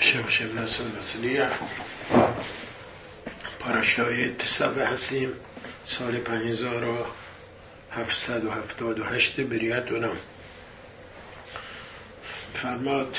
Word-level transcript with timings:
شب 0.00 0.28
شب 0.28 0.54
نسل 0.54 0.84
نسلیه 1.00 1.48
پاراشای 3.60 4.28
تصابه 4.28 4.86
هستیم. 4.86 5.32
سال 5.86 6.18
پنیزار 6.18 6.84
و 6.84 7.06
هفتصد 7.92 8.44
و 8.44 8.50
هفتاد 8.50 9.00
و 9.00 9.04
هشت 9.04 9.40
بریت 9.40 9.92
اونم 9.92 10.16
فرماد 12.54 13.16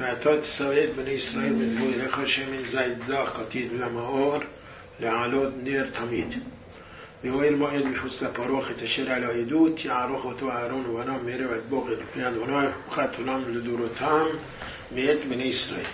معتاد 0.00 0.44
سوید 0.58 0.96
بن 0.96 1.06
اسرائیل 1.06 1.52
من 1.52 1.74
بویر 1.74 2.08
خشم 2.08 2.42
من 2.42 2.64
زید 2.64 3.06
دا 3.06 3.24
قتید 3.24 3.72
لمعور 3.72 4.46
لعلود 5.00 5.62
نیر 5.62 5.84
تمید. 5.84 6.42
بهوی 7.22 7.48
الماید 7.48 7.90
بفوس 7.90 8.22
لپاروخ 8.22 8.72
تشیر 8.74 9.12
علی 9.12 9.44
دوت 9.44 9.84
یعروخ 9.84 10.36
تو 10.40 10.50
عرون 10.50 10.86
و 10.86 11.04
نام 11.04 11.20
میره 11.20 11.46
و 11.46 11.60
بوغل 11.70 11.96
پیاد 12.14 12.36
و 12.36 12.46
نام 12.46 12.72
خط 12.90 13.18
و 13.18 13.22
نام 13.22 13.44
لدور 13.44 13.80
و 13.80 13.88
تام 13.88 14.28
مید 14.90 15.28
بن 15.28 15.40
اسرائیل 15.40 15.86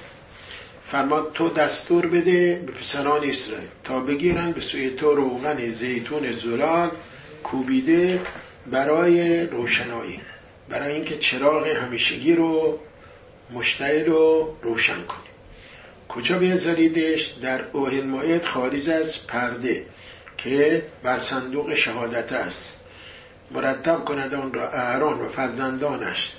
فرماد 0.91 1.33
تو 1.35 1.49
دستور 1.49 2.07
بده 2.07 2.63
به 2.67 2.73
پسران 2.73 3.25
اسرائیل. 3.25 3.69
تا 3.85 4.01
بگیرن 4.01 4.53
به 4.53 4.61
سوی 4.61 4.91
تو 4.91 5.15
روغن 5.15 5.71
زیتون 5.71 6.33
زلال 6.33 6.91
کوبیده 7.45 8.21
برای 8.71 9.47
روشنایی. 9.47 10.21
برای 10.69 10.93
اینکه 10.93 11.19
چراغ 11.19 11.67
همیشگی 11.67 12.33
رو 12.33 12.79
مشتعل 13.51 14.07
رو 14.07 14.57
روشن 14.63 15.03
کنی. 15.03 15.29
کجا 16.09 16.39
بذاریدش 16.39 17.27
در 17.43 17.65
اوهل 17.73 18.05
ماید 18.05 18.45
خارج 18.45 18.91
از 18.91 19.27
پرده 19.27 19.87
که 20.37 20.83
بر 21.03 21.19
صندوق 21.19 21.75
شهادت 21.75 22.33
است. 22.33 22.73
مرتب 23.51 24.05
کند 24.05 24.35
آن 24.35 24.53
را 24.53 24.69
اعران 24.69 25.21
و 25.21 25.29
فرزندانش. 25.29 26.33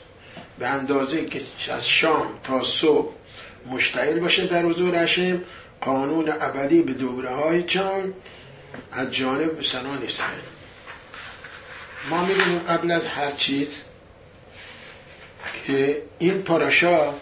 به 0.59 0.67
اندازه 0.67 1.25
که 1.25 1.41
از 1.71 1.87
شام 1.87 2.27
تا 2.43 2.63
صبح 2.63 3.18
مشتعل 3.65 4.19
باشه 4.19 4.47
در 4.47 4.63
حضور 4.63 4.95
هشم 4.95 5.41
قانون 5.81 6.29
ابدی 6.29 6.81
به 6.81 6.93
دوره 6.93 7.29
های 7.29 7.63
جان 7.63 8.13
از 8.91 9.13
جانب 9.13 9.63
سنان 9.71 10.03
اسرائیل 10.03 10.43
ما 12.09 12.25
می‌دونیم 12.25 12.59
قبل 12.59 12.91
از 12.91 13.05
هر 13.05 13.31
چیز 13.31 13.67
که 15.67 16.01
این 16.19 16.41
پاراشا 16.41 17.13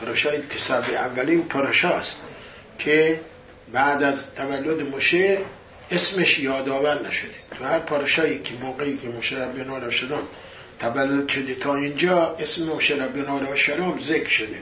پاراشای 0.00 0.38
تصاب 0.38 0.84
اولین 0.84 1.48
پاراشاست 1.48 2.16
که 2.78 3.20
بعد 3.72 4.02
از 4.02 4.34
تولد 4.34 4.94
مشه 4.94 5.38
اسمش 5.90 6.38
یادآور 6.38 7.08
نشده. 7.08 7.34
تو 7.58 7.64
هر 7.64 7.78
پاراشایی 7.78 8.38
که 8.38 8.54
موقعی 8.54 8.96
که 8.96 9.08
مشه 9.08 9.36
ربی 9.36 9.64
نالا 9.64 9.90
شدم 9.90 10.22
تولد 10.80 11.28
شده 11.28 11.54
تا 11.54 11.76
اینجا 11.76 12.36
اسم 12.40 12.64
مشه 12.64 12.94
ربی 12.94 13.20
نالا 13.20 13.56
شدم 13.56 13.98
ذکر 14.00 14.28
شده. 14.28 14.58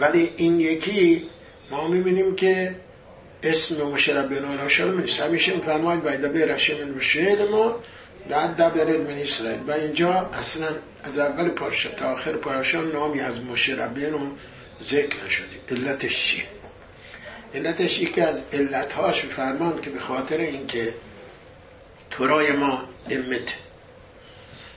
ولی 0.00 0.30
این 0.36 0.60
یکی 0.60 1.22
ما 1.70 1.88
می‌بینیم 1.88 2.36
که 2.36 2.74
اسم 3.42 3.82
مشه 3.86 4.12
ربی 4.12 4.34
نالا 4.34 4.68
شدم 4.68 5.00
نیست. 5.00 5.20
همیشه 5.20 5.58
فرماید 5.58 6.02
باید 6.02 6.32
برشم 6.32 6.74
من 6.74 7.48
ما 7.50 7.76
بعد 8.30 8.56
دبر 8.56 8.96
من 8.96 9.18
اسرائیل. 9.18 9.60
و 9.66 9.72
اینجا 9.72 10.12
اصلا 10.12 10.68
از 11.02 11.18
اول 11.18 11.48
پارشا 11.48 11.90
تا 11.90 12.12
آخر 12.12 12.32
پارشا 12.32 12.82
نامی 12.82 13.20
از 13.20 13.40
مشربین 13.40 14.14
ذکر 14.84 15.24
نشده. 15.24 15.46
علتش 15.70 16.26
چیه 16.26 16.44
علتش 17.54 17.98
یکی 17.98 18.20
از 18.20 18.36
علتهاش 18.52 19.24
فرمان 19.24 19.80
که 19.80 19.90
به 19.90 20.00
خاطر 20.00 20.38
اینکه 20.38 20.94
تورای 22.10 22.52
ما 22.52 22.84
امت 23.10 23.54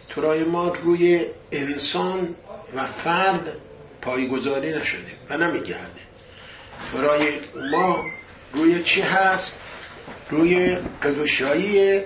تورای 0.09 0.44
ما 0.44 0.67
روی 0.67 1.25
انسان 1.52 2.35
و 2.75 2.88
فرد 3.03 3.57
پایگذاری 4.06 4.73
نشده 4.73 5.11
و 5.30 5.38
نمیگرده. 5.38 6.02
تورای 6.92 7.28
ما 7.72 8.06
روی 8.53 8.84
چی 8.84 9.02
هست؟ 9.02 9.56
روی 10.30 10.78
قدوشایی 11.03 12.02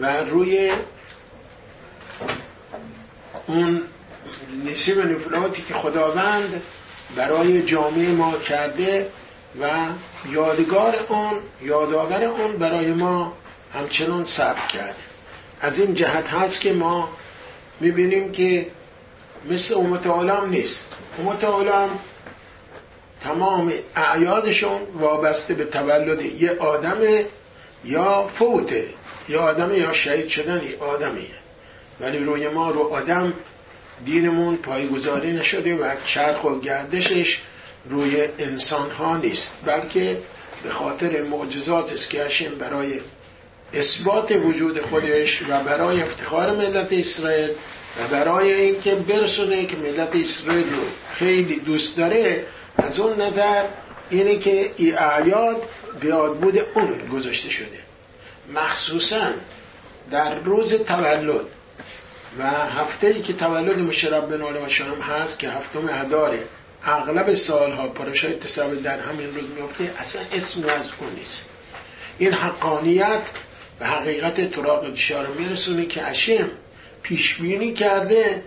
و 0.00 0.20
روی 0.20 0.72
اون 3.46 3.82
نصیب 4.64 4.98
نفلاتی 4.98 5.62
که 5.62 5.74
خداوند 5.74 6.62
برای 7.16 7.62
جامعه 7.62 8.08
ما 8.08 8.38
کرده 8.38 9.10
و 9.60 9.70
یادگار 10.30 10.96
اون 11.08 11.38
یادآور 11.62 12.24
اون 12.24 12.56
برای 12.56 12.92
ما 12.92 13.36
همچنان 13.74 14.24
ثبت 14.24 14.68
کرده. 14.68 14.94
از 15.60 15.78
این 15.78 15.94
جهت 15.94 16.26
هست 16.26 16.60
که 16.60 16.72
ما 16.72 17.08
می‌بینیم 17.80 18.32
که 18.32 18.66
مثل 19.48 19.74
امت 19.74 20.06
عالم 20.06 20.50
نیست. 20.50 20.86
امت 21.18 21.44
عالم 21.44 21.90
تمام 23.20 23.72
اعیادشون 23.96 24.80
وابسته 24.98 25.54
به 25.54 25.64
تولد 25.64 26.22
یه 26.22 26.58
آدم 26.58 27.24
یا 27.84 28.30
فوته 28.38 28.84
یا 29.28 29.40
آدم 29.42 29.74
یا 29.74 29.92
شهید 29.92 30.28
شدن 30.28 30.62
آدمیه. 30.80 31.40
ولی 32.00 32.18
روی 32.18 32.48
ما 32.48 32.70
رو 32.70 32.80
آدم 32.80 33.32
دینمون 34.04 34.56
پایگذاری 34.56 35.32
نشده 35.32 35.76
و 35.76 35.94
چرخ 36.06 36.44
و 36.44 36.60
گردشش 36.60 37.40
روی 37.88 38.28
انسان 38.38 38.90
ها 38.90 39.16
نیست. 39.16 39.56
بلکه 39.66 40.18
به 40.62 40.70
خاطر 40.70 41.22
معجزات 41.22 41.92
است 41.92 42.12
برای 42.58 43.00
اثبات 43.74 44.32
وجود 44.32 44.80
خودش 44.80 45.42
و 45.48 45.64
برای 45.64 46.02
افتخار 46.02 46.56
ملت 46.56 46.92
اسرائیل 46.92 47.50
و 47.98 48.08
برای 48.08 48.52
اینکه 48.52 48.94
برسونه 48.94 49.66
که 49.66 49.76
ملت 49.76 50.16
اسرائیل 50.16 50.74
رو 50.74 50.82
خیلی 51.12 51.60
دوست 51.60 51.96
داره 51.96 52.44
از 52.76 53.00
اون 53.00 53.20
نظر 53.20 53.64
اینه 54.10 54.38
که 54.38 54.70
ای 54.76 54.92
اعیاد 54.92 55.62
بیاد 56.00 56.36
بود 56.40 56.58
اون 56.74 57.08
گذاشته 57.08 57.50
شده. 57.50 57.78
مخصوصا 58.54 59.26
در 60.10 60.38
روز 60.38 60.74
تولد 60.74 61.46
و 62.38 62.50
هفته 62.50 63.06
ای 63.06 63.22
که 63.22 63.32
تولد 63.32 63.78
مشرب 63.78 64.36
بن 64.36 64.42
و 64.42 64.68
شام 64.68 65.00
هست 65.00 65.38
که 65.38 65.48
هفتم 65.48 65.88
اداره 65.92 66.40
اغلب 66.84 67.34
سالها 67.34 67.88
پاراشای 67.88 68.32
تصاوی 68.32 68.82
در 68.82 69.00
همین 69.00 69.34
روز 69.34 69.44
میفته 69.56 69.94
اصلا 69.98 70.22
اسم 70.32 70.64
از 70.68 70.86
اون 71.00 71.10
نیست. 71.14 71.50
این 72.18 72.32
حقانیت 72.34 73.22
به 73.78 73.86
حقیقت 73.86 74.50
تراغ 74.50 74.84
رو 75.10 75.34
میرسونه 75.38 75.86
که 75.86 76.06
اشم 76.06 76.48
پیشبینی 77.02 77.72
کرده 77.72 78.42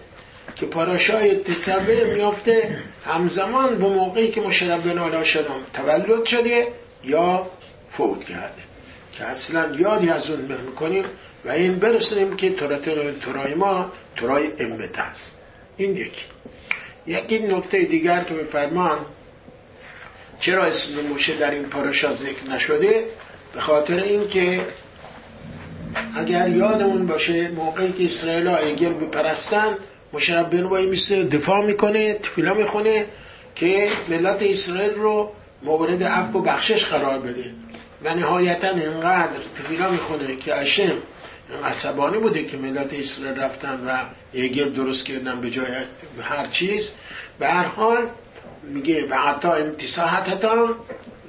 که 0.56 0.66
پاراشای 0.66 1.36
تصویر 1.36 2.04
میافته 2.04 2.78
همزمان 3.06 3.78
به 3.78 3.88
موقعی 3.88 4.32
که 4.32 4.42
مشرب 4.42 4.84
بن 4.84 5.24
شام 5.24 5.46
تولد 5.74 6.26
شده 6.26 6.68
یا 7.04 7.48
فوت 7.98 8.24
کرده. 8.24 8.62
که 9.18 9.24
اصلا 9.24 9.76
یادی 9.76 10.10
از 10.10 10.30
اون 10.30 10.42
می‌کنیم 10.42 11.06
و 11.46 11.50
این 11.50 11.76
برسونیم 11.76 12.36
که 12.36 12.52
ترای 13.26 13.54
ما 13.56 13.92
ترای 14.16 14.52
امت 14.60 15.00
هست 15.00 15.22
این 15.78 15.98
یکی. 15.98 16.26
یکی 17.08 17.40
نکته 17.40 17.82
دیگر 17.82 18.24
که 18.24 18.34
فرمان 18.34 18.98
چرا 20.40 20.64
اسم 20.64 21.02
موشه 21.02 21.34
در 21.34 21.52
این 21.52 21.64
پاراشا 21.64 22.16
ذکر 22.16 22.50
نشده؟ 22.50 23.06
به 23.54 23.62
خاطر 23.62 23.98
اینکه 24.04 24.62
اگر 26.16 26.48
یادمون 26.48 27.08
باشه 27.08 27.52
موقعی 27.52 27.92
که 27.92 28.06
اسرائیل 28.06 28.48
ها 28.48 28.58
ایگل 28.58 28.94
بپرستن 28.94 29.78
مشرب 30.14 30.50
بنوایی 30.50 30.88
میسته 30.88 31.24
دفاع 31.24 31.66
می‌کنه 31.66 32.14
تفیلا 32.14 32.54
می‌خونه 32.54 33.06
که 33.56 33.90
ملت 34.10 34.38
اسرائیل 34.42 34.94
رو 34.94 35.32
مورد 35.64 36.04
عفو 36.04 36.40
و 36.40 36.42
بخشش 36.42 36.86
قرار 36.86 37.20
بده. 37.20 37.46
و 38.04 38.16
نهایتا 38.16 38.70
اینقدر 38.70 39.40
تفیلا 39.64 39.92
می‌خونه 39.92 40.36
که 40.36 40.56
اشم 40.56 40.98
عصبانی 41.64 42.18
بوده 42.18 42.44
که 42.44 42.58
ملت 42.58 42.94
اسرائیل 42.94 43.40
رفتن 43.40 43.80
و 43.88 43.98
ایگل 44.34 44.70
درست 44.70 45.06
کردن 45.06 45.42
به 45.42 45.52
جای 45.52 45.68
هر 46.22 46.48
چیز. 46.48 46.90
به 47.40 47.48
هر 47.48 47.66
حال 47.66 48.08
میگه 48.64 49.08
و 49.08 49.14
عطا 49.14 49.54
امتساحتتان 49.54 50.76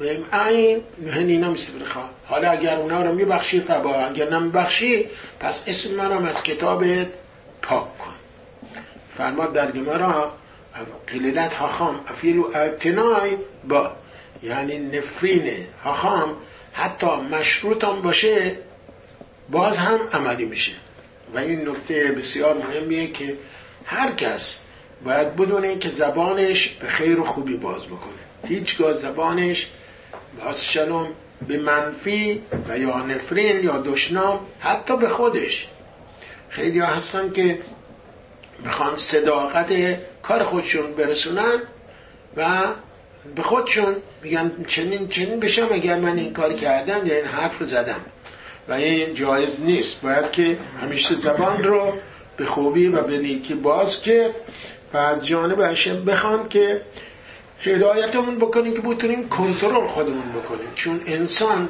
و 0.01 0.05
این 0.05 0.83
هنینا 1.07 1.51
میسته 1.51 1.79
بخواه 1.79 2.11
حالا 2.27 2.51
اگر 2.51 2.77
اونا 2.77 3.03
رو 3.03 3.15
میبخشی 3.15 3.61
قبا 3.61 3.95
اگر 3.95 4.31
نمیبخشی 4.31 5.07
پس 5.41 5.65
اسم 5.67 5.95
من 5.95 6.27
از 6.27 6.43
کتابت 6.43 7.07
پاک 7.63 7.99
کن. 7.99 8.15
فرماد 9.17 9.53
در 9.53 9.71
گمارا 9.71 10.33
قلیلت 11.07 11.53
حخام 11.53 12.01
افیلو 12.09 12.51
اعتنای 12.55 13.37
با. 13.69 13.93
یعنی 14.43 14.79
نفرین 14.79 15.67
حخام 15.85 16.37
حتی 16.73 17.07
مشروط 17.07 17.85
هم 17.85 18.03
باشه 18.03 18.57
باز 19.51 19.77
هم 19.77 19.99
عملی 20.13 20.45
میشه. 20.45 20.73
و 21.35 21.39
این 21.39 21.69
نکته 21.69 22.13
بسیار 22.13 22.59
مهمیه 22.59 23.13
که 23.13 23.35
هر 23.85 24.13
کس 24.13 24.59
باید 25.05 25.37
بدونه 25.37 25.79
که 25.79 25.89
زبانش 25.89 26.69
به 26.69 26.89
خیر 26.89 27.21
و 27.21 27.25
خوبی 27.25 27.57
باز 27.57 27.87
بکنه. 27.87 28.25
هیچگاه 28.45 28.93
زبانش 28.93 29.69
باز 30.41 30.65
شلوم 30.65 31.09
به 31.49 31.59
منفی 31.59 32.43
و 32.69 32.79
یا 32.79 32.99
نفرین 32.99 33.65
یا 33.65 33.79
دشنام 33.79 34.41
حتی 34.61 34.97
به 34.97 35.09
خودش. 35.09 35.69
خیلی 36.49 36.79
ها 36.79 36.87
هستن 36.87 37.33
که 37.33 37.59
بخوان 38.67 38.99
صداقت 38.99 39.99
کار 40.23 40.43
خودشون 40.43 40.95
برسونن 40.95 41.61
و 42.37 42.67
به 43.37 43.43
خودشون 43.43 43.97
میگن 44.23 44.65
چنین 44.69 45.09
چنین 45.09 45.41
بشم 45.41 45.69
اگر 45.73 45.99
من 45.99 46.19
این 46.19 46.33
کار 46.33 46.53
کردم 46.53 47.07
یا 47.07 47.17
این 47.17 47.25
حرف 47.25 47.59
رو 47.59 47.67
زدم. 47.67 48.01
و 48.69 48.73
این 48.73 49.15
جایز 49.15 49.61
نیست. 49.61 50.03
باید 50.03 50.31
که 50.33 50.59
همیشه 50.83 51.15
زبان 51.15 51.65
رو 51.65 51.93
به 52.37 52.47
خوبی 52.47 52.89
و 52.89 53.03
به 53.03 53.19
نیکی 53.19 53.55
باز 53.55 54.03
کرد 54.03 54.35
و 54.95 54.97
از 54.97 55.27
جانب 55.27 55.61
هشم 55.61 56.05
بخوان 56.05 56.49
که 56.49 56.81
هدایتمون 57.65 58.39
بکنیم 58.39 58.75
که 58.75 58.81
بتونیم 58.81 59.29
کنترل 59.29 59.89
خودمون 59.89 60.33
بکنیم. 60.33 60.69
چون 60.75 61.01
انسان 61.07 61.69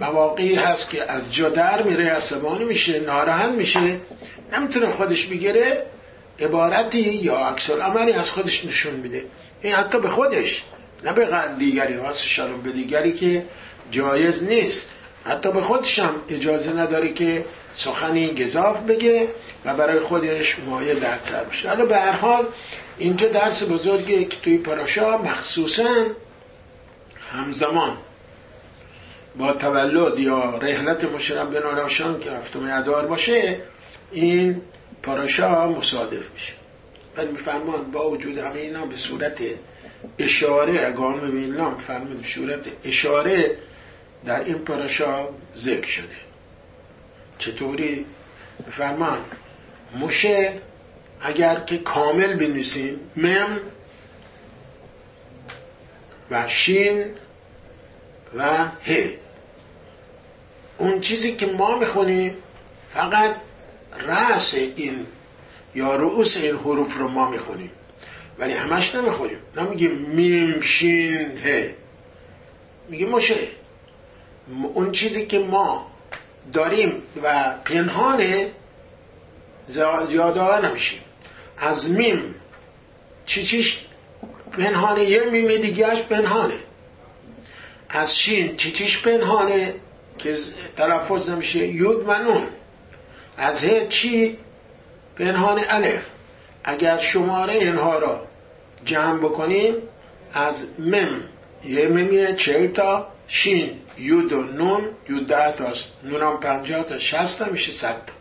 مواقعی 0.00 0.54
هست 0.54 0.90
که 0.90 1.12
از 1.12 1.34
جا 1.34 1.48
در 1.48 1.82
میره 1.82 2.08
عصبانی 2.08 2.64
میشه 2.64 3.00
ناراحت 3.00 3.50
میشه 3.50 4.00
نمی‌تونه 4.52 4.90
خودش 4.90 5.26
بگیره 5.26 5.86
عبارتی 6.40 6.98
یا 6.98 7.36
عکس 7.36 7.70
عملی 7.70 8.12
از 8.12 8.30
خودش 8.30 8.64
نشون 8.64 8.94
میده. 8.94 9.24
این 9.62 9.74
حتی 9.74 10.00
به 10.00 10.10
خودش 10.10 10.62
نه 11.04 11.12
به 11.12 11.28
دیگری 11.58 11.98
شلون 12.16 12.62
به 12.62 12.72
دیگری 12.72 13.12
که 13.12 13.44
جایز 13.90 14.42
نیست. 14.42 14.90
حتی 15.24 15.52
به 15.52 15.60
خودش 15.60 15.98
هم 15.98 16.14
اجازه 16.28 16.72
نداره 16.72 17.12
که 17.12 17.44
سخنی 17.76 18.44
گذاف 18.44 18.80
بگه 18.80 19.28
و 19.64 19.74
برای 19.74 20.00
خودش 20.00 20.58
مایه 20.66 20.94
سر 21.00 21.44
بشه 21.44 21.68
حالا 21.68 21.84
به 21.84 21.96
هر 21.96 22.16
حال 22.16 22.46
اینجا 22.98 23.28
درس 23.28 23.62
بزرگی 23.62 24.24
که 24.24 24.40
توی 24.40 24.58
پراشا 24.58 25.18
مخصوصا 25.18 26.06
همزمان 27.32 27.96
با 29.38 29.52
تولد 29.52 30.18
یا 30.18 30.56
رحلت 30.56 31.04
مشرب 31.04 31.50
به 31.50 31.60
ناراشان 31.60 32.20
که 32.20 32.30
هفتم 32.30 32.64
ادار 32.72 33.06
باشه 33.06 33.60
این 34.12 34.62
پاراشا 35.02 35.68
مصادف 35.68 36.32
میشه. 36.34 36.52
بعد 37.16 37.30
میفرمان 37.30 37.90
با 37.90 38.10
وجود 38.10 38.38
همه 38.38 38.60
اینا 38.60 38.86
به 38.86 38.96
صورت 38.96 39.38
اشاره 40.18 40.86
اگان 40.86 41.30
به 41.30 41.38
اینا 41.38 41.70
میفرمان 41.70 42.16
به 42.16 42.28
صورت 42.34 42.60
اشاره 42.84 43.56
در 44.24 44.44
این 44.44 44.58
پاراشا 44.58 45.28
ذکر 45.56 45.86
شده. 45.86 46.16
چطوری؟ 47.38 48.06
میفرمان 48.66 49.18
مشه 50.00 50.52
اگر 51.24 51.60
که 51.60 51.78
کامل 51.78 52.36
بنویسیم 52.36 53.00
مم 53.16 53.60
و 56.30 56.48
شین 56.48 57.04
و 58.34 58.64
ه. 58.86 59.10
اون 60.78 61.00
چیزی 61.00 61.36
که 61.36 61.46
ما 61.46 61.78
می‌خونیم 61.78 62.36
فقط 62.94 63.36
رأس 64.06 64.54
این 64.54 65.06
یا 65.74 65.96
رؤوس 65.96 66.36
این 66.36 66.56
حروف 66.56 66.96
رو 66.96 67.08
ما 67.08 67.30
می‌خونیم. 67.30 67.70
ولی 68.38 68.52
همش 68.52 68.94
نمی‌خونیم. 68.94 69.38
نمیگیم 69.56 69.94
میم 69.94 70.60
شین 70.60 71.38
ه. 71.38 71.70
میگه 72.88 73.06
مشه 73.06 73.48
اون 74.74 74.92
چیزی 74.92 75.26
که 75.26 75.38
ما 75.38 75.90
داریم 76.52 77.02
و 77.22 77.54
پنهانه 77.64 78.50
زیاده 79.68 80.68
نمیشیم. 80.68 81.00
از 81.64 81.90
میم. 81.90 82.34
چی 83.26 83.46
چیش؟ 83.46 83.86
پنهانه 84.52 85.04
یه 85.04 85.24
میم 85.24 85.56
دیگهش 85.56 86.02
پنهانه. 86.02 86.58
از 87.88 88.16
شین 88.16 88.56
چی 88.56 88.72
چیش 88.72 89.02
پنهانه؟ 89.02 89.74
که 90.18 90.36
تلفظ 90.76 91.28
نمیشه. 91.28 91.58
یود 91.58 92.08
و 92.08 92.18
نون. 92.18 92.46
از 93.36 93.64
ه 93.64 93.86
چی؟ 93.88 94.38
پنهان 95.16 95.64
الف. 95.68 96.02
اگر 96.64 96.98
شماره 96.98 97.52
اینها 97.52 97.98
را 97.98 98.26
جمع 98.84 99.18
بکنیم 99.18 99.74
از 100.34 100.54
مم 100.78 101.20
یه 101.64 101.88
ممیه 101.88 102.34
چهل 102.36 102.66
تا 102.66 103.08
شین 103.28 103.70
یود 103.98 104.32
و 104.32 104.42
نون 104.42 104.88
یود 105.08 105.26
ده 105.26 105.52
تاست 105.52 105.98
نونم 106.04 106.40
پنجاه 106.40 106.82
تا 106.82 106.98
شست 106.98 107.38
تا 107.38 107.44
میشه 107.52 107.72
صد 107.72 107.96
تا. 108.06 108.12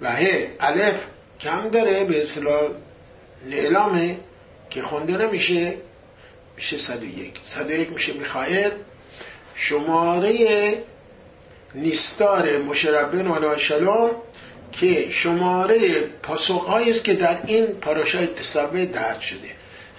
و 0.00 0.12
ه 0.14 0.48
الف 0.60 1.00
کم 1.40 1.68
داره 1.68 2.04
به 2.04 2.22
اصطلاح 2.22 2.68
اعلامه 3.50 4.16
که 4.70 4.82
خونده 4.82 5.26
نمیشه 5.26 5.74
میشه 6.56 6.78
101 6.78 7.34
101 7.44 7.92
میشه 7.92 8.12
می‌خواهد 8.12 8.72
شماره 9.54 10.82
نیستار 11.74 12.58
مشربن 12.58 13.28
و 13.28 13.58
شلام 13.58 14.10
که 14.72 15.10
شماره 15.10 16.00
پاسخهایی 16.00 16.90
است 16.90 17.04
که 17.04 17.14
در 17.14 17.38
این 17.46 17.66
پاراشای 17.66 18.26
تصوه 18.26 18.84
درد 18.84 19.20
شده. 19.20 19.48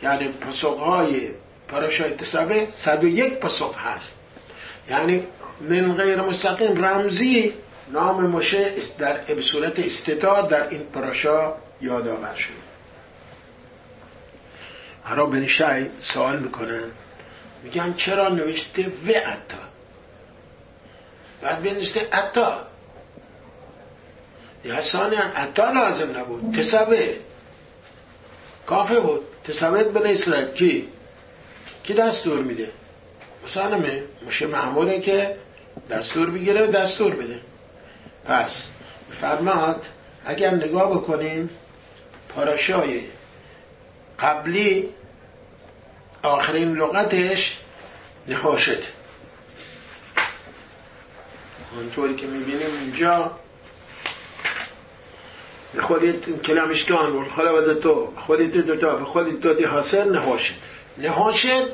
یعنی 0.03 0.27
پاسخهای 0.27 1.29
پاراشای 1.67 2.11
تصوه 2.11 2.67
101 2.83 3.33
پاسخ 3.33 3.77
هست. 3.77 4.11
یعنی 4.89 5.23
من 5.61 5.95
غیر 5.95 6.21
مستقیم 6.21 6.85
رمزی 6.85 7.53
نام 7.91 8.27
مشه 8.27 8.73
در 8.97 9.41
صورت 9.41 9.79
استداد 9.79 10.49
در 10.49 10.69
این 10.69 10.83
پاراشا 10.83 11.53
یادآور 11.81 12.35
شده 12.35 12.53
هرا 15.03 15.25
بن 15.25 15.47
شای 15.47 15.89
سوال 16.01 16.39
می‌کنن 16.39 16.91
میگن 17.63 17.93
چرا 17.93 18.29
نوشته 18.29 18.87
و 18.87 19.09
اتا؟ 19.09 19.69
بعد 21.41 21.63
بنوشته 21.63 22.07
اتا. 22.11 22.67
یا 24.65 24.81
ثانیا 24.81 25.23
اتا 25.35 25.71
لازم 25.71 26.17
نبود. 26.17 26.55
تسبه. 26.55 27.17
کافه 28.65 28.99
بود. 28.99 29.21
تسبه 29.43 29.83
بن 29.83 30.07
اسرائیل. 30.07 30.47
کی؟ 30.47 30.87
کی 31.83 31.93
دستور 31.93 32.39
میده؟ 32.39 32.71
مثلا 33.45 33.81
مشه 34.27 34.47
معموله 34.47 34.99
که 34.99 35.35
دستور 35.89 36.29
بگیره 36.29 36.67
و 36.67 36.71
دستور 36.71 37.15
بده. 37.15 37.39
پس 38.25 38.65
فرماد 39.21 39.85
اگر 40.25 40.51
نگاه 40.53 40.91
بکنیم 40.91 41.49
پاراشای 42.29 43.01
قبلی 44.19 44.89
آخرین 46.23 46.75
لغتش 46.75 47.57
نخاشد. 48.27 48.83
اونطوری 51.75 52.15
که 52.15 52.27
می‌بینیم 52.27 52.73
اینجا. 52.81 53.31
به 55.73 55.81
خودت 55.81 56.41
کلمشتان 56.41 57.11
و 57.11 57.29
خلوت 57.29 57.79
تو. 57.79 58.13
خودت 58.17 58.51
دوتا 58.51 58.95
به 58.95 59.05
خودت 59.05 59.41
دادی 59.41 59.63
حاصل 59.63 60.11
نهاشد 60.11 60.53
نهاشد 60.97 61.71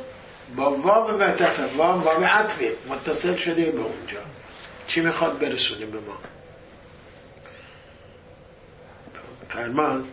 با 0.55 0.71
واو 0.71 1.11
و 1.11 1.31
تصف 1.31 1.75
واو 1.77 2.09
عطفه 2.09 2.71
متصل 2.89 3.35
شده 3.35 3.71
به 3.71 3.81
اونجا. 3.81 4.19
چی 4.87 5.01
می‌خواد 5.01 5.39
برسونه 5.39 5.85
به 5.85 5.99
ما؟ 5.99 6.17
فرمان. 9.49 10.07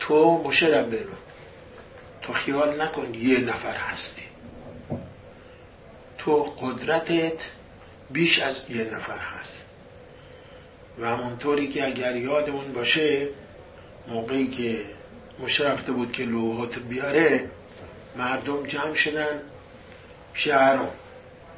تو 0.00 0.42
مشرب 0.44 0.90
برو 0.90 1.14
تو 2.22 2.32
خیال 2.32 2.82
نکن 2.82 3.14
یه 3.14 3.38
نفر 3.38 3.76
هستی. 3.76 4.22
تو 6.18 6.42
قدرتت 6.42 7.38
بیش 8.10 8.38
از 8.38 8.56
یه 8.70 8.84
نفر 8.84 9.18
هست. 9.18 9.66
و 10.98 11.08
همونطوری 11.08 11.68
که 11.68 11.86
اگر 11.86 12.16
یادمون 12.16 12.72
باشه 12.72 13.28
موقعی 14.08 14.46
که 14.46 14.80
مشرفته 15.38 15.92
بود 15.92 16.12
که 16.12 16.24
لوحات 16.24 16.78
بیاره 16.78 17.50
مردم 18.16 18.66
جمع 18.66 18.94
شدن 18.94 19.40
شهران 20.34 20.90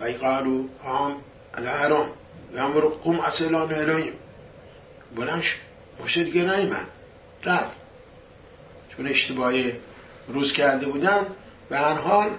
و 0.00 0.05
ای 0.05 0.12
قالو 0.12 0.65
هم 0.85 1.17
الهران 1.55 2.09
و 2.55 2.81
قوم 2.81 3.21
اصلان 3.21 3.75
الهیم 3.75 4.12
بلند 5.17 5.43
شد 5.43 5.59
مشه 6.05 6.25
دیگه 6.25 6.41
نیمن 6.41 6.87
رفت. 7.45 7.76
چون 8.97 9.07
اشتباهی 9.07 9.73
روز 10.29 10.53
کرده 10.53 10.87
بودن 10.87 11.26
به 11.69 11.79
هر 11.79 11.95
حال 11.95 12.31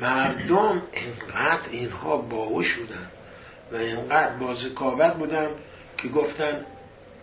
مردم 0.00 0.82
اینقدر 0.92 1.68
اینها 1.70 2.16
باوش 2.16 2.74
بودن 2.74 3.10
و 3.72 3.76
اینقدر 3.76 4.36
با 4.36 4.54
ذکاوت 4.54 5.14
بودن 5.14 5.48
که 5.98 6.08
گفتن 6.08 6.64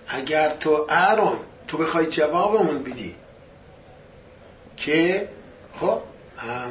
اگر 0.07 0.55
تو 0.55 0.88
ارون 0.89 1.38
تو 1.67 1.77
بخوای 1.77 2.05
جوابمون 2.05 2.83
بدی. 2.83 3.15
که؟ 4.77 5.29
خب 5.75 6.01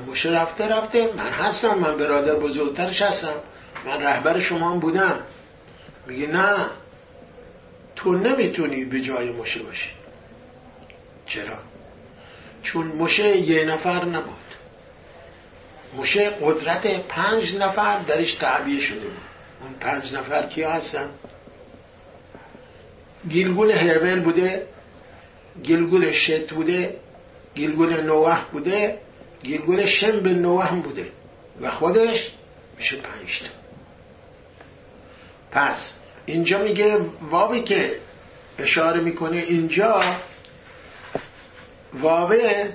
موشه 0.06 0.30
رفته 0.30 0.68
رفته. 0.68 1.12
من 1.16 1.30
هستم 1.32 1.78
من 1.78 1.96
برادر 1.96 2.34
بزرگترش 2.34 3.02
هستم 3.02 3.34
من 3.86 4.02
رهبر 4.02 4.40
شما 4.40 4.70
هم 4.70 4.80
بودم. 4.80 5.20
میگه 6.06 6.26
نه. 6.26 6.66
تو 7.96 8.12
نمی‌تونی 8.12 8.84
به 8.84 9.00
جای 9.00 9.32
مشه 9.32 9.62
باشی. 9.62 9.90
چرا؟ 11.26 11.58
چون 12.62 12.86
مشه 12.86 13.36
یه 13.36 13.64
نفر 13.64 14.04
نبود. 14.04 14.36
مشه 15.98 16.30
قدرت 16.30 17.06
پنج 17.06 17.56
نفر 17.56 17.98
درش 17.98 18.34
تعبیه 18.34 18.80
شده 18.80 19.00
بود. 19.00 19.16
اون 19.62 19.74
پنج 19.80 20.14
نفر 20.14 20.46
کیا 20.46 20.70
هستن؟ 20.72 21.10
گلگول 23.30 23.70
هربل 23.70 24.20
بوده 24.20 24.66
گلگول 25.64 26.12
شت 26.12 26.52
بوده 26.52 26.96
گیلگول 27.54 28.00
نوح 28.00 28.44
بوده. 28.52 28.98
گیلگول 29.42 29.86
شم 29.86 30.20
به 30.20 30.32
نوح 30.32 30.80
بوده 30.82 31.08
و 31.60 31.70
خودش 31.70 32.30
میشه 32.78 32.96
پنج 32.96 33.42
پس 35.50 35.92
اینجا 36.26 36.62
میگه 36.62 36.98
واوی 37.30 37.62
که 37.62 37.98
اشاره 38.58 39.00
می‌کنه 39.00 39.36
اینجا 39.36 40.16
واوه 41.94 42.68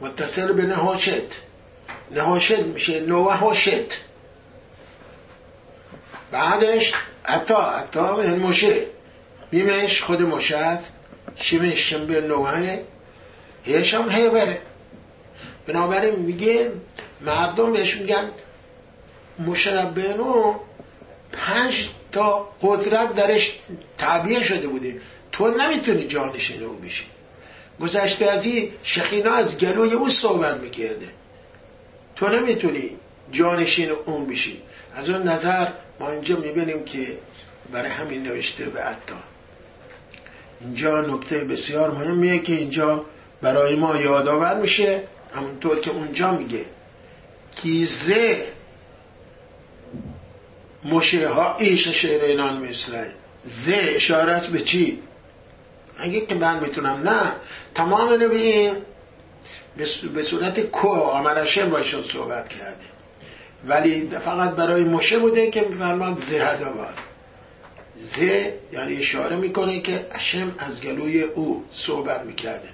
متصل 0.00 0.52
به 0.52 0.62
نهاشت. 0.62 1.26
نهاشت 2.10 2.58
میشه 2.58 3.00
نوهاشت. 3.00 4.00
بعدش 6.30 6.92
عطا 7.24 7.70
عطا 7.70 8.16
مشه 8.16 8.86
میمش 9.52 10.02
خود 10.02 10.22
مشت 10.22 10.78
شمش 11.36 11.90
شم 11.90 12.06
به 12.06 12.20
نوعه 12.20 12.84
هیش 13.66 13.94
هم 13.94 14.10
هیوره 14.10 14.58
بنابراین 15.66 16.14
میگه 16.14 16.70
مردم 17.20 17.72
بهش 17.72 17.96
میگن 17.96 18.30
مشربنو 19.38 20.54
پنج 21.32 21.88
تا 22.12 22.48
قدرت 22.62 23.14
درش 23.14 23.58
تعبیه 23.98 24.42
شده 24.44 24.68
بوده. 24.68 25.00
تو 25.32 25.48
نمی‌تونی 25.48 26.06
جانشین 26.06 26.62
او 26.62 26.74
بشی. 26.74 27.04
گذشته 27.80 28.30
از 28.30 28.46
این 28.46 28.70
شخینا 28.82 29.32
از 29.32 29.58
گلوی 29.58 29.92
او 29.92 30.08
صحبت 30.08 30.60
می‌کرده. 30.60 31.08
تو 32.16 32.28
نمی‌تونی 32.28 32.90
جانشین 33.32 33.90
اون 33.90 34.26
بشی. 34.26 34.62
از 34.96 35.10
اون 35.10 35.28
نظر 35.28 35.68
ما 36.00 36.10
اینجا 36.10 36.36
می‌بینیم 36.36 36.84
که 36.84 37.18
برای 37.72 37.90
همین 37.90 38.22
نوشته 38.22 38.64
به 38.64 38.80
عطا 38.80 39.16
اینجا 40.60 41.00
نکته 41.00 41.44
بسیار 41.44 41.90
مهمیه 41.90 42.38
که 42.38 42.52
اینجا 42.52 43.04
برای 43.42 43.74
ما 43.76 43.96
یادآور 43.96 44.60
میشه 44.60 45.02
همونطور 45.34 45.80
که 45.80 45.90
اونجا 45.90 46.30
میگه 46.30 46.64
کیزه 47.56 48.46
مشه 50.84 51.28
ها 51.28 51.56
ایش 51.56 51.88
شعر 51.88 52.24
اینان 52.24 52.68
مصره 52.68 53.12
زه 53.44 53.92
اشارت 53.96 54.46
به 54.46 54.60
چی؟ 54.60 54.98
اگه 55.98 56.20
که 56.20 56.34
من 56.34 56.60
می‌تونم 56.60 57.08
نه 57.08 57.32
تمام 57.74 58.22
نبیین 58.22 58.76
به 60.14 60.22
صورت 60.22 60.60
کو 60.60 60.88
آمرشه 60.88 61.66
باشون 61.66 62.02
صحبت 62.02 62.48
کرده 62.48 62.86
ولی 63.66 64.10
فقط 64.24 64.50
برای 64.50 64.84
مشه 64.84 65.18
بوده 65.18 65.50
که 65.50 65.60
میفرماد 65.60 66.18
زه 66.30 66.44
هدوار 66.44 66.94
زه 67.98 68.54
یعنی 68.72 68.96
اشاره 68.96 69.36
می‌کنه 69.36 69.80
که 69.80 70.06
اشم 70.10 70.54
از 70.58 70.80
گلوی 70.80 71.22
او 71.22 71.64
صحبت 71.72 72.22
می‌کرده. 72.22 72.68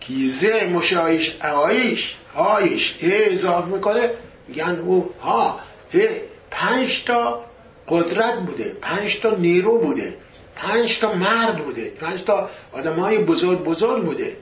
کیزه 0.00 0.64
مشایش 0.64 1.36
آیش 1.40 2.14
هایش 2.34 2.94
هی 2.98 3.24
اضافه 3.24 3.68
می‌کنه 3.68 4.10
میگن 4.48 4.78
او 4.78 5.10
ها 5.22 5.60
هی 5.90 6.08
پنج 6.50 7.04
تا 7.06 7.44
قدرت 7.88 8.38
بوده 8.38 8.76
پنج 8.80 9.20
تا 9.20 9.34
نیرو 9.34 9.78
بوده 9.78 10.14
پنج 10.56 10.98
تا 11.00 11.14
مرد 11.14 11.64
بوده 11.64 11.92
پنج 12.00 12.24
تا 12.24 12.50
آدم 12.72 13.00
های 13.00 13.18
بزرگ 13.18 13.64
بزرگ 13.64 14.04
بوده. 14.04 14.36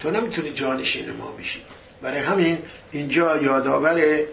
تو 0.00 0.10
نمی‌تونی 0.10 0.50
جانشین 0.50 1.10
ما 1.10 1.32
بشی. 1.32 1.62
برای 2.02 2.18
همین 2.18 2.58
اینجا 2.92 3.36
یادآور 3.42 4.24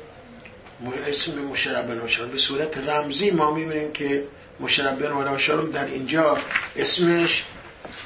اسم 1.08 1.42
مشرب 1.42 1.88
بن 1.88 2.28
به 2.32 2.38
صورت 2.38 2.78
رمزی 2.78 3.32
ما 3.32 3.54
می‌بینیم 3.54 3.92
که 3.92 4.24
مشرب 4.60 5.00
بن 5.00 5.72
در 5.72 5.86
اینجا 5.86 6.38
اسمش 6.76 7.44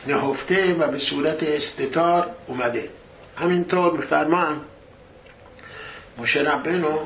نهفته 0.08 0.74
و 0.74 0.92
به 0.92 1.00
صورت 1.00 1.44
استتار 1.44 2.28
اومده. 2.48 2.90
همینطور 3.36 3.98
بفرمان 3.98 4.62
مشربنو 6.18 7.00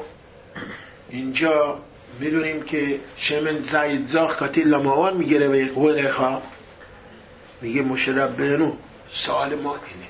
اینجا 1.10 1.80
می‌دونیم 2.20 2.64
که 2.64 3.00
شمن 3.18 3.60
زاید 3.72 4.08
زاخ 4.08 4.36
کاتی 4.36 4.64
لماوان 4.64 5.18
می‌گیره 5.18 5.48
و 5.48 5.74
قول 5.74 6.12
خواه 6.12 6.42
میگه 7.62 7.82
مشربنو 7.82 8.72
سوال 9.26 9.56
ما 9.56 9.76
اینه. 9.76 10.08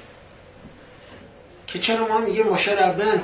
که 1.68 1.80
چرا 1.80 2.08
ما 2.08 2.20
میگه 2.20 2.44
مشربنو 2.44 3.22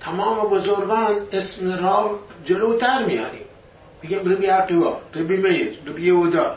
تمام 0.00 0.50
بزرگان 0.50 1.16
اسم 1.32 1.84
را 1.84 2.20
جلوتر 2.44 3.04
میاریم 3.04 3.46
میگه 4.02 4.18
ربی 4.18 4.46
عقیبا 4.46 5.00
ربی 5.14 5.36
میر 5.36 5.78
ربی 5.86 6.06
یهودا 6.06 6.56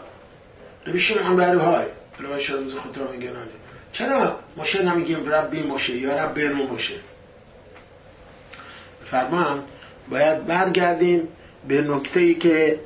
ربی 0.87 0.99
شمعن 0.99 1.35
بروهای 1.35 1.85
ربی 2.19 2.39
شرمز 2.39 2.73
خطا 2.73 3.11
میگرانه 3.11 3.51
چرا 3.91 4.39
مشه 4.57 4.81
نمیگیم 4.81 5.29
ربی 5.29 5.63
مشه 5.63 5.95
یا 5.97 6.13
رب 6.13 6.33
برمو 6.33 6.73
مشه؟ 6.73 6.95
فرمان 9.11 9.63
باید 10.09 10.45
برگردیم 10.45 11.27
به 11.67 11.81
نکته 11.81 12.19
ای 12.19 12.35
که 12.35 12.79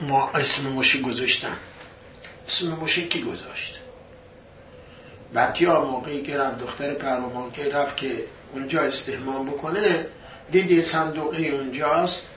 ما 0.00 0.30
اسم 0.30 0.62
مشه 0.72 1.00
گذاشتن. 1.02 1.56
اسم 2.48 2.68
مشه 2.80 3.06
کی 3.06 3.22
گذاشت؟ 3.22 3.78
بطیا 5.34 5.84
موقعی 5.84 6.22
که 6.22 6.38
رفت 6.38 6.58
دختر 6.58 6.94
پروامان 6.94 7.50
که 7.50 7.68
رفت 7.68 7.96
که 7.96 8.24
اونجا 8.52 8.82
استهمام 8.82 9.46
بکنه 9.46 10.06
دیدی 10.50 10.82
صندوقی 10.82 11.48
اونجاست 11.48 12.28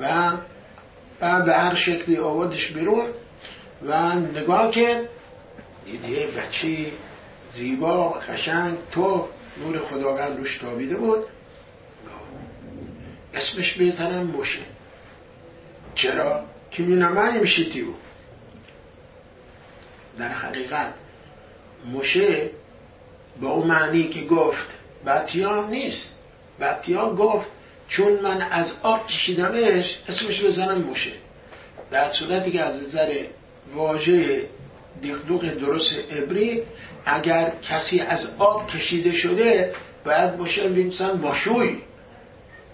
و 0.00 0.32
بعد 1.20 1.44
به 1.44 1.54
هر 1.54 1.74
شکلی 1.74 2.16
آوردش 2.16 2.72
بیرون 2.72 3.06
و 3.82 4.14
نگاه 4.14 4.70
کرد. 4.70 5.08
دیدی 5.84 6.26
بچه 6.26 6.92
زیبا 7.54 8.20
خشنگ 8.20 8.78
تو 8.90 9.28
نور 9.64 9.78
خداوند 9.78 10.38
روش 10.38 10.58
تابیده 10.58 10.96
بود. 10.96 11.26
اسمش 13.34 13.74
بهترم 13.74 14.26
موشه 14.26 14.60
چرا؟ 15.94 16.44
که 16.70 16.82
مینمه 16.82 17.38
میشیتی 17.38 17.86
در 20.18 20.28
حقیقت 20.28 20.94
موشه 21.84 22.50
با 23.40 23.50
اون 23.50 23.66
معنی 23.66 24.08
که 24.08 24.24
گفت 24.24 24.66
بطیا 25.06 25.66
نیست. 25.66 26.14
بطیا 26.60 27.14
گفت 27.14 27.46
چون 27.88 28.12
من 28.12 28.42
از 28.42 28.72
آب 28.82 29.06
کشیدمش 29.06 29.98
اسمش 30.08 30.44
بزنم 30.44 30.78
موشه. 30.78 31.10
در 31.90 32.12
صورتی 32.12 32.50
که 32.50 32.62
از 32.62 32.82
نظر 32.82 33.14
واژه 33.74 34.42
دقدوق 35.04 35.44
درست 35.44 35.94
ابری 36.10 36.62
اگر 37.06 37.52
کسی 37.62 38.00
از 38.00 38.26
آب 38.38 38.70
کشیده 38.70 39.12
شده 39.12 39.74
باید 40.04 40.36
باشه 40.36 40.68
بینسان 40.68 41.20
ماشوی 41.20 41.76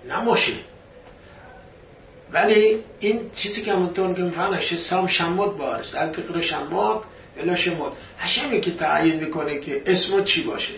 نه 0.09 0.21
موشه 0.21 0.52
ولی 2.33 2.78
این 3.00 3.30
چیزی 3.37 3.62
که 3.62 3.73
همونطور 3.73 4.14
که 4.14 4.23
میفهمش 4.23 4.78
سام 4.78 5.06
شماد 5.06 5.56
بارست 5.56 5.94
الفقر 5.94 6.40
شماد 6.40 7.04
الا 7.38 7.56
شماد 7.56 7.92
هشمی 8.18 8.61
که 8.61 8.71
تعیین 8.71 9.25
می‌کنه 9.25 9.59
که 9.59 9.83
اسم 9.87 10.25
چی 10.25 10.42
باشه؟ 10.42 10.75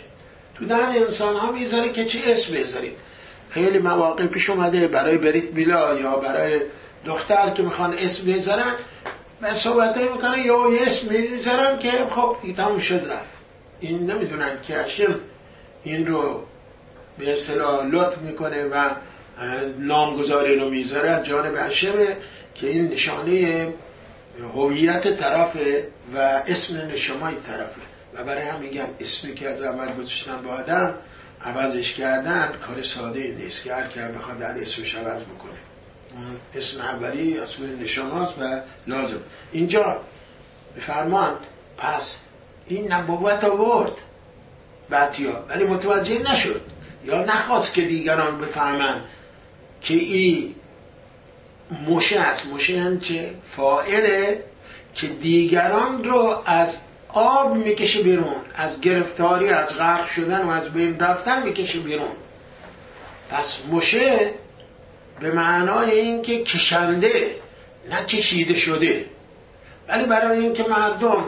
تو 0.55 0.65
دهن 0.65 0.97
انسان 0.97 1.37
ها 1.37 1.53
می‌ذاره 1.53 1.93
که 1.93 2.05
چی 2.05 2.23
اسم 2.25 2.55
بذارید 2.55 2.93
خیلی 3.51 3.79
مواقع 3.79 4.27
پیش 4.27 4.51
اومده 4.51 4.89
برای 4.89 5.19
بریت 5.19 5.53
میلا 5.53 6.01
یا 6.01 6.17
برای 6.17 6.61
دختر 7.07 7.51
که 7.51 7.63
می‌خوان 7.63 7.93
اسم 7.99 8.33
بذارن 8.33 8.75
و 9.43 9.55
صحبت 9.55 9.97
می‌کنه 9.97 10.39
یا 10.39 10.71
یه 10.73 10.87
اسم 10.87 11.09
می‌ذارن 11.11 11.79
که 11.79 11.91
خب 12.11 12.37
تموم 12.57 12.79
شد 12.79 13.11
رفت. 13.11 13.37
این 13.81 14.11
نمی‌دونن 14.11 14.51
که 14.63 14.75
هشم 14.75 15.21
این 15.85 16.07
رو 16.07 16.45
به 17.19 17.33
اصطلاح 17.33 17.87
لطف 17.87 18.19
می‌کنه 18.19 18.65
و 18.65 18.91
نامگذاری 19.79 20.57
رو 20.57 20.71
می‌ذاره. 20.71 21.23
جانب 21.29 21.55
هشمه 21.57 22.17
که 22.55 22.67
این 22.67 22.89
نشانه 22.89 23.69
هویت 24.55 25.19
طرفه 25.19 25.89
و 26.15 26.19
اسم 26.47 26.77
نشمای 26.77 27.35
طرفه. 27.47 27.81
و 28.15 28.25
برای 28.25 28.43
هم 28.43 28.61
میگم 28.61 28.87
اسمی 29.01 29.35
که 29.35 29.49
از 29.49 29.63
اول 29.63 29.93
گذاشتن 29.93 30.43
با 30.43 30.51
آدم 30.51 30.95
عوضش 31.47 31.95
کردن 31.95 32.53
کار 32.67 32.83
ساده 32.83 33.35
نیست 33.39 33.63
که 33.63 33.75
هر 33.75 33.87
که 33.87 34.01
بخواد 34.01 34.39
در 34.39 34.61
اسمش 34.61 34.95
عوض 34.95 35.23
بکنه. 35.23 35.59
اسم 36.55 36.81
اولی 36.81 37.39
اصول 37.39 37.77
نشانات 37.83 38.35
و 38.41 38.61
لازم. 38.87 39.21
اینجا 39.53 40.01
فرمان 40.87 41.37
پس 41.79 42.21
این 42.67 42.93
نبوت 42.93 43.45
آورد. 43.45 43.93
بعدیا 44.91 45.45
ولی 45.49 45.65
متوجه 45.65 46.33
نشد. 46.33 46.61
یا 47.05 47.25
نخواست 47.25 47.75
که 47.75 47.83
دیگران 47.83 48.41
بفهمند 48.41 49.05
که 49.83 49.95
این 49.95 50.55
مشه 51.89 52.21
است. 52.21 52.47
مشه 52.47 52.99
چه؟ 52.99 53.35
فائله 53.57 54.45
که 54.95 55.07
دیگران 55.07 56.05
رو 56.05 56.43
از 56.47 56.77
آب 57.09 57.55
می‌کشه 57.55 58.03
بیرون 58.03 58.37
از 58.55 58.81
گرفتاری 58.81 59.49
از 59.49 59.77
غرق 59.77 60.09
شدن 60.09 60.43
و 60.43 60.51
از 60.51 60.73
بین 60.73 61.01
رفتن 61.01 61.43
می‌کشه 61.43 61.79
بیرون. 61.79 62.13
پس 63.31 63.59
مشه 63.71 64.31
به 65.21 65.33
معنای 65.33 65.91
اینکه 65.91 66.43
کشنده 66.43 67.31
نه 67.91 68.05
کشیده 68.05 68.55
شده. 68.57 69.05
ولی 69.89 70.05
برای 70.05 70.39
اینکه 70.39 70.63
مردم 70.63 71.25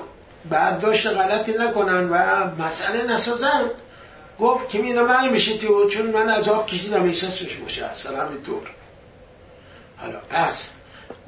برداشت 0.50 1.06
غلطی 1.06 1.52
نکنن 1.52 2.08
و 2.08 2.44
مسئله 2.62 3.02
نسازن 3.02 3.70
گفت 4.40 4.68
که 4.68 4.78
مینا 4.78 5.04
من 5.04 5.28
میشه 5.28 5.58
تو 5.58 5.90
چون 5.90 6.06
من 6.06 6.28
از 6.28 6.48
آب 6.48 6.66
کشیدم 6.66 7.04
احساسش 7.04 7.56
باشه 7.56 7.84
اصلا 7.84 8.26
همینطور. 8.26 8.62
حالا 9.96 10.18
پس 10.30 10.70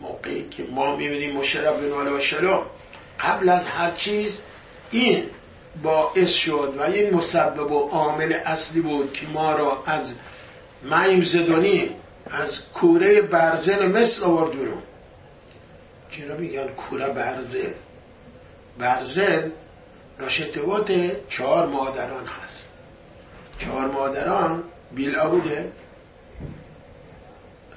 موقعی 0.01 0.49
که 0.49 0.65
ما 0.71 0.97
می‌بینیم 0.97 1.37
مشرف 1.37 1.75
بن 1.81 2.13
و 2.13 2.21
شلو 2.21 2.63
قبل 3.23 3.49
از 3.49 3.67
هر 3.67 3.91
چیز 3.91 4.39
این 4.91 5.25
باعث 5.83 6.31
شد 6.31 6.75
و 6.79 6.83
این 6.83 7.15
مسبب 7.15 7.73
و 7.73 7.89
عامل 7.89 8.33
اصلی 8.33 8.81
بود 8.81 9.13
که 9.13 9.27
ما 9.27 9.53
را 9.53 9.83
از 9.87 10.15
معیوزدانی 10.83 11.91
از 12.31 12.73
کوره 12.73 13.21
برزن 13.21 13.87
مثل 13.87 14.25
آورد 14.25 14.51
بیرون. 14.51 14.83
چرا 16.11 16.37
میگن 16.37 16.67
کوره 16.67 17.09
برزن؟ 17.09 17.75
برزن 18.79 19.53
راشتوات 20.19 20.93
چهار 21.29 21.67
مادران 21.67 22.27
هست. 22.27 22.65
چهار 23.59 23.87
مادران 23.91 24.65
بیلا 24.95 25.31
بوده 25.31 25.73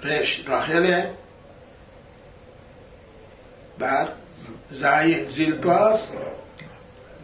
رش 0.03 0.43
راهله 0.47 1.11
بر 3.79 4.09
زی 4.69 5.25
زیلپاس 5.29 6.07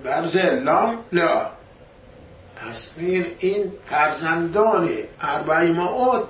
بر 0.03 0.25
زلام 0.25 0.99
لا. 1.11 1.47
پس 2.55 2.89
این 2.97 3.25
این 3.39 3.71
فرزندان 3.89 4.89
اربعی 5.21 5.71
ماوت 5.71 6.27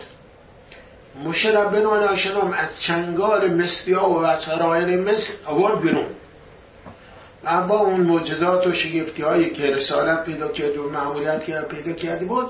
مشرب 1.23 1.71
بن 1.71 1.85
آشنام 1.85 2.53
از 2.53 2.69
چنگال 2.79 3.61
ها 3.95 4.09
و 4.09 4.17
از 4.17 4.47
مثل 4.89 5.33
آورد 5.45 5.81
بیرون. 5.81 6.05
و 7.43 7.61
با 7.61 7.79
اون 7.79 8.01
معجزات 8.01 8.67
و 8.67 8.73
شگفتی 8.73 9.21
هایی 9.21 9.49
که 9.49 9.63
رسالت 9.63 10.23
پیدا 10.23 10.47
کرد 10.47 10.77
و 10.77 10.89
معمولیت 10.89 11.67
پیدا 11.67 11.93
کرده 11.93 12.25
بود 12.25 12.47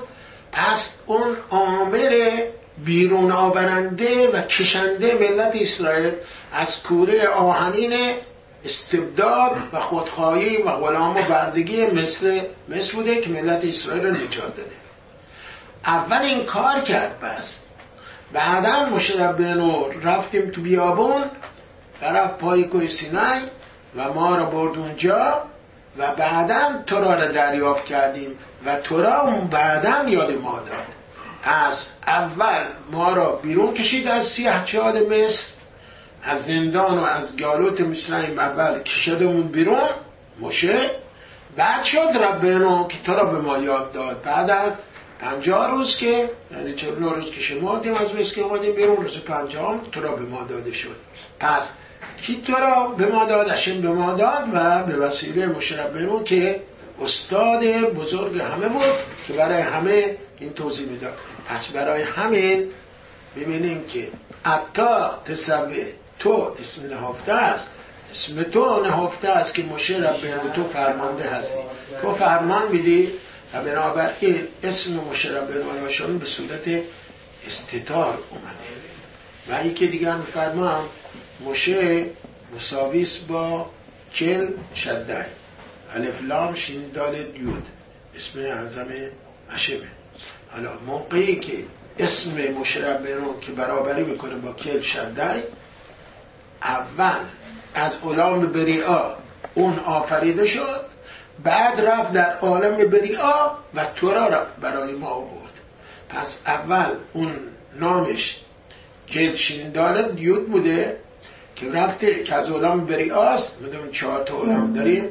پس 0.52 0.92
اون 1.06 1.36
آمر 1.50 2.40
بیرون 2.84 3.32
آورنده 3.32 4.28
و 4.28 4.40
کشنده 4.40 5.14
ملت 5.14 5.52
اسرائیل 5.54 6.12
از 6.52 6.82
کوره 6.82 7.28
آهنین 7.28 8.14
استبداد 8.64 9.56
و 9.72 9.80
خودخواهی 9.80 10.56
و 10.56 10.70
غلام 10.70 11.16
و 11.16 11.22
بردگی 11.22 11.86
مثل 11.86 12.40
مثل 12.68 12.92
بوده 12.92 13.20
که 13.20 13.30
ملت 13.30 13.64
اسرائیل 13.64 14.06
رو 14.06 14.10
نجات 14.10 14.56
داده. 14.56 14.70
اول 15.84 16.22
این 16.22 16.46
کار 16.46 16.80
کرد 16.80 17.20
بس 17.20 17.56
بعدا 18.32 18.88
بنور 19.32 19.94
رفتیم 19.94 20.50
تو 20.50 20.60
بیابون 20.60 21.24
طرف 22.00 22.30
پای 22.30 22.64
کوی 22.64 22.88
سینای 22.88 23.40
و 23.96 24.12
ما 24.12 24.36
رو 24.36 24.46
برد 24.46 24.78
اونجا 24.78 25.42
و 25.98 26.14
بعدا 26.14 26.82
تو 26.86 27.00
را 27.00 27.28
دریافت 27.28 27.84
کردیم 27.84 28.30
و 28.66 28.76
تو 28.76 29.02
را 29.02 29.20
اون 29.20 29.46
بعدا 29.46 30.08
یاد 30.08 30.32
ما 30.32 30.60
داد. 30.60 30.86
از 31.44 31.86
اول 32.06 32.66
ما 32.92 33.12
را 33.12 33.36
بیرون 33.42 33.74
کشید 33.74 34.08
از 34.08 34.26
سیاه 34.26 34.64
چاد 34.64 34.96
مصر. 34.96 35.44
از 36.22 36.44
زندان 36.44 36.98
و 36.98 37.02
از 37.02 37.36
گالوت 37.36 37.80
مصرعیم 37.80 38.38
اول 38.38 38.82
کشیدمون 38.82 39.48
بیرون 39.48 39.88
مشه. 40.40 40.90
بعد 41.56 41.84
شد 41.84 41.98
ربنا 41.98 42.88
که 42.88 42.96
تو 43.04 43.12
را 43.12 43.24
به 43.24 43.38
ما 43.38 43.58
یاد 43.58 43.92
داد. 43.92 44.22
بعد 44.22 44.50
از 44.50 44.72
پنجاه 45.20 45.70
روز 45.70 45.96
که 45.96 46.30
یعنی 46.52 46.74
چه 46.74 46.90
روز 46.90 47.30
که 47.30 47.40
شمادیم 47.40 47.94
از 47.94 48.32
که 48.32 48.40
اومدیم 48.40 48.74
بیرون 48.74 48.96
روز 48.96 49.18
پنجاه 49.18 49.80
تو 49.92 50.00
را 50.00 50.16
به 50.16 50.22
ما 50.22 50.42
داده 50.44 50.72
شد. 50.72 50.96
پس 51.40 51.62
کی 52.26 52.42
تو 52.46 52.52
را 52.52 52.88
به 52.88 53.06
ما 53.06 53.24
داد؟ 53.24 53.48
اشم 53.48 53.82
به 53.82 53.88
ما 53.88 54.14
داد 54.14 54.44
و 54.52 54.84
به 54.84 54.96
وسیله 54.96 55.46
مشرب 55.46 56.24
که 56.24 56.60
استاد 57.02 57.64
بزرگ 57.94 58.40
همه 58.40 58.68
بود 58.68 58.98
که 59.26 59.32
برای 59.32 59.62
همه 59.62 60.16
این 60.38 60.52
توضیح 60.52 60.88
می‌داد. 60.88 61.14
پس 61.48 61.68
برای 61.68 62.02
همین 62.02 62.66
ببینیم 63.36 63.84
که 63.84 64.08
اتا 64.44 65.18
تصوی 65.24 65.84
تو 66.20 66.56
اسم 66.58 66.86
نهافته 66.86 67.32
است. 67.32 67.70
اسم 68.12 68.42
تو 68.42 68.80
نهافته 68.80 69.28
است 69.28 69.54
که 69.54 69.62
مشرب 69.62 70.20
به 70.20 70.50
تو 70.54 70.68
فرمانده 70.68 71.30
هستی. 71.30 71.58
تو 72.02 72.14
فرمان 72.14 72.72
میدی 72.72 73.08
و 73.54 73.64
بنابراین 73.64 74.48
اسم 74.62 74.92
مشرب 75.10 75.48
به 75.48 76.18
به 76.18 76.26
صورت 76.26 76.82
استتار 77.46 78.18
اومده. 78.30 78.70
و 79.48 79.54
این 79.54 79.74
که 79.74 79.86
دیگر 79.86 80.16
میفرمان 80.16 80.84
مشه 81.44 82.06
مساویس 82.56 83.18
با 83.28 83.70
کل 84.14 84.48
شده 84.76 85.26
الف 85.94 86.22
لام 86.22 86.54
شین 86.54 86.90
دال 86.94 87.14
یود 87.14 87.66
اسم 88.16 88.40
اعظم 88.40 88.88
اشمه 89.50 89.88
حالا 90.50 90.70
موقعی 90.86 91.36
که 91.36 91.52
اسم 91.98 92.52
مشربه 92.52 93.14
رو 93.14 93.40
که 93.40 93.52
برابری 93.52 94.04
بکنه 94.04 94.34
با 94.34 94.52
کل 94.52 94.80
شده 94.80 95.42
اول 96.62 97.20
از 97.74 97.92
علام 98.04 98.46
بریعا 98.46 99.14
اون 99.54 99.78
آفریده 99.78 100.46
شد 100.46 100.80
بعد 101.44 101.80
رفت 101.80 102.12
در 102.12 102.38
عالم 102.38 102.76
بریعا 102.90 103.50
و 103.74 103.84
تورا 103.84 104.28
را 104.28 104.46
برای 104.60 104.92
ما 104.92 105.08
آورد. 105.08 105.52
پس 106.08 106.38
اول 106.46 106.94
اون 107.12 107.36
نامش 107.74 108.38
کل 109.08 109.34
شین 109.34 109.72
دال 109.72 110.12
دیود 110.12 110.50
بوده 110.50 110.96
که 111.56 111.70
رفته 111.70 112.22
که 112.22 112.34
از 112.34 112.50
علام 112.50 112.86
بریاست 112.86 113.62
بدون 113.62 113.90
چهار 113.90 114.24
تا 114.24 114.42
علام 114.42 114.72
داریم. 114.72 115.04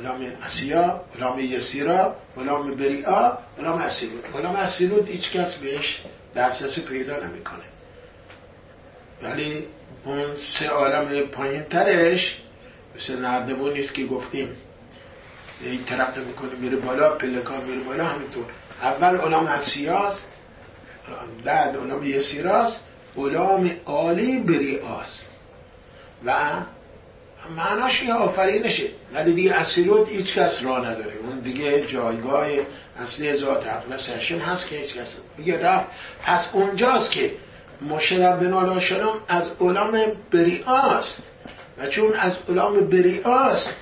علام 0.00 0.26
اسیا 0.46 1.00
علام 1.16 1.38
یسیرا 1.38 2.16
علام 2.36 2.74
بریعا 2.74 3.32
علام 3.58 3.80
اسیلود. 3.80 4.24
علام 4.34 4.56
اسیلود 4.56 5.08
هیچ 5.08 5.32
کس 5.32 5.54
بهش 5.54 6.02
دسترسی 6.34 6.80
پیدا 6.80 7.16
نمی‌کنه. 7.16 7.64
ولی 9.22 9.66
اون 10.04 10.36
سه 10.36 10.68
عالم 10.68 11.20
پایین 11.20 11.62
ترش 11.62 12.38
مثل 12.96 13.18
نردبون 13.18 13.72
نیست 13.72 13.94
که 13.94 14.06
گفتیم. 14.06 14.48
این 15.60 15.84
طرف 15.84 16.16
می‌کنه 16.16 16.54
میره 16.54 16.76
بالا 16.76 17.10
پلکان 17.10 17.64
میره 17.64 17.80
بالا 17.80 18.04
همینطور. 18.04 18.44
اول 18.82 19.16
علام 19.16 19.46
اسیاست 19.46 20.28
بعد 21.44 21.76
علام 21.76 22.04
یسیراست 22.04 22.80
علام 23.16 23.70
عالی 23.86 24.38
بریعاست 24.38 25.26
و 26.24 26.36
معناش 27.56 28.02
یه 28.02 28.12
آفرینشه. 28.12 28.88
ولی 29.14 29.32
دیگه 29.32 29.54
اصیلوت 29.54 30.08
هیچ 30.08 30.34
کس 30.34 30.62
را 30.62 30.78
نداره. 30.78 31.12
اون 31.22 31.40
دیگه 31.40 31.86
جایگاه 31.86 32.46
اصلی 32.98 33.36
ذات 33.36 33.66
اقدس 33.66 34.10
هشم 34.10 34.38
هست 34.38 34.68
که 34.68 34.76
هیچ 34.76 34.96
کس. 34.96 35.08
میگه 35.38 35.60
رفت 35.60 35.86
پس 36.24 36.50
اونجاست 36.52 37.12
که 37.12 37.30
مشرب 37.82 38.50
بن 38.50 38.80
شلم 38.80 39.14
از 39.28 39.50
علام 39.60 40.02
بریاست 40.32 41.22
و 41.78 41.86
چون 41.86 42.12
از 42.12 42.36
علام 42.48 42.80
بریاست 42.80 43.76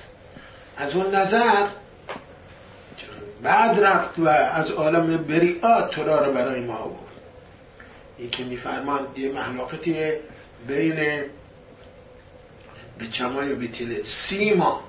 از 0.77 0.95
اون 0.95 1.15
نظر 1.15 1.67
بعد 3.43 3.79
رفت 3.79 4.19
و 4.19 4.27
از 4.27 4.71
عالم 4.71 5.17
بریعا 5.17 5.81
تورا 5.81 6.25
رو 6.25 6.33
برای 6.33 6.61
ما 6.61 6.87
بود 6.87 6.99
این 8.17 8.29
که 8.29 8.43
میفرمان 8.43 8.99
یه 9.17 9.31
محلاقتی 9.31 10.11
بین 10.67 11.23
به 12.99 13.07
چمای 13.11 13.55
بیتیله 13.55 14.03
سی 14.03 14.53
ماه 14.53 14.83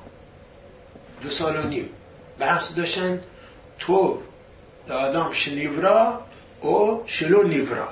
دو 1.22 1.30
سال 1.30 1.56
و 1.56 1.68
نیم 1.68 1.88
بحث 2.38 2.76
داشتن 2.76 3.20
تو 3.78 4.18
آدم 4.90 5.32
شنیورا 5.32 6.20
و 6.64 7.00
شلو 7.06 7.42
نیورا. 7.42 7.88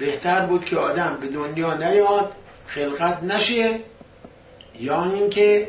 بهتر 0.00 0.46
بود 0.46 0.64
که 0.64 0.76
آدم 0.76 1.18
به 1.20 1.28
دنیا 1.28 1.74
نیاد 1.74 2.32
خلقت 2.66 3.22
نشه 3.22 3.78
یا 4.80 5.04
اینکه 5.04 5.68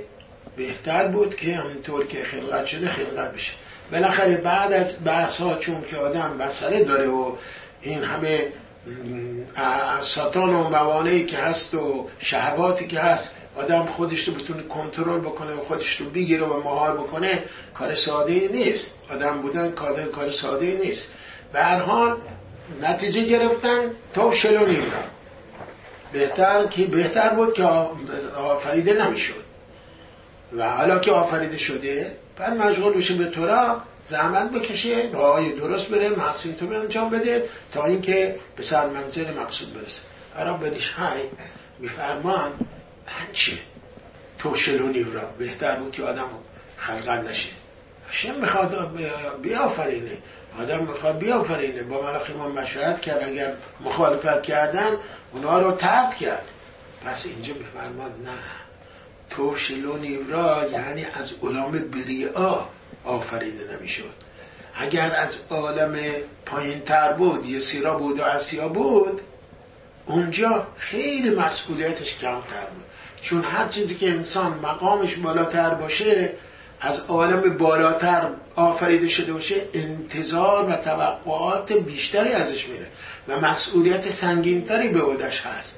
بهتر 0.57 1.07
بود 1.07 1.35
که 1.35 1.55
همینطور 1.55 2.07
که 2.07 2.23
خلقت 2.23 2.65
شده 2.65 2.89
خلقت 2.89 3.33
بشه. 3.33 3.51
بالاخره 3.91 4.37
بعد 4.37 4.73
از 4.73 5.03
بحث 5.05 5.37
ها 5.37 5.57
چون 5.57 5.81
که 5.81 5.97
آدم 5.97 6.35
مسئله 6.39 6.83
داره 6.83 7.09
و 7.09 7.35
این 7.81 8.03
همه 8.03 8.47
ساتان 10.15 10.53
و 10.53 10.69
موانعی 10.69 11.25
که 11.25 11.37
هست 11.37 11.73
و 11.73 12.09
شهواتی 12.19 12.87
که 12.87 12.99
هست 12.99 13.31
آدم 13.55 13.85
خودش 13.85 14.27
رو 14.27 14.33
بتونه 14.33 14.63
کنترل 14.63 15.19
بکنه 15.19 15.53
و 15.53 15.63
خودش 15.63 15.95
رو 15.95 16.09
بگیره 16.09 16.47
و 16.47 16.63
مهار 16.63 16.97
بکنه 16.97 17.43
کار 17.73 17.95
ساده 17.95 18.49
نیست. 18.51 18.91
آدم 19.09 19.41
بودن 19.41 19.71
کار 19.71 20.03
کار 20.03 20.31
ساده 20.31 20.79
نیست. 20.83 21.07
به 21.53 21.59
هر 21.59 21.79
حال 21.79 22.17
نتیجه 22.81 23.23
گرفتن 23.23 23.91
تا 24.13 24.35
شلو 24.35 24.65
نیمرا 24.65 25.03
بهتر 26.13 26.67
که 26.67 26.85
بهتر 26.85 27.29
بود 27.29 27.53
که 27.53 27.63
آفریده 28.35 29.05
نمی‌شد. 29.07 29.43
و 30.57 30.69
حالا 30.69 30.99
که 30.99 31.11
آفریده 31.11 31.57
شده 31.57 32.15
بعد 32.37 32.53
مشغول 32.53 32.93
بشه 32.93 33.13
به 33.13 33.25
طورا 33.25 33.81
زحمت 34.09 34.51
بکشه 34.51 35.09
راه 35.13 35.51
درست 35.51 35.87
بره 35.87 36.09
محسین 36.09 36.55
تو 36.55 36.65
انجام 36.65 37.09
بده 37.09 37.49
تا 37.73 37.85
اینکه 37.85 38.35
به 38.55 38.63
سر 38.63 38.89
منزل 38.89 39.33
مقصود 39.33 39.73
برسه. 39.73 40.01
عرب 40.37 40.69
بنش 40.69 40.89
های 40.89 41.21
میفرمان 41.79 42.51
چه 43.33 43.51
توشلونی 44.39 45.03
را 45.03 45.21
بهتر 45.39 45.75
بود 45.75 45.91
که 45.91 46.03
آدم 46.03 46.29
خلقت 46.77 47.29
نشه. 47.29 47.49
شم 48.11 48.35
می‌خواد 48.35 48.99
بیافرینه. 49.41 50.17
آدم 50.59 50.79
می‌خواد 50.83 51.17
بیافرینه. 51.17 51.83
با 51.83 52.01
ملاخی 52.01 52.33
ما 52.33 52.49
مشورت 52.49 53.01
کرد 53.01 53.23
اگر 53.23 53.53
مخالفت 53.81 54.43
کردن 54.43 54.91
اونا 55.33 55.59
رو 55.59 55.71
ترد 55.71 56.15
کرد. 56.15 56.45
پس 57.05 57.25
اینجا 57.25 57.53
میفرماد 57.53 58.11
نه. 58.11 58.37
توشلونی 59.29 60.19
را 60.29 60.69
یعنی 60.71 61.05
از 61.13 61.31
علام 61.43 61.71
بریعا 61.71 62.59
آفریده 63.05 63.77
نمی‌شد. 63.77 64.31
اگر 64.75 65.15
از 65.15 65.29
عالم 65.49 65.99
پایین 66.45 66.79
تر 66.79 67.13
بود 67.13 67.45
یه 67.45 67.59
سیرا 67.59 67.97
بود 67.97 68.19
و 68.19 68.23
اسیا 68.23 68.67
بود 68.67 69.21
اونجا 70.05 70.67
خیلی 70.77 71.29
مسئولیتش 71.29 72.17
کمتر 72.17 72.65
بود. 72.73 72.85
چون 73.21 73.43
هر 73.43 73.67
چیزی 73.67 73.95
که 73.95 74.09
انسان 74.09 74.51
مقامش 74.51 75.15
بالاتر 75.15 75.69
باشه 75.69 76.29
از 76.81 76.99
عالم 76.99 77.57
بالاتر 77.57 78.29
آفریده 78.55 79.09
شده 79.09 79.33
باشه 79.33 79.55
انتظار 79.73 80.69
و 80.69 80.75
توقعات 80.75 81.73
بیشتری 81.73 82.29
ازش 82.29 82.67
میره 82.67 82.87
و 83.27 83.39
مسئولیت 83.39 84.09
سنگینتری 84.09 84.89
به 84.89 85.01
عودش 85.01 85.41
هست. 85.41 85.75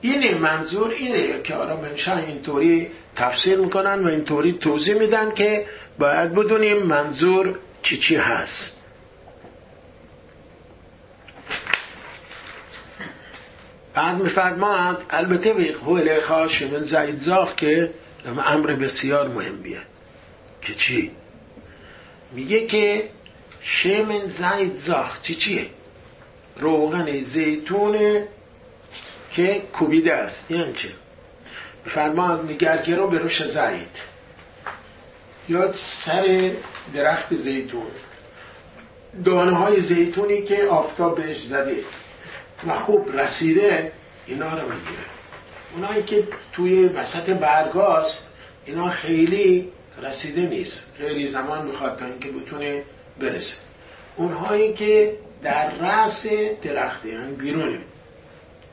اینه 0.00 0.34
منظور 0.34 0.90
اینه 0.90 1.42
که 1.42 1.54
آرا 1.54 1.76
منشا 1.76 2.16
اینطوری 2.16 2.90
تفسیر 3.16 3.58
می‌کنن 3.58 4.04
و 4.04 4.08
اینطوری 4.08 4.52
توضیح 4.52 4.94
میدن 4.94 5.34
که 5.34 5.66
باید 5.98 6.34
بدونیم 6.34 6.76
منظور 6.82 7.58
چی 7.82 7.98
چی 7.98 8.16
هست. 8.16 8.80
بعد 13.94 14.22
میفرماد 14.22 15.04
البته 15.10 15.74
هو 15.84 15.92
الیخا 15.92 16.48
شمن 16.48 16.84
زید 16.84 17.20
زاخ 17.20 17.54
که 17.54 17.90
امر 18.26 18.72
بسیار 18.72 19.28
مهمیه. 19.28 19.80
که 20.62 20.74
چی؟ 20.74 21.10
میگه 22.32 22.66
که 22.66 23.08
شمن 23.62 24.20
زید 24.26 24.76
زاخ. 24.76 25.22
چی 25.22 25.34
چیه؟ 25.34 25.66
روغن 26.56 27.24
زیتون 27.24 28.24
که 29.32 29.62
کوبیده 29.72 30.14
است. 30.14 30.50
یعنی 30.50 30.72
چه؟ 30.72 30.88
فرمان 31.86 32.46
میگرگه 32.46 32.94
رو 32.94 33.08
به 33.08 33.18
روش 33.18 33.42
زید. 33.42 34.10
یا 35.48 35.72
سر 36.04 36.50
درخت 36.94 37.34
زیتون. 37.34 37.86
دانه 39.24 39.56
های 39.56 39.80
زیتونی 39.80 40.42
که 40.42 40.64
آفتاب 40.64 41.16
بهش 41.16 41.42
زده. 41.42 41.76
و 42.66 42.78
خوب 42.78 43.18
رسیده 43.18 43.92
اینا 44.26 44.58
رو 44.58 44.68
می‌گیره. 44.68 45.04
اونایی 45.74 46.02
که 46.02 46.28
توی 46.52 46.84
وسط 46.84 47.30
برگاست 47.30 48.26
اینا 48.66 48.90
خیلی 48.90 49.72
رسیده 50.02 50.40
نیست. 50.40 50.92
خیلی 50.98 51.28
زمان 51.28 51.66
می‌خواد 51.66 51.98
تا 51.98 52.06
اینکه 52.06 52.28
بتونه 52.30 52.82
برسه. 53.20 53.54
اونهایی 54.16 54.72
که 54.72 55.16
در 55.42 55.74
رأس 55.74 56.26
درخته 56.62 57.08
یعنی 57.08 57.34
بیرونه 57.34 57.78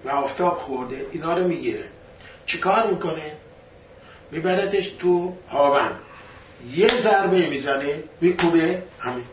و 0.05 0.09
آفتاب 0.09 0.57
خورده 0.57 1.05
اینا 1.11 1.37
رو 1.37 1.47
می‌گیره. 1.47 1.83
چیکار 2.45 2.87
می‌کنه؟ 2.87 3.31
میبردش 4.31 4.89
تو 4.99 5.33
هاون. 5.49 5.91
یه 6.75 7.01
ضربه 7.01 7.49
می‌زنه 7.49 8.03
میکوبه 8.21 8.83
همین 8.99 9.25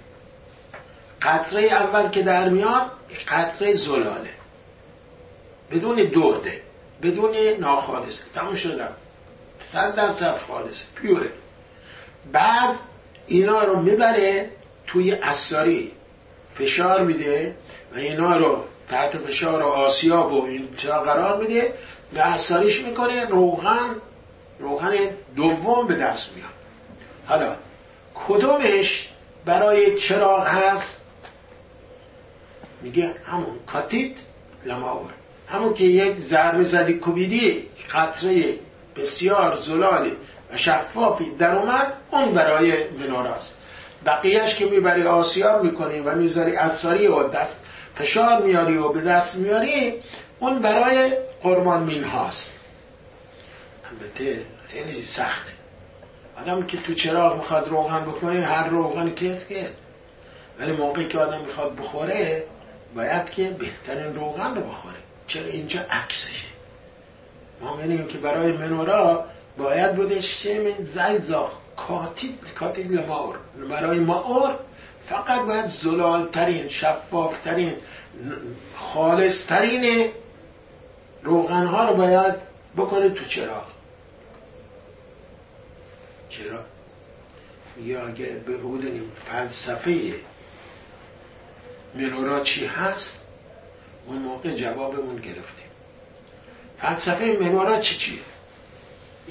قطره 1.23 1.63
اول 1.63 2.09
که 2.09 2.23
در 2.23 2.49
میاد 2.49 2.91
قطره 3.29 3.77
زلاله. 3.77 4.31
بدون 5.71 5.97
درده 5.97 6.63
بدون 7.03 7.37
ناخالصه 7.61 8.23
تموم 8.35 8.55
شده. 8.55 8.89
صد 9.73 9.95
درصد 9.95 10.39
خالصه 10.39 10.85
پیوره. 10.95 11.31
بعد 12.33 12.77
اینا 13.27 13.63
رو 13.63 13.81
می‌بره 13.81 14.51
توی 14.87 15.13
اثاری 15.13 15.93
فشار 16.55 17.05
میده 17.05 17.57
و 17.95 17.99
اینا 17.99 18.37
رو 18.37 18.65
تحت 18.89 19.19
فشار 19.19 19.63
و 19.63 19.67
آسیاب 19.67 20.33
و 20.33 20.45
این 20.47 20.69
قرار 20.83 21.41
میده 21.41 21.75
و 22.15 22.19
اثاریش 22.19 22.85
می‌کنه. 22.85 23.25
روغن 23.25 23.97
روغن 24.59 24.95
دوم 25.37 25.87
به 25.87 25.95
دست 25.95 26.37
میاد. 26.37 26.51
حالا 27.27 27.57
کدومش 28.15 29.09
برای 29.45 30.01
چراغ 30.01 30.47
هست؟ 30.47 30.97
میگه 32.83 33.15
همون 33.27 33.57
کاتیت 33.67 34.13
لماور. 34.67 35.11
همون 35.49 35.75
که 35.75 35.85
یک 35.85 36.17
ضربه 36.21 36.65
زدی 36.65 36.95
کوبیدی 36.95 37.69
قطره 37.93 38.55
بسیار 38.97 39.55
زلالی 39.55 40.13
شفافی 40.57 41.37
در 41.39 41.55
اومد 41.55 41.93
اون 42.11 42.35
برای 42.35 42.89
مناراست 42.91 43.55
بقیهش 44.07 44.55
که 44.55 44.67
می‌بری 44.67 45.03
آسیاب 45.03 45.65
می‌کنی 45.65 46.01
و 46.01 46.15
می‌ذاری 46.15 46.57
اثاری 46.57 47.07
و 47.07 47.29
دست 47.29 47.61
فشار 47.95 48.43
میاری 48.43 48.77
و 48.77 48.93
به 48.93 49.01
دست 49.01 49.37
میاری 49.37 49.95
اون 50.41 50.59
برای 50.59 51.13
قرمان 51.43 51.83
مین 51.83 52.05
هاست. 52.05 52.51
البته 53.91 54.43
خیلی 54.69 55.05
سخته. 55.05 55.53
آدم 56.41 56.67
که 56.67 56.77
تو 56.77 56.95
چراغ 56.95 57.37
می‌خواد 57.37 57.69
روغن 57.69 58.01
بکنه 58.01 58.41
هر 58.41 58.69
روغن 58.69 59.15
که 59.15 59.39
که. 59.49 59.71
ولی 60.59 60.73
موقعی 60.73 61.09
که 61.09 61.19
آدم 61.19 61.41
می‌خواد 61.41 61.77
بخوره 61.77 62.45
باید 62.97 63.31
که 63.31 63.51
بهترین 63.51 64.15
روغن 64.15 64.55
رو 64.55 64.63
بخوره. 64.63 64.95
چرا 65.27 65.47
اینجا 65.47 65.81
عکسشه؟ 65.91 66.47
ما 67.61 67.77
می‌دونیم 67.77 68.07
که 68.07 68.19
برای 68.19 68.53
منورا 68.53 69.25
باید 69.59 69.97
بوده 69.97 70.21
شمن 70.21 70.75
زیزا 70.83 71.53
کاتیب 71.77 72.39
کاتیب 72.55 72.93
لماور 72.93 73.37
برای 73.71 73.99
ماور 73.99 74.59
فقط 75.07 75.41
باید 75.47 75.71
زلالترین 75.83 76.69
شفافترین 76.69 77.73
خالصترین 78.77 80.11
روغن 81.23 81.67
ها 81.67 81.85
رو 81.91 81.97
باید 81.97 82.35
بکنه 82.77 83.11
تو 83.11 83.25
چراغ 83.25 83.65
چرا؟ 86.29 86.61
یا 87.83 88.07
اگه 88.07 88.27
به 88.27 88.57
بودنیم 88.57 89.13
فلسفه 89.27 90.15
منورا 91.95 92.41
چی 92.41 92.67
هست 92.67 93.21
اون 94.07 94.19
موقع 94.19 94.51
جوابمون 94.51 95.17
گرفتیم 95.17 95.71
فلسفه 96.79 97.37
منورا 97.41 97.81
چی 97.81 97.99
چیه؟ 97.99 98.34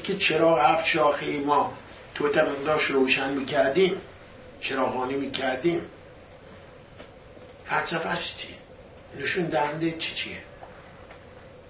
که 0.04 0.18
چرا 0.18 0.62
هفت 0.62 0.86
شاخه 0.86 1.40
ما 1.40 1.74
تو 2.16 2.30
داشت 2.66 2.92
روشن 2.92 3.34
می‌کردیم 3.34 4.02
چراغانی 4.62 5.14
می‌کردیم 5.14 5.82
فلسفهش 7.66 8.36
چیه؟ 8.38 8.56
نشون 9.24 9.46
دهنده 9.46 9.92
چی 9.92 10.16
چیه؟ 10.16 10.38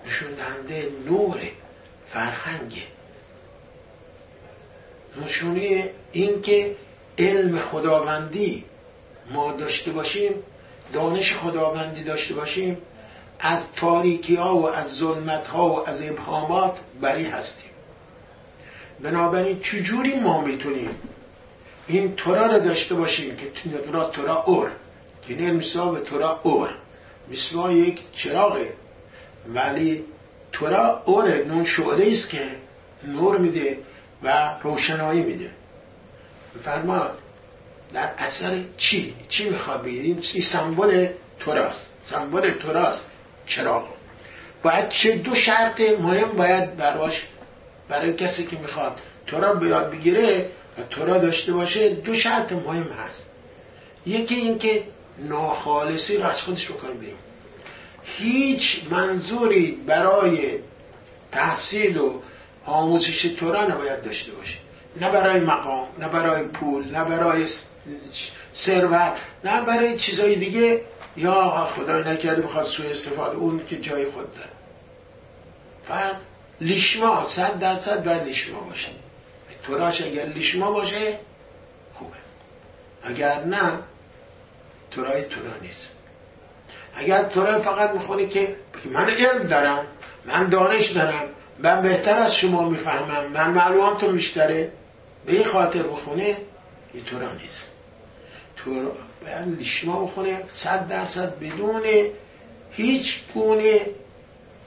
نشون 0.05 0.33
دهنده 0.33 0.89
نور 1.05 1.39
فرهنگه 2.13 2.83
نشونه 5.21 5.89
این 6.11 6.41
که 6.41 6.75
علم 7.17 7.59
خداوندی 7.59 8.65
ما 9.31 9.51
داشته 9.51 9.91
باشیم 9.91 10.31
دانش 10.93 11.33
خداوندی 11.33 12.03
داشته 12.03 12.33
باشیم 12.33 12.77
از 13.39 13.61
تاریکی 13.75 14.35
ها 14.35 14.57
و 14.57 14.69
از 14.69 14.95
ظلمت 14.95 15.47
ها 15.47 15.69
و 15.69 15.89
از 15.89 16.01
ابهامات 16.01 16.77
بری 17.01 17.25
هستیم 17.25 17.72
بنابراین 19.01 19.59
چجوری 19.59 20.19
ما 20.19 20.41
می‌تونیم 20.41 20.89
این 21.87 22.15
تورا 22.15 22.45
رو 22.45 22.59
داشته 22.59 22.95
باشیم 22.95 23.35
که 23.35 23.45
تورا 23.85 24.09
تورا 24.09 24.35
اور؟ 24.35 24.71
که 25.27 25.35
نیل 25.35 25.57
به 25.91 25.99
تورا 25.99 26.39
اور. 26.43 26.69
مثل 27.31 27.71
یک 27.71 27.99
چراغه. 28.11 28.73
ولی 29.53 30.03
تورا 30.51 31.03
اوره 31.05 31.45
نون 31.47 31.65
شعله 31.65 32.11
است 32.11 32.29
که 32.29 32.47
نور 33.07 33.37
میده 33.37 33.77
و 34.23 34.55
روشنایی 34.63 35.21
میده. 35.21 35.49
فرماد 36.65 37.17
در 37.93 38.09
اثر 38.17 38.63
چی؟ 38.77 39.13
چی 39.29 39.49
می‌خواد 39.49 39.83
بگید 39.83 40.23
این 40.33 40.43
سمبل 40.43 41.07
توراست. 41.39 41.91
سمبل 42.05 42.51
توراست 42.51 43.11
چراغ. 43.45 43.83
باید 44.63 44.89
چه 44.89 45.17
دو 45.17 45.35
شرط 45.35 45.81
مهم 45.81 46.31
باید 46.31 46.77
براش 46.77 47.27
برای 47.89 48.13
کسی 48.13 48.45
که 48.45 48.57
می‌خواد 48.57 48.99
تورا 49.27 49.53
بیاد 49.53 49.91
بگیره 49.91 50.49
و 50.77 50.83
تورا 50.89 51.17
داشته 51.17 51.53
باشه 51.53 51.89
دو 51.89 52.15
شرط 52.15 52.51
مهم 52.51 52.87
هست. 52.91 53.25
یکی 54.05 54.35
اینکه 54.35 54.83
ناخالصی 55.19 56.17
رو 56.17 56.25
از 56.25 56.41
خودش 56.41 56.71
بکنه 56.71 56.93
بیم 56.93 57.15
هیچ 58.03 58.81
منظوری 58.89 59.71
برای 59.87 60.59
تحصیل 61.31 61.97
و 61.97 62.19
آموزش 62.65 63.21
تورا 63.21 63.67
نباید 63.67 64.03
داشته 64.03 64.31
باشه. 64.31 64.57
نه 65.01 65.11
برای 65.11 65.39
مقام 65.39 65.87
نه 65.99 66.09
برای 66.09 66.43
پول 66.43 66.91
نه 66.91 67.03
برای 67.03 67.47
ثروت 68.55 69.13
نه 69.43 69.61
برای 69.61 69.97
چیزای 69.97 70.35
دیگه. 70.35 70.81
یا 71.17 71.69
خدای 71.75 72.13
نکرده 72.13 72.41
بخواد 72.41 72.65
سوء 72.65 72.89
استفاده 72.89 73.35
اون 73.35 73.65
که 73.65 73.77
جای 73.77 74.05
خود 74.05 74.33
داره. 74.33 74.49
فقط 75.87 76.15
لیشما 76.63 77.29
صد 77.29 77.59
درصد 77.59 78.05
باید 78.05 78.23
لیشما 78.23 78.59
باشه. 78.59 78.89
توراش 79.63 80.01
اگر 80.01 80.25
لیشما 80.25 80.71
باشه 80.71 81.19
خوبه. 81.93 82.15
اگر 83.03 83.43
نه 83.43 83.79
تورای 84.91 85.23
تورا 85.23 85.57
نیست. 85.61 85.91
اگر 86.95 87.23
تورا 87.23 87.61
فقط 87.61 87.91
می‌خونی 87.91 88.27
که 88.27 88.55
من 88.85 89.09
علم 89.09 89.47
دارم 89.47 89.85
من 90.25 90.49
دانش 90.49 90.87
دارم 90.91 91.29
من 91.59 91.81
بهتر 91.81 92.15
از 92.15 92.35
شما 92.35 92.69
می‌فهمم 92.69 93.31
من 93.31 93.49
معلوماتم 93.49 94.11
بیشتره 94.11 94.71
به 95.25 95.33
این 95.33 95.43
خاطر 95.43 95.83
بخونه 95.83 96.37
این 96.93 97.03
تورا 97.03 97.33
نیست. 97.33 97.71
تورا 98.55 98.91
باید 99.23 99.57
لیشما 99.59 100.05
بخونه 100.05 100.41
صد 100.53 100.87
درصد 100.87 101.39
بدون 101.39 101.81
هیچ 102.71 103.19
گونه 103.33 103.81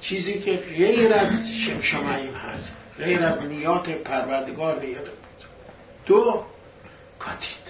چیزی 0.00 0.40
که 0.40 0.56
غیر 0.56 1.12
از 1.12 1.32
شمشمعیم 1.66 2.34
هست. 2.34 2.72
غیر 2.98 3.22
از 3.22 3.44
نیات 3.44 3.88
پروردگار 3.88 4.80
نیات. 4.80 5.06
دو 6.06 6.44
کاتید 7.18 7.66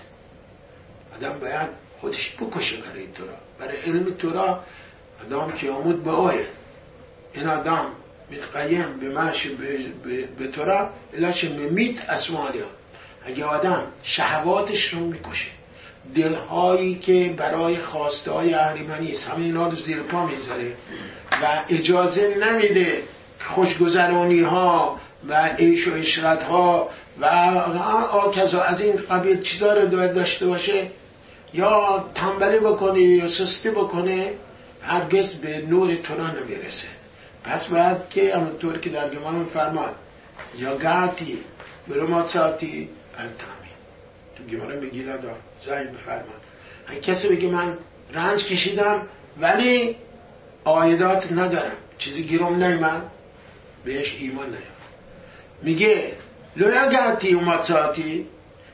آدم 1.16 1.38
باید 1.38 1.68
خودش 2.00 2.36
بکشه 2.40 2.76
برای 2.76 3.06
تورا. 3.06 3.34
برای 3.58 3.76
علم 3.76 4.10
تورا 4.10 4.64
آدم 5.24 5.52
که 5.52 5.70
آمود 5.70 6.04
به 6.04 6.10
آیه. 6.10 6.46
این 7.34 7.46
آدم 7.46 7.86
متقیم 8.30 9.00
به 9.00 9.08
مش 9.08 9.46
به 10.38 10.48
تورا 10.48 10.90
الاش 11.14 11.44
میت 11.44 12.00
اسمالیا 12.08 12.66
اگه 13.26 13.44
آدم 13.44 13.82
شهواتش 14.02 14.92
رو 14.92 15.00
می‌کشه 15.00 15.48
دلهایی 16.14 16.94
که 16.94 17.34
برای 17.36 17.76
خواسته 17.76 18.30
های 18.30 18.54
اهریمنی 18.54 19.16
همه 19.16 19.44
اینا 19.44 19.68
رو 19.68 19.76
زیر 19.76 20.02
پا 20.02 20.26
می‌ذاره 20.26 20.76
و 21.42 21.62
اجازه 21.68 22.34
نمیده 22.34 23.02
خوشگذرانی 23.40 24.40
ها 24.40 25.00
و 25.28 25.46
عیش 25.46 25.88
و 25.88 25.94
اشرت 25.94 26.42
ها 26.42 26.90
و 27.20 27.24
آکزا 28.12 28.62
از 28.62 28.80
این 28.80 28.96
قبیل 28.96 29.42
چیزا 29.42 29.74
رو 29.74 29.86
داشته 29.88 30.46
باشه. 30.46 30.86
یا 31.54 32.04
تنبلی 32.14 32.58
بکنه 32.58 33.02
یا 33.02 33.28
سستی 33.28 33.70
بکنه 33.70 34.30
هرگز 34.82 35.34
به 35.34 35.66
نور 35.68 35.94
تورا 35.94 36.26
نمی‌رسه. 36.26 36.88
پس 37.44 37.66
باید 37.66 37.96
که 38.10 38.36
همونطور 38.36 38.78
که 38.78 38.90
در 38.90 39.08
گمان 39.08 39.34
میفرماد 39.34 39.94
یا 40.58 40.76
گاتی 40.76 41.38
برماتساتی 41.88 42.88
التامی 43.18 43.70
تو 44.36 44.56
گمان 44.56 44.80
بگیره 44.80 45.16
دا 45.16 45.34
زایی 45.64 45.88
بفرماد 45.88 46.40
کسی 47.02 47.28
بگه 47.28 47.48
من 47.48 47.78
رنج 48.12 48.44
کشیدم 48.44 49.02
ولی 49.40 49.96
آیدات 50.66 51.32
ندارم. 51.32 51.76
چیزی 51.98 52.22
گیرم 52.22 52.64
نیمد 52.64 53.02
بهش 53.84 54.16
ایمان 54.20 54.46
نیام. 54.46 54.60
میگه 55.62 56.12
لویا 56.56 56.90
گاتی 56.90 57.34
اوماتساتی 57.34 58.26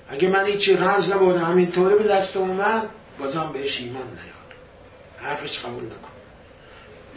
اگه 0.08 0.28
من 0.28 0.46
هیچی 0.46 0.76
رنج 0.76 1.10
نبودم 1.10 1.44
همینطوری 1.44 1.94
به 1.94 2.04
دست 2.04 2.36
اومد 2.36 2.88
بازم 3.18 3.50
بهش 3.52 3.80
ایمان 3.80 4.02
نیار 4.02 4.52
حرفش 5.22 5.58
قبول 5.58 5.84
نکن. 5.84 6.12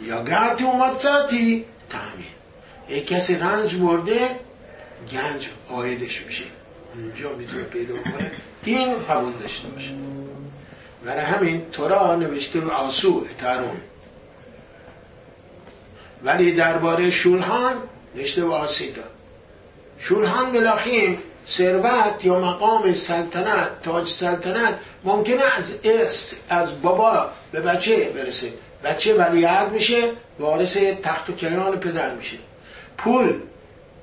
یا 0.02 0.24
گرتی 0.24 0.64
اومد 0.64 0.98
ساتی 0.98 1.64
تامین 1.90 2.26
یک 2.88 3.06
کسی 3.06 3.34
رنج 3.34 3.74
برده 3.74 4.30
گنج 5.12 5.48
آیدش 5.68 6.26
میشه. 6.26 6.44
اونجا 6.94 7.36
می‌تونه 7.36 7.62
پیدا 7.62 7.94
کنه. 7.94 8.30
این 8.64 8.94
قبول 8.94 9.32
داشته 9.32 9.68
باشه. 9.68 9.90
برای 11.04 11.24
همین 11.24 11.62
تورا 11.72 12.16
نوشته 12.16 12.60
رو 12.60 12.70
آسو 12.70 13.26
ترون. 13.38 13.76
ولی 16.26 16.52
درباره 16.52 17.10
شولهان 17.10 17.82
نوشته 18.14 18.44
و 18.44 18.52
آسیتا 18.52 19.02
شولهان 19.98 20.52
بلاخیم 20.52 21.22
ثروت 21.48 22.24
یا 22.24 22.40
مقام 22.40 22.94
سلطنت 22.94 23.82
تاج 23.82 24.08
سلطنت 24.08 24.78
ممکنه 25.04 25.42
از 25.44 25.64
است 25.84 26.36
از 26.48 26.82
بابا 26.82 27.30
به 27.52 27.60
بچه 27.60 28.10
برسه. 28.10 28.52
بچه 28.84 29.14
ولیعهد 29.14 29.72
میشه 29.72 30.10
وارث 30.38 30.76
تخت 30.76 31.30
و 31.30 31.32
کیان 31.32 31.80
پدر 31.80 32.14
میشه. 32.14 32.36
پول 32.98 33.40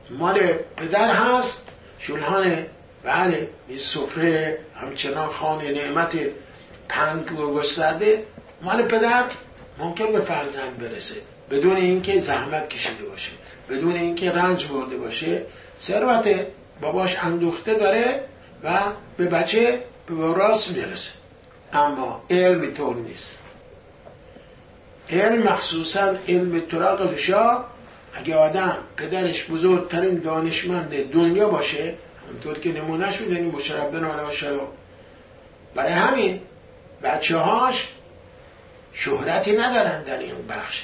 مال 0.09 0.39
پدر 0.77 1.11
هست. 1.11 1.67
شلحان 1.99 2.65
بله 3.03 3.49
این 3.67 3.79
سفره 3.79 4.59
همچنان 4.75 5.29
خانه 5.29 5.71
نعمت 5.71 6.17
پنگ 6.89 7.39
و 7.39 7.53
گسترده. 7.53 8.23
مال 8.61 8.83
پدر 8.83 9.25
ممکن 9.77 10.11
به 10.11 10.21
فرزند 10.21 10.77
برسه. 10.79 11.15
بدون 11.51 11.75
اینکه 11.75 12.21
زحمت 12.21 12.69
کشیده 12.69 13.05
باشه 13.05 13.31
بدون 13.69 13.95
اینکه 13.95 14.31
رنج 14.31 14.67
برده 14.67 14.97
باشه 14.97 15.41
ثروت 15.81 16.45
باباش 16.81 17.17
اندوخته 17.21 17.73
داره 17.73 18.23
و 18.63 18.81
به 19.17 19.25
بچه 19.25 19.83
به 20.07 20.33
راست 20.33 20.71
می‌رسه. 20.71 21.11
اما 21.73 22.23
علم 22.29 22.73
طور 22.73 22.95
نیست. 22.95 23.39
علم 25.09 25.43
مخصوصا 25.43 26.15
علم 26.27 26.59
طرق 26.59 27.13
دشا 27.13 27.63
اگه 28.13 28.35
آدم 28.35 28.77
پدرش 28.97 29.45
بزرگترین 29.49 30.19
دانشمند 30.19 31.11
دنیا 31.11 31.49
باشه 31.49 31.93
همونطور 32.27 32.59
که 32.59 32.71
نمونه 32.73 33.11
شده 33.11 33.35
این 33.35 33.51
مشرب 33.51 33.93
و 33.93 34.67
برای 35.75 35.93
همین 35.93 36.41
بچه 37.03 37.37
هاش 37.37 37.87
شهرتی 38.93 39.51
ندارن 39.51 40.03
در 40.03 40.19
این 40.19 40.47
بخش. 40.49 40.83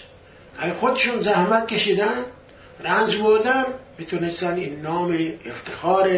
اگه 0.59 0.73
خودشون 0.73 1.21
زحمت 1.21 1.67
کشیدن 1.67 2.25
رنج 2.79 3.15
بردن 3.15 3.65
می‌تونستن 3.97 4.55
این 4.55 4.81
نام 4.81 5.17
افتخار 5.45 6.09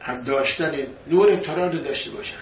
هم 0.00 0.22
داشتن 0.22 0.72
نور 1.06 1.36
تورا 1.36 1.66
رو 1.66 1.78
داشته 1.78 2.10
باشن. 2.10 2.36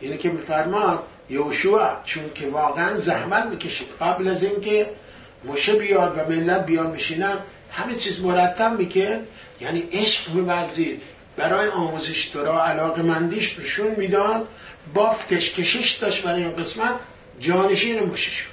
اینه 0.00 0.16
که 0.16 0.28
میفرماد 0.28 1.02
یوشوا 1.30 1.96
چون 2.04 2.24
که 2.34 2.46
واقعا 2.46 2.98
زحمت 2.98 3.46
می‌کشید. 3.46 3.88
قبل 4.00 4.28
از 4.28 4.42
اینکه 4.42 4.86
مشه 5.44 5.74
بیاد 5.74 6.18
و 6.18 6.30
ملت 6.30 6.66
بیاد 6.66 6.92
میشینن 6.92 7.36
همه 7.70 7.94
چیز 7.94 8.20
مرتب 8.20 8.78
می‌کرد. 8.78 9.26
یعنی 9.60 9.88
عشق 9.92 10.34
میورزید. 10.34 11.02
برای 11.36 11.68
آموزش 11.68 12.28
تورا 12.28 12.64
علاقه 12.64 13.02
مندیش 13.02 13.58
نشون 13.58 13.94
می‌داد 13.96 14.48
بافتش 14.94 15.54
کشش 15.54 15.98
داشت 16.00 16.22
برای 16.22 16.42
این 16.42 16.56
قسمت 16.56 16.94
جانشین 17.40 18.02
مشه 18.02 18.30
شد. 18.30 18.51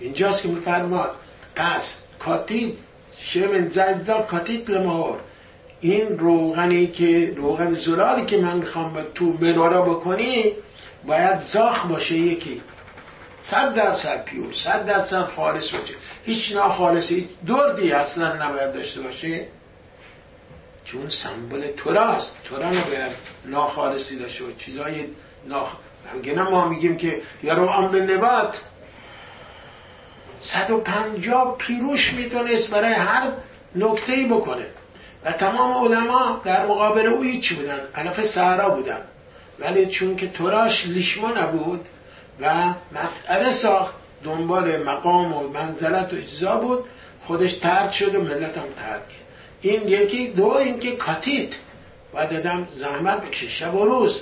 اینجاست 0.00 0.42
که 0.42 0.48
میفرماد 0.48 1.14
پس 1.54 2.04
کاتید 2.18 2.78
شمن 3.18 3.68
زجزا 3.68 4.22
کاتید 4.22 4.70
لمهور 4.70 5.18
این 5.80 6.18
روغنی 6.18 6.86
که 6.86 7.34
روغن 7.36 7.74
زلالی 7.74 8.24
که 8.26 8.36
من 8.36 8.56
می‌خوام 8.56 9.04
تو 9.14 9.24
منارا 9.24 9.82
بکنی 9.82 10.52
باید 11.06 11.40
زاخ 11.40 11.86
باشه 11.86 12.14
یکی. 12.14 12.62
صد 13.42 13.74
درصد 13.74 14.24
پیور 14.24 14.54
صد 14.64 14.86
درصد 14.86 15.22
خالص 15.22 15.70
باشه. 15.70 15.94
هیچ 16.24 16.52
ناخالصی 16.52 17.14
هیچ 17.14 17.28
دردی 17.46 17.92
اصلا 17.92 18.48
نباید 18.48 18.72
داشته 18.72 19.00
باشه. 19.00 19.46
چون 20.84 21.08
سمبل 21.08 21.72
توراست. 21.72 22.36
تورا 22.44 22.70
نباید 22.70 23.12
ناخالصی 23.44 24.18
داشته 24.18 24.44
باشه. 24.44 24.56
چیزای 24.58 25.04
ناخ 25.46 25.76
ما 26.50 26.68
میگیم 26.68 26.96
که 26.96 27.22
یا 27.42 27.54
رو 27.54 27.88
به 27.88 28.00
نبات 28.00 28.60
صد 30.44 30.70
و 30.70 30.78
پنجاب 30.78 31.58
پیروش 31.58 32.12
می‌تونست 32.12 32.70
برای 32.70 32.92
هر 32.92 33.32
نکته 33.76 34.26
بکنه. 34.30 34.66
و 35.24 35.32
تمام 35.32 35.84
علما 35.84 36.40
در 36.44 36.66
مقابل 36.66 37.06
او 37.06 37.24
چی 37.40 37.54
بودن. 37.54 37.80
علف 37.94 38.26
سهرا 38.26 38.68
بودن. 38.68 39.00
ولی 39.58 39.86
چون 39.86 40.16
که 40.16 40.28
توراش 40.28 40.86
لیشما 40.86 41.32
نبود 41.32 41.80
و 42.40 42.74
مسئله 42.92 43.52
ساخت 43.52 43.94
دنبال 44.24 44.82
مقام 44.82 45.34
و 45.34 45.48
منزلت 45.48 46.12
و 46.12 46.16
اجزا 46.16 46.56
بود 46.56 46.84
خودش 47.26 47.52
ترد 47.52 47.90
شد 47.90 48.14
و 48.14 48.20
ملت 48.20 48.58
هم 48.58 48.64
ترد 48.76 49.08
کرد. 49.08 49.24
این 49.60 49.88
یکی. 49.88 50.26
دو 50.26 50.48
اینکه 50.48 50.96
کاتیت. 50.96 51.54
و 52.14 52.26
دادم 52.26 52.68
زحمت 52.72 53.26
بکشه. 53.26 53.48
شب 53.48 53.74
و 53.74 53.84
روز. 53.84 54.20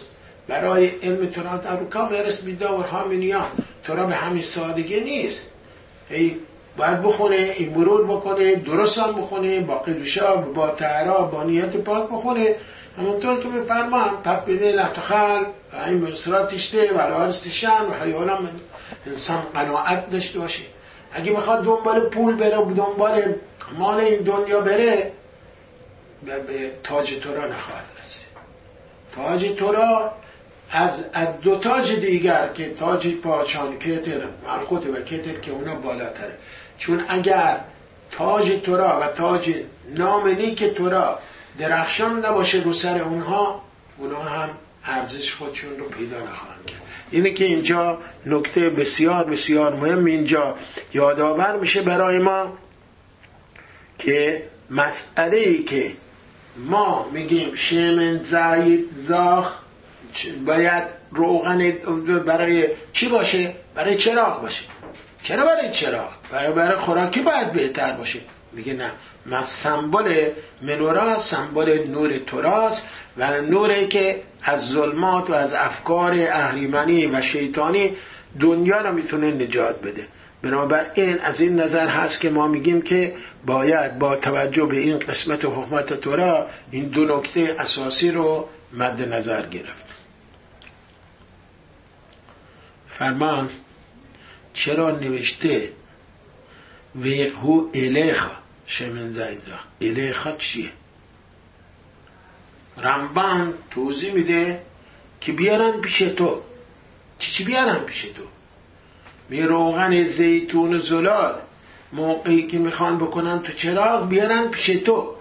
برای 0.49 0.87
علم 0.87 1.27
تورات 1.27 1.67
اروکا 1.67 2.07
برس 2.07 2.43
بیداور 2.43 2.85
هامینیا 2.85 3.47
تورا 3.85 4.07
به 4.07 4.15
همین 4.15 4.43
سادگی 4.43 5.01
نیست. 5.01 5.53
هی 6.13 6.37
باید 6.77 7.03
بخونه 7.03 7.37
این 7.37 7.79
مرور 7.79 8.07
بکنه 8.07 8.55
درست 8.55 8.99
هم 8.99 9.13
بخونه 9.13 9.61
با 9.61 9.75
قدوشا 9.75 10.37
با 10.37 10.69
تعرا 10.69 11.23
با 11.23 11.43
نیت 11.43 11.77
پاک 11.77 12.09
بخونه. 12.09 12.57
همونطور 12.99 13.41
که 13.41 13.49
میفرمان 13.49 14.23
پپ 14.25 14.45
به 14.45 14.53
لحتخل 14.73 15.43
و 15.73 15.85
این 15.87 16.01
بسرات 16.01 16.55
تشته 16.55 16.93
و 16.93 17.01
لارستشن 17.01 17.83
و 17.91 18.05
حیالا 18.05 18.39
انسان 19.07 19.43
قناعت 19.55 20.11
داشته 20.11 20.39
باشه. 20.39 20.63
اگه 21.13 21.33
می‌خواد 21.33 21.65
دنبال 21.65 22.01
پول 22.01 22.37
بره 22.37 22.59
و 22.59 22.75
دنبال 22.75 23.35
مال 23.79 24.01
این 24.01 24.23
دنیا 24.23 24.61
بره 24.61 25.13
به 26.27 26.71
تاج 26.83 27.15
تورا 27.15 27.47
نخواهد 27.47 27.85
رسید. 28.01 28.23
تاج 29.15 29.59
تورا 29.59 30.13
از, 30.73 31.05
از 31.13 31.41
دو 31.41 31.59
تاج 31.59 31.93
دیگر 31.93 32.49
که 32.49 32.75
تاج 32.75 33.15
پاچان 33.15 33.79
کتر 33.79 34.21
ملخوت 34.47 34.87
و 34.87 35.03
کتر 35.03 35.41
که 35.41 35.51
اونا 35.51 35.75
بالاتره. 35.75 36.39
چون 36.79 37.05
اگر 37.09 37.61
تاج 38.11 38.53
تورا 38.63 39.01
و 39.01 39.07
تاج 39.07 39.55
نام 39.97 40.29
نیک 40.29 40.65
تورا 40.65 41.19
درخشان 41.59 42.27
نباشه 42.27 42.63
رو 42.63 42.73
سر 42.73 43.03
اونها 43.03 43.63
اونها 43.99 44.23
هم 44.23 44.51
ارزش 44.85 45.35
خودشون 45.35 45.79
رو 45.79 45.89
پیدا 45.89 46.17
نخواهند 46.17 46.67
کرد. 46.67 46.83
اینه 47.11 47.33
که 47.33 47.45
اینجا 47.45 47.99
نکته 48.27 48.69
بسیار 48.69 49.25
بسیار 49.25 49.75
مهم 49.75 50.05
اینجا 50.05 50.55
یادآور 50.95 51.57
میشه 51.57 51.83
برای 51.83 52.19
ما 52.19 52.53
که 53.99 54.43
مسئله 54.71 55.37
ای 55.37 55.63
که 55.63 55.93
ما 56.57 57.09
میگیم 57.13 57.55
شمن 57.55 58.19
زاید 58.19 58.89
زاخ 58.97 59.62
باید 60.47 60.85
روغن 61.11 61.73
برای 62.27 62.69
چی 62.93 63.09
باشه؟ 63.09 63.55
برای 63.75 63.97
چراغ 63.97 64.43
باشه. 64.43 64.65
چرا 65.23 65.45
برای 65.45 65.71
چراغ؟ 65.71 66.13
برای 66.33 66.53
برای 66.53 66.77
خوراکی 66.77 67.21
باید 67.21 67.53
بهتر 67.53 67.93
باشه. 67.93 68.19
میگه 68.53 68.73
نه. 68.73 68.91
من 69.27 69.45
سمبل 69.45 70.31
منورا 70.63 71.23
سمبل 71.23 71.89
نور 71.89 72.19
توراست 72.19 72.89
و 73.17 73.41
نوری 73.41 73.89
که 73.89 74.23
از 74.43 74.69
ظلمات 74.69 75.31
و 75.31 75.35
از 75.35 75.55
افکار 75.55 76.13
اهریمنی 76.29 77.07
و 77.07 77.23
شیطانی 77.23 77.97
دنیا 78.41 78.81
را 78.81 78.93
می‌تونه 78.93 79.31
نجات 79.31 79.83
بده. 79.83 80.07
بنابراین 80.43 81.19
از 81.21 81.41
این 81.41 81.61
نظر 81.61 81.89
هست 81.89 82.21
که 82.21 82.31
ما 82.31 82.49
میگیم 82.49 82.83
که 82.83 83.15
باید 83.47 83.99
با 83.99 84.17
توجه 84.17 84.67
به 84.67 84.79
این 84.79 84.99
قسمت 84.99 85.45
حکمت 85.45 86.01
تورا 86.01 86.47
این 86.71 86.85
دو 86.85 87.17
نکته 87.17 87.57
اساسی 87.59 88.11
رو 88.11 88.49
مد 88.73 89.01
نظر 89.01 89.47
گرفت. 89.47 89.82
فرمان 92.99 93.51
چرا 94.55 94.91
نوشته؟ 94.91 95.73
ویقهو 96.97 97.69
الیخا 97.75 98.37
شمن 98.67 99.13
زایزا 99.13 99.59
الیخا 99.81 100.33
چیه؟ 100.33 100.71
رمبان 102.79 103.55
توضیح 103.71 104.13
میده 104.13 104.61
که 105.21 105.33
بیارن 105.33 105.81
پیش 105.81 105.99
تو. 105.99 106.43
چی 107.19 107.33
چی 107.33 107.45
بیارن 107.45 107.79
پیش 107.79 108.03
تو؟ 108.03 108.23
می 109.29 109.43
روغن 109.43 110.05
زیتون 110.05 110.79
زلال. 110.79 111.35
موقعی 111.93 112.43
که 112.43 112.59
می‌خوان 112.59 112.99
بکنن 112.99 113.39
تو 113.39 113.53
چراغ 113.53 114.09
بیارن 114.09 114.49
پیش 114.49 114.67
تو. 114.67 115.15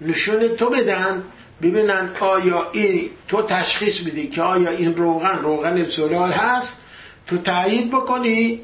نشون 0.00 0.48
تو 0.48 0.70
بدن. 0.70 1.24
ببینن 1.62 2.10
آیا 2.20 2.70
این 2.72 3.10
تو 3.28 3.42
تشخیص 3.42 4.02
میدی 4.02 4.28
که 4.28 4.42
آیا 4.42 4.70
این 4.70 4.94
روغن 4.96 5.38
روغن 5.38 5.84
زلال 5.84 6.32
هست؟ 6.32 6.76
تو 7.26 7.38
تایید 7.38 7.90
بکنی 7.90 8.60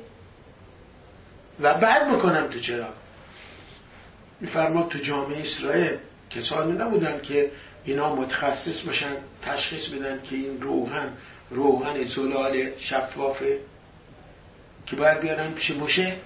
و 1.60 1.74
بعد 1.74 2.12
بکنم 2.12 2.46
تو 2.46 2.60
چراغ 2.60 2.92
میفرما 4.40 4.82
تو 4.82 4.98
جامعه 4.98 5.40
اسرائیل 5.40 5.98
کسانی 6.30 6.72
نبودن 6.72 7.20
که 7.20 7.50
اینا 7.84 8.14
متخصص 8.14 8.86
باشن 8.86 9.16
تشخیص 9.42 9.88
بدن 9.88 10.22
که 10.22 10.36
این 10.36 10.60
روغن 10.60 11.12
روغن 11.50 12.04
زلال 12.04 12.78
شفافه 12.78 13.58
که 14.86 14.96
باید 14.96 15.20
بیارن 15.20 15.52
پیش 15.52 15.70
موشه؟ 15.70 16.16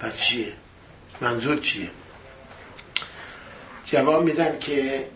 پس 0.00 0.16
چیه؟ 0.16 0.52
منظور 1.20 1.60
چیه؟ 1.60 1.90
جواب 3.86 4.24
میدن 4.24 4.58
که 4.58 5.06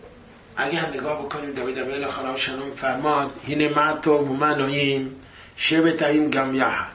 اگر 0.56 0.90
نگاه 0.90 1.24
بکنیم 1.24 1.52
دوید 1.52 1.78
اول 1.78 2.10
خراشنم 2.10 2.74
فرماد 2.74 3.30
هین 3.46 3.68
مرد 3.68 4.08
و 4.08 4.24
ممنویم 4.24 4.68
شبت 4.68 4.74
این 4.74 5.27
گم 6.30 6.54
یحد 6.54 6.92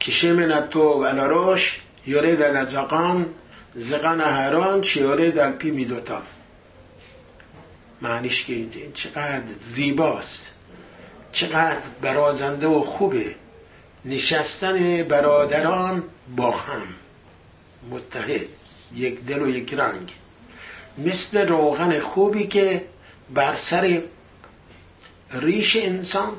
که 0.00 0.12
شمن 0.12 0.68
تو 0.70 0.82
و 0.82 1.02
الاروش 1.02 1.80
یوره 2.06 2.36
در 2.36 2.64
زقان 2.64 3.26
زقان 3.74 4.20
هران 4.20 4.80
چیاره 4.80 5.30
در 5.30 5.52
پی 5.52 5.70
میدوتان 5.70 6.22
معنیش 8.02 8.44
که 8.44 8.52
این 8.52 8.92
چقدر 8.94 9.42
زیباست. 9.60 10.46
چقدر 11.32 11.76
برازنده 12.02 12.66
و 12.66 12.80
خوبه. 12.80 13.34
نشستن 14.04 15.02
برادران 15.02 16.02
با 16.36 16.50
هم. 16.50 16.82
متحد. 17.90 18.40
یک 18.94 19.24
دل 19.24 19.42
و 19.42 19.48
یک 19.48 19.74
رنگ. 19.74 20.12
مثل 20.98 21.48
روغن 21.48 22.00
خوبی 22.00 22.46
که 22.46 22.84
بر 23.34 23.56
سر 23.70 24.02
ریش 25.30 25.76
انسان 25.76 26.32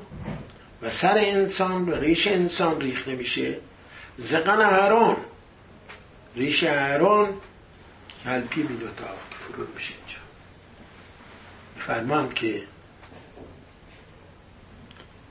و 0.81 0.89
سر 0.89 1.17
انسان 1.17 1.89
و 1.89 1.95
ریش 1.95 2.27
انسان 2.27 2.81
ریخته 2.81 3.15
میشه. 3.15 3.57
زقن 4.17 4.61
هران 4.61 5.17
ریش 6.35 6.63
هران 6.63 7.33
کلپی 8.23 8.63
می 8.63 8.77
دوتا 8.77 9.07
فرود 9.47 9.75
میشه 9.75 9.93
اینجا. 9.93 10.21
فرمان 11.87 12.29
که 12.29 12.63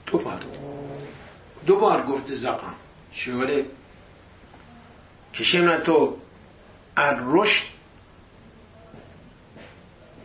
دو 0.06 0.18
بار 0.18 0.40
دو 1.66 1.80
بار 1.80 2.02
گفته 2.02 2.34
زقم 2.34 2.74
شوره 3.12 3.64
کشم 5.34 5.76
تو 5.76 6.16
الرشد 6.96 7.62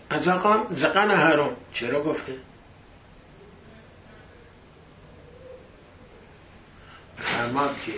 از 0.09 0.23
زقن 0.23 0.75
زقن 0.75 1.11
هرون 1.11 1.55
چرا 1.73 2.03
گفته؟ 2.03 2.33
فرماد 7.35 7.81
که 7.85 7.93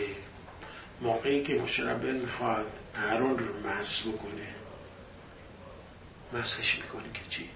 موقعی 1.01 1.43
که 1.43 1.55
مشربه 1.55 2.11
می‌خواد 2.11 2.65
هرون 2.93 3.37
رو 3.37 3.67
مس 3.67 4.01
بکنه 4.01 4.47
مسش 6.33 6.77
می‌کنه 6.77 7.13
که 7.13 7.19
چی؟ 7.29 7.49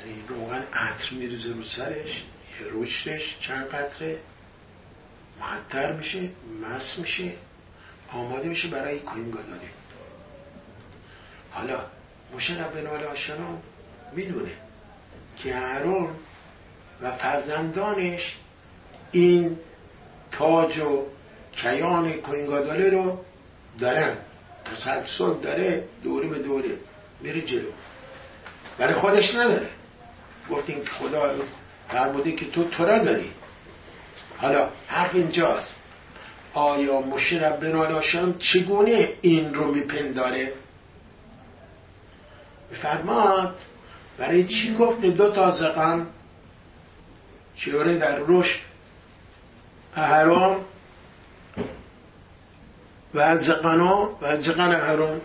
یعنی 0.00 0.22
روغن 0.28 0.62
عطر 0.72 1.14
میریزه 1.14 1.48
رو 1.48 1.64
سرش 1.64 2.24
یه 2.60 2.66
رشدش 2.72 3.38
چند 3.40 3.66
قطره 3.66 4.18
معطر 5.40 5.92
میشه 5.92 6.30
مس 6.62 6.98
میشه 6.98 7.32
آماده 8.12 8.48
میشه 8.48 8.68
برای 8.68 8.98
کوینگاداری 8.98 9.68
حالا 11.50 11.80
موشه 12.32 12.64
ربنا 12.64 12.90
السلام 12.90 13.62
می‌دونه 14.12 14.52
که 15.36 15.54
هرون 15.54 16.10
و 17.02 17.16
فرزندانش 17.16 18.36
این 19.12 19.58
تاج 20.32 20.78
و 20.78 21.02
کیان 21.52 22.12
کوینگاداله 22.12 22.90
رو 22.90 23.18
دارن. 23.78 24.16
تسلسل 24.64 25.34
داره 25.42 25.84
دوره 26.04 26.28
به 26.28 26.38
دوره 26.38 26.70
میره 27.20 27.40
جلو. 27.40 27.70
برای 28.78 28.94
خودش 28.94 29.34
نداره. 29.34 29.68
گفتیم 30.50 30.84
که 30.84 30.90
خدا 30.90 31.34
فرموده 31.88 32.32
که 32.32 32.50
تو 32.50 32.64
تورا 32.64 32.98
داری. 32.98 33.30
حالا 34.38 34.68
حرف 34.88 35.14
اینجاست. 35.14 35.76
آیا 36.54 37.00
مشرب 37.00 37.60
بن 37.60 38.34
چگونه 38.38 39.12
این 39.20 39.54
رو 39.54 39.74
میپنداره؟ 39.74 40.52
فرماد 42.82 43.54
برای 44.18 44.44
چی 44.44 44.74
گفت 44.74 45.00
دو 45.00 45.30
تا 45.30 45.50
زقن 45.50 46.06
چیوره 47.56 47.98
در 47.98 48.18
رشد 48.28 48.65
اهرام 49.96 50.64
و 53.14 53.38
زقنا 53.38 54.10
و 54.22 54.40
زقن 54.40 54.74
اهرام 54.74 55.20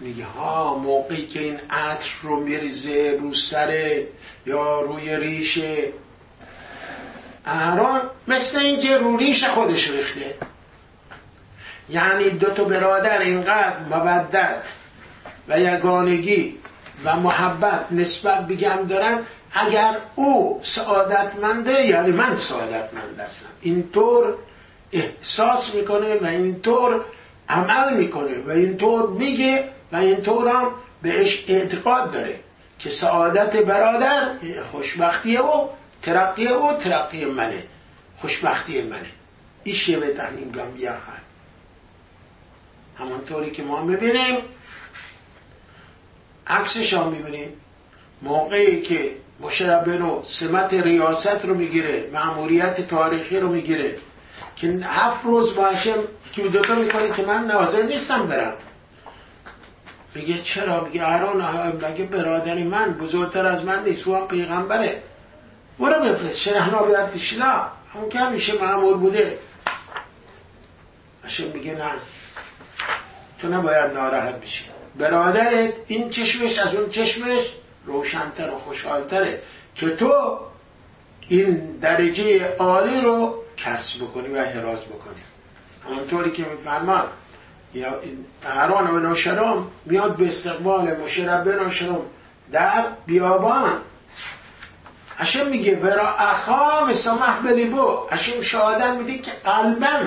میگه 0.00 0.24
ها 0.24 0.78
موقعی 0.78 1.26
که 1.26 1.40
این 1.40 1.60
عطر 1.70 2.10
رو 2.22 2.40
میریزه 2.40 3.18
رو 3.20 3.34
سر 3.34 4.02
یا 4.46 4.80
روی 4.80 5.16
ریش 5.16 5.58
اهران 7.44 8.00
مثل 8.28 8.58
اینکه 8.58 8.98
رو 8.98 9.16
ریش 9.16 9.44
خودش 9.44 9.90
ریخته. 9.90 10.34
یعنی 11.88 12.30
دو 12.30 12.50
تا 12.50 12.64
برادر 12.64 13.18
اینقدر 13.18 13.78
مودت 13.90 14.62
و 15.48 15.60
یگانگی 15.60 16.58
و 17.04 17.16
محبت 17.16 17.86
نسبت 17.90 18.46
بگم 18.46 18.86
دارن 18.88 19.18
اگر 19.52 19.96
او 20.14 20.60
سعادتمنده 20.64 21.86
یعنی 21.86 22.10
من 22.10 22.36
سعادتمند 22.36 23.20
هستم 23.20 23.46
اینطور 23.60 24.34
احساس 24.92 25.74
می‌کنه 25.74 26.14
و 26.14 26.26
اینطور 26.26 27.04
عمل 27.48 27.96
می‌کنه 27.96 28.38
و 28.46 28.50
اینطور 28.50 29.10
میگه 29.10 29.68
و 29.92 29.96
اینطور 29.96 30.48
هم 30.48 30.70
بهش 31.02 31.44
اعتقاد 31.48 32.12
داره 32.12 32.40
که 32.78 32.90
سعادت 32.90 33.56
برادر 33.56 34.30
خوشبختی 34.72 35.36
او 35.36 35.70
ترقی 36.02 36.46
او 36.46 36.72
ترقی 36.72 37.24
منه 37.24 37.62
خوشبختی 38.18 38.82
منه. 38.82 39.08
این 39.64 39.74
شیوه 39.74 40.12
تعلیم 40.12 40.52
گم 40.52 40.70
بیاخر 40.70 41.18
همانطوری 42.98 43.50
که 43.50 43.62
ما 43.62 43.82
می‌بینیم 43.82 44.38
عکسش 46.46 46.92
هم 46.92 47.08
می‌بینیم. 47.08 47.52
موقعی 48.22 48.82
که 48.82 49.10
مشربه 49.40 49.96
رو 49.96 50.24
سمت 50.40 50.74
ریاست 50.74 51.44
رو 51.44 51.54
می‌گیره 51.54 52.10
معمولیت 52.12 52.88
تاریخی 52.88 53.40
رو 53.40 53.48
می‌گیره. 53.48 53.96
که 54.56 54.80
هفت 54.82 55.24
روز 55.24 55.54
با 55.54 55.66
هشم 55.66 55.98
که 56.32 56.42
دوتا 56.42 56.74
می‌کنی 56.74 57.10
که 57.10 57.22
من 57.22 57.46
ناظر 57.46 57.82
نیستم 57.82 58.26
برم. 58.26 58.54
میگه 60.14 60.42
چرا؟ 60.42 60.84
میگه 60.84 61.04
هران 61.04 61.42
مگه 61.84 62.04
برادری 62.04 62.64
من 62.64 62.92
بزرگتر 62.92 63.46
از 63.46 63.64
من 63.64 63.84
نیست؟ 63.84 64.06
و 64.06 64.26
پیغمبره. 64.26 65.02
برو 65.78 66.02
بفرست. 66.02 66.36
شرحنا 66.36 66.82
بیاد 66.82 67.16
شلا 67.16 67.66
همون 67.94 68.08
که 68.10 68.18
همیشه 68.18 68.62
معمول 68.62 68.94
بوده. 68.94 69.38
هشم 71.24 71.44
میگه 71.54 71.74
نه. 71.74 71.90
تو 73.40 73.48
نباید 73.48 73.92
ناراحت 73.92 74.40
بشی. 74.40 74.64
برادرت 74.98 75.72
این 75.86 76.10
چشمش 76.10 76.58
از 76.58 76.74
اون 76.74 76.90
چشمش 76.90 77.46
روشنتر 77.88 78.50
و 78.50 78.58
خوشحالتره. 78.58 79.42
که 79.74 79.90
تو 79.90 80.38
این 81.28 81.78
درجه 81.80 82.56
عالی 82.56 83.00
رو 83.00 83.42
کسب 83.56 84.04
بکنی 84.04 84.28
و 84.28 84.44
حراز 84.44 84.78
بکنی 84.78 85.22
همونطوری 85.84 86.30
که 86.30 86.44
میفرماد 86.44 87.08
یا 87.74 88.00
هران 88.44 88.90
و 88.90 89.00
نوشرم 89.00 89.70
میاد 89.84 90.16
به 90.16 90.28
استقبال 90.28 90.96
مشربه 90.96 91.54
نوشرم 91.54 92.00
در 92.52 92.84
بیابان. 93.06 93.78
هشم 95.16 95.46
میگه 95.48 95.76
ورا 95.76 96.08
اخا 96.08 96.86
مسامح 96.86 97.42
بلیبو 97.42 98.06
هشم 98.10 98.42
شهادت 98.42 98.96
میده 98.98 99.18
که 99.18 99.30
قلبا. 99.44 100.00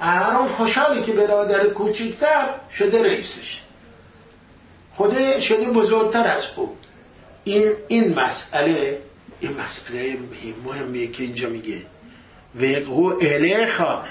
اهرام 0.00 0.48
خوشحالی 0.48 1.02
که 1.02 1.12
برادر 1.12 1.66
کوچکتر 1.66 2.48
شده 2.74 3.02
رئیسش. 3.02 3.60
خود 4.96 5.40
شده 5.40 5.70
بزرگتر 5.70 6.26
از 6.26 6.44
او. 6.56 6.76
این 7.44 7.72
این 7.88 8.14
مسئله 8.14 9.02
این 9.40 9.52
مسئله 9.52 10.18
مهمیه 10.64 11.06
که 11.06 11.22
اینجا 11.22 11.48
میگه. 11.48 11.82
وقهو 12.54 13.18
الیخا. 13.20 14.04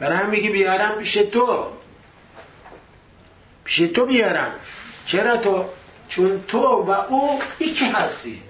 برای 0.00 0.18
هم 0.18 0.30
میگه 0.30 0.50
بیارم 0.50 0.98
پیش 0.98 1.12
تو. 1.12 1.66
پیش 3.64 3.76
تو 3.76 4.06
بیارم. 4.06 4.54
چرا 5.06 5.36
تو؟ 5.36 5.64
چون 6.08 6.44
تو 6.48 6.58
و 6.58 6.90
او 6.90 7.40
یکی 7.60 7.84
هستید 7.84 8.49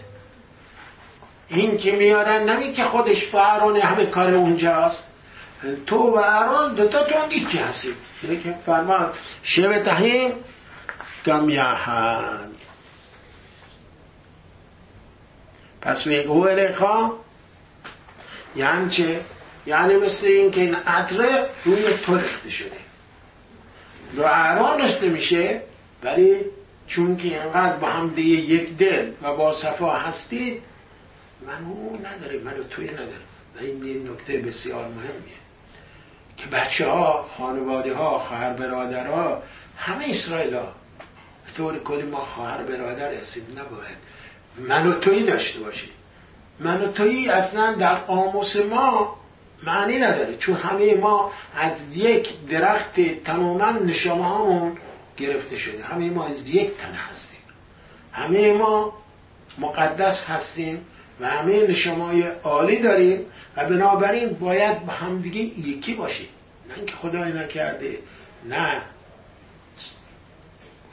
این 1.51 1.77
که 1.77 1.93
میارن 1.93 2.51
نمی 2.51 2.73
که 2.73 2.85
خودش 2.85 3.29
فران 3.29 3.77
همه 3.77 4.07
کار 4.07 4.35
اونجاست. 4.35 5.03
تو 5.87 5.97
و 5.97 6.17
اران 6.17 6.75
دوتا 6.75 7.05
تو 7.05 7.19
هم 7.19 7.31
یکی 7.31 7.59
هستید. 7.59 7.95
یعنی 8.23 8.41
که 8.41 8.55
فرماد 8.67 9.15
شب 9.43 9.83
تحیم 9.83 10.33
پس 15.81 16.07
میگه 16.07 16.21
او 16.21 16.49
الیخا 16.49 17.13
یعنی 18.57 18.91
چه؟ 18.91 19.21
یعنی 19.67 19.97
مثل 19.97 20.27
این 20.27 20.51
که 20.51 20.61
این 20.61 20.75
عطره 20.75 21.47
روی 21.65 21.97
تو 21.97 22.15
رخته 22.15 22.51
شده. 22.51 22.77
رو 24.17 24.25
اعران 24.25 24.81
رسته 24.81 25.09
میشه 25.09 25.63
ولی 26.03 26.37
چون 26.87 27.17
که 27.17 27.41
انقدر 27.41 27.77
با 27.77 27.89
هم 27.89 28.09
دیگه 28.09 28.55
یک 28.55 28.77
دل 28.77 29.11
و 29.23 29.37
با 29.37 29.55
صفا 29.55 29.91
هستید 29.91 30.63
من 31.47 31.65
او 31.65 32.01
نداره 32.07 32.39
من 32.39 32.53
توی 32.71 32.91
نداره 32.91 33.25
و 33.57 33.59
این 33.61 34.11
نکته 34.11 34.39
بسیار 34.39 34.89
مهمیه 34.89 35.41
که 36.37 36.47
بچه 36.47 36.89
ها 36.89 37.23
خانواده 37.37 37.95
ها 37.95 38.19
خواهر 38.19 38.53
برادر 38.53 39.07
ها 39.07 39.43
همه 39.77 40.05
اسرائیل 40.09 40.55
ها 40.55 40.73
طور 41.57 41.79
کلی 41.79 42.03
ما 42.03 42.25
خواهر 42.25 42.63
برادر 42.63 43.15
هستیم. 43.15 43.43
نباید. 43.53 43.97
من 44.69 44.87
و 44.87 45.01
توی 45.01 45.25
داشته 45.25 45.61
باشیم. 45.61 45.91
من 46.61 46.83
و 46.83 46.93
توی 46.93 47.29
اصلا 47.29 47.73
در 47.75 48.05
آموس 48.05 48.57
ما 48.57 49.17
معنی 49.63 49.99
نداره. 49.99 50.37
چون 50.37 50.57
همه 50.57 50.95
ما 50.95 51.33
از 51.57 51.97
یک 51.97 52.47
درخت 52.47 53.01
تماما 53.25 53.71
نشامه 53.71 54.25
هامون 54.25 54.79
گرفته 55.17 55.57
شده. 55.57 55.85
همه 55.85 56.11
ما 56.11 56.27
از 56.27 56.49
یک 56.49 56.77
تن 56.77 56.95
هستیم. 56.95 57.41
همه 58.13 58.53
ما 58.53 58.93
مقدس 59.59 60.25
هستیم. 60.25 60.87
و 61.21 61.27
همه 61.27 61.67
نشمای 61.67 62.23
عالی 62.23 62.77
داریم 62.83 63.27
و 63.57 63.69
بنابراین 63.69 64.29
باید 64.29 64.87
با 64.87 64.93
همدیگه 64.93 65.41
یکی 65.69 65.95
باشیم. 65.95 66.29
نه 66.69 66.75
اینکه 66.77 66.95
خدای 66.95 67.33
نکرده 67.33 67.99
نه. 68.49 68.83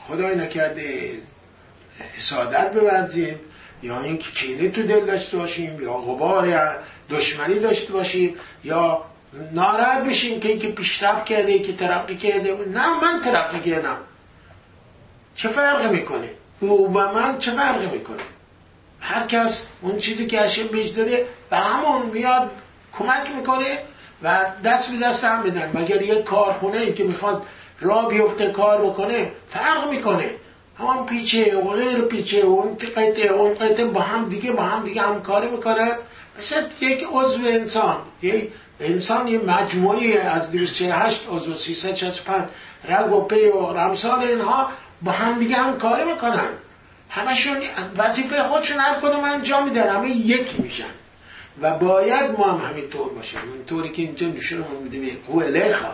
خدای 0.07 0.35
نکرده 0.35 1.13
حسادت 2.17 2.73
ببرزیم 2.73 3.39
یا 3.83 4.01
اینکه 4.01 4.31
کینه 4.31 4.69
تو 4.69 4.83
دل 4.83 5.05
داشته 5.05 5.37
باشیم 5.37 5.81
یا 5.81 5.93
غبار 5.93 6.77
دشمنی 7.09 7.59
داشته 7.59 7.93
باشیم 7.93 8.35
یا 8.63 9.05
ناراحت 9.51 10.03
بشیم 10.03 10.39
که 10.39 10.49
اینکه 10.49 10.71
پیشرفت 10.71 11.25
کرده 11.25 11.59
که 11.59 11.73
ترقی 11.73 12.15
کرده. 12.15 12.57
نه 12.73 13.01
من 13.01 13.21
ترقی 13.23 13.71
کردم. 13.71 13.97
چه 15.35 15.49
فرقی 15.49 15.89
می‌کنه؟ 15.89 16.29
او 16.59 16.93
و 16.93 17.13
من 17.13 17.37
چه 17.37 17.51
فرقی 17.51 17.87
می‌کنه؟ 17.87 18.23
هر 18.99 19.27
کس 19.27 19.67
اون 19.81 19.97
چیزی 19.97 20.27
که 20.27 20.41
هشم 20.41 20.67
بهش 20.67 20.89
داده 20.89 21.25
به 21.49 21.57
همون 21.57 22.05
میاد 22.05 22.51
کمک 22.99 23.31
می‌کنه 23.35 23.79
و 24.23 24.45
دست 24.63 24.91
به 24.91 24.97
دست 24.97 25.23
هم 25.23 25.43
بدن 25.43 25.71
مگر 25.73 26.01
یه 26.01 26.21
کارخونه 26.21 26.77
ای 26.77 26.93
که 26.93 27.03
می‌خواد 27.03 27.45
را 27.79 28.01
بیفته 28.05 28.51
کار 28.51 28.81
بکنه 28.81 29.31
فرق 29.53 29.89
می‌کنه. 29.89 30.31
همان 30.79 31.05
پیچه 31.05 31.57
و 31.57 31.69
غیر 31.69 32.01
پیچه 32.01 32.45
و 32.45 32.49
اون 32.49 32.75
قطعه 32.75 33.31
اون 33.31 33.53
قطعه 33.53 33.85
با 33.85 34.01
هم 34.01 34.29
دیگه 34.29 34.51
با 34.51 34.63
هم 34.63 34.83
دیگه 34.83 35.01
همکاری 35.01 35.49
می‌کنه. 35.49 35.91
مثل 36.39 36.63
یک 36.81 37.07
عضو 37.11 37.39
انسان. 37.47 37.97
یه 38.21 38.47
انسان 38.79 39.27
یه 39.27 39.39
مجموعی 39.39 40.17
از 40.17 40.51
248 40.51 41.27
عضو 41.29 41.57
365 41.57 42.45
رگ 42.89 43.13
و 43.13 43.21
پی 43.21 43.47
و 43.47 43.73
رمسال 43.73 44.19
اینها 44.19 44.69
با 45.01 45.11
هم 45.11 45.39
دیگه 45.39 45.55
هم 45.55 45.77
کاری 45.77 46.03
می‌کنن. 46.03 46.49
همشون 47.09 47.57
وظیفه 47.97 48.43
خودشون 48.43 48.79
هر 48.79 48.99
کدوم 48.99 49.23
انجام 49.23 49.63
میدن 49.69 49.89
همه 49.89 50.09
یک 50.09 50.59
میشن. 50.59 50.89
و 51.61 51.71
باید 51.79 52.31
ما 52.37 52.45
هم 52.45 52.69
همینطور 52.69 53.13
باشیم. 53.13 53.39
طوری 53.67 53.89
که 53.89 54.01
اینجا 54.01 54.27
نشونمون 54.27 54.83
میده 54.83 55.17
او 55.27 55.43
الیخا 55.43 55.93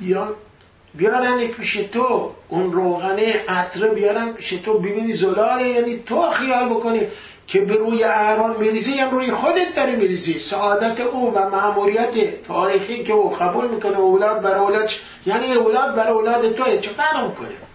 یا 0.00 0.34
بیارن 0.94 1.46
پیش 1.46 1.72
تو 1.72 2.32
اون 2.48 2.72
روغنه 2.72 3.44
عطره 3.48 3.88
بیارن 3.88 4.32
پیش 4.32 4.50
تو 4.50 4.78
ببینی 4.78 5.14
زلاله 5.16 5.68
یعنی 5.68 6.02
تو 6.06 6.30
خیال 6.30 6.68
بکنی 6.68 7.00
که 7.46 7.60
به 7.60 7.74
روی 7.74 8.04
اعران 8.04 8.56
میریزی 8.56 8.92
یا 8.92 9.10
روی 9.10 9.30
خودت 9.30 9.74
داری 9.76 9.96
میریزی. 9.96 10.38
سعادت 10.38 11.00
او 11.00 11.34
و 11.34 11.48
معمولیت 11.48 12.42
تاریخی 12.42 13.04
که 13.04 13.12
او 13.12 13.30
قبول 13.30 13.68
می‌کنه 13.68 13.98
اولاد 13.98 14.42
بر 14.42 14.58
اولاد 14.58 14.90
یعنی 15.26 15.52
اولاد 15.52 15.94
بر 15.94 16.10
اولاد 16.10 16.52
توه. 16.52 16.78
چه 16.78 16.90
فرق 16.90 17.26
می‌کنه؟ 17.26 17.65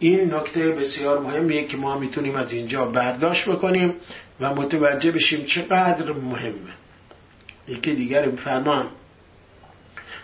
این 0.00 0.34
نکته 0.34 0.70
بسیار 0.70 1.20
مهمیه 1.20 1.66
که 1.66 1.76
ما 1.76 1.98
می‌تونیم 1.98 2.36
از 2.36 2.52
اینجا 2.52 2.84
برداشت 2.84 3.48
بکنیم 3.48 3.94
و 4.40 4.54
متوجه 4.54 5.12
بشیم 5.12 5.44
چقدر 5.44 6.12
مهمه. 6.12 6.74
یکی 7.68 7.94
دیگر 7.94 8.24
میفرمان 8.24 8.88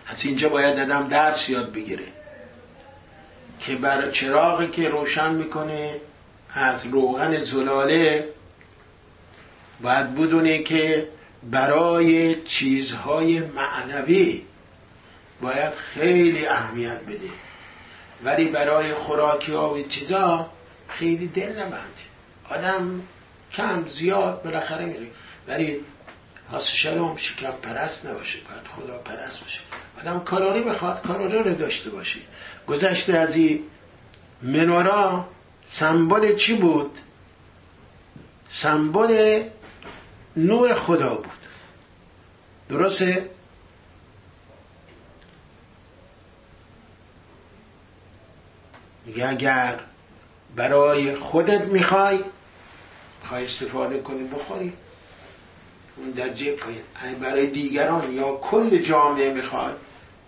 از 0.07 0.25
اینجا 0.25 0.49
باید 0.49 0.79
آدم 0.79 1.07
درس 1.07 1.49
یاد 1.49 1.73
بگیره 1.73 2.03
که 3.59 3.75
بر 3.75 4.11
چراغی 4.11 4.67
که 4.67 4.89
روشن 4.89 5.33
می‌کنه 5.35 5.95
از 6.53 6.85
روغن 6.85 7.43
زلاله 7.43 8.29
باید 9.81 10.15
بدونه 10.15 10.63
که 10.63 11.07
برای 11.51 12.41
چیزهای 12.41 13.39
معنوی 13.39 14.41
باید 15.41 15.73
خیلی 15.73 16.45
اهمیت 16.45 17.01
بده. 17.01 17.29
ولی 18.23 18.45
برای 18.45 18.93
خوراکی 18.93 19.51
ها 19.51 19.73
و 19.73 19.87
چیزا 19.87 20.49
خیلی 20.87 21.27
دل 21.27 21.51
نبنده. 21.51 22.07
آدم 22.49 23.01
کم 23.51 23.87
زیاد 23.87 24.43
بالاخره 24.43 24.85
میره. 24.85 25.07
ولی 25.47 25.79
حاس 26.51 26.67
شلوم 26.67 27.17
شکم 27.17 27.51
پرست 27.51 28.05
نباشه 28.05 28.39
باید 28.49 28.67
خدا 28.67 28.97
پرست 28.97 29.41
باشه. 29.41 29.59
آدم 30.01 30.19
کاراری 30.19 30.61
بخواد 30.61 31.01
کاراری 31.01 31.37
رو 31.37 31.55
داشته 31.55 31.89
باشه. 31.89 32.19
گذشته 32.67 33.17
از 33.17 33.35
این 33.35 33.63
منورا 34.41 35.27
سمبل 35.69 36.35
چی 36.35 36.55
بود؟ 36.55 36.91
سمبل 38.53 39.43
نور 40.37 40.79
خدا 40.79 41.15
بود. 41.15 41.31
درسته؟ 42.69 43.29
میگه 49.07 49.29
اگر 49.29 49.79
برای 50.55 51.15
خودت 51.15 51.61
می‌خوای 51.61 52.19
می‌خوای 53.21 53.45
استفاده 53.45 53.99
کنی 53.99 54.27
بخوری. 54.27 54.73
اون 55.97 56.11
در 56.11 56.29
جیب 56.29 56.59
برای 57.21 57.47
دیگران 57.47 58.13
یا 58.13 58.35
کل 58.35 58.77
جامعه 58.77 59.33
می‌خوای 59.33 59.73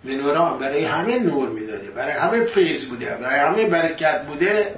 منورا 0.04 0.54
برای 0.54 0.84
همه 0.84 1.18
نور 1.18 1.48
می‌داده. 1.48 1.90
برای 1.90 2.12
همه 2.12 2.44
فیض 2.44 2.84
بوده. 2.84 3.16
برای 3.16 3.40
همه 3.40 3.66
برکت 3.66 4.26
بوده. 4.26 4.74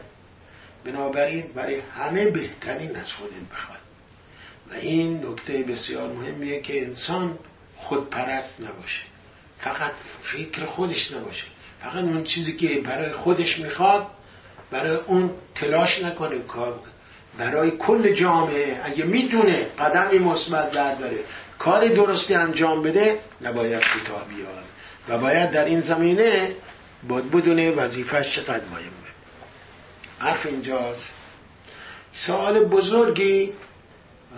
بنابراین 0.84 1.44
برای 1.54 1.80
همه 1.80 2.24
بهترین 2.24 2.96
از 2.96 3.12
خودت 3.12 3.32
بخواد 3.52 3.78
و 4.70 4.74
این 4.74 5.26
نکته 5.26 5.62
بسیار 5.62 6.12
مهمیه 6.12 6.60
که 6.60 6.86
انسان 6.86 7.38
خودپرست 7.76 8.60
نباشه. 8.60 9.02
فقط 9.58 9.92
فکر 10.22 10.64
خودش 10.64 11.12
نباشه. 11.12 11.44
فقط 11.82 11.94
اون 11.96 12.24
چیزی 12.24 12.56
که 12.56 12.80
برای 12.80 13.12
خودش 13.12 13.58
می‌خواد 13.58 14.06
برای 14.70 14.96
اون 14.96 15.30
تلاش 15.54 16.02
نکنه 16.02 16.38
کار 16.38 16.80
برای 17.38 17.70
کل 17.70 18.14
جامعه 18.14 18.80
اگه 18.84 19.04
می‌تونه 19.04 19.66
قدمی 19.78 20.18
مثبت 20.18 20.72
برداره 20.72 21.18
کار 21.58 21.88
درستی 21.88 22.34
انجام 22.34 22.82
بده 22.82 23.20
نباید 23.40 23.82
کوتاه 23.82 24.28
بیاد. 24.28 24.64
و 25.08 25.18
باید 25.18 25.50
در 25.50 25.64
این 25.64 25.80
زمینه 25.80 26.54
باید 27.08 27.30
بدونه 27.30 27.70
وظیفش 27.70 28.36
چقدر 28.36 28.64
مهمه. 28.64 28.92
حرف 30.18 30.46
اینجاست. 30.46 31.14
سوال 32.12 32.64
بزرگی 32.64 33.52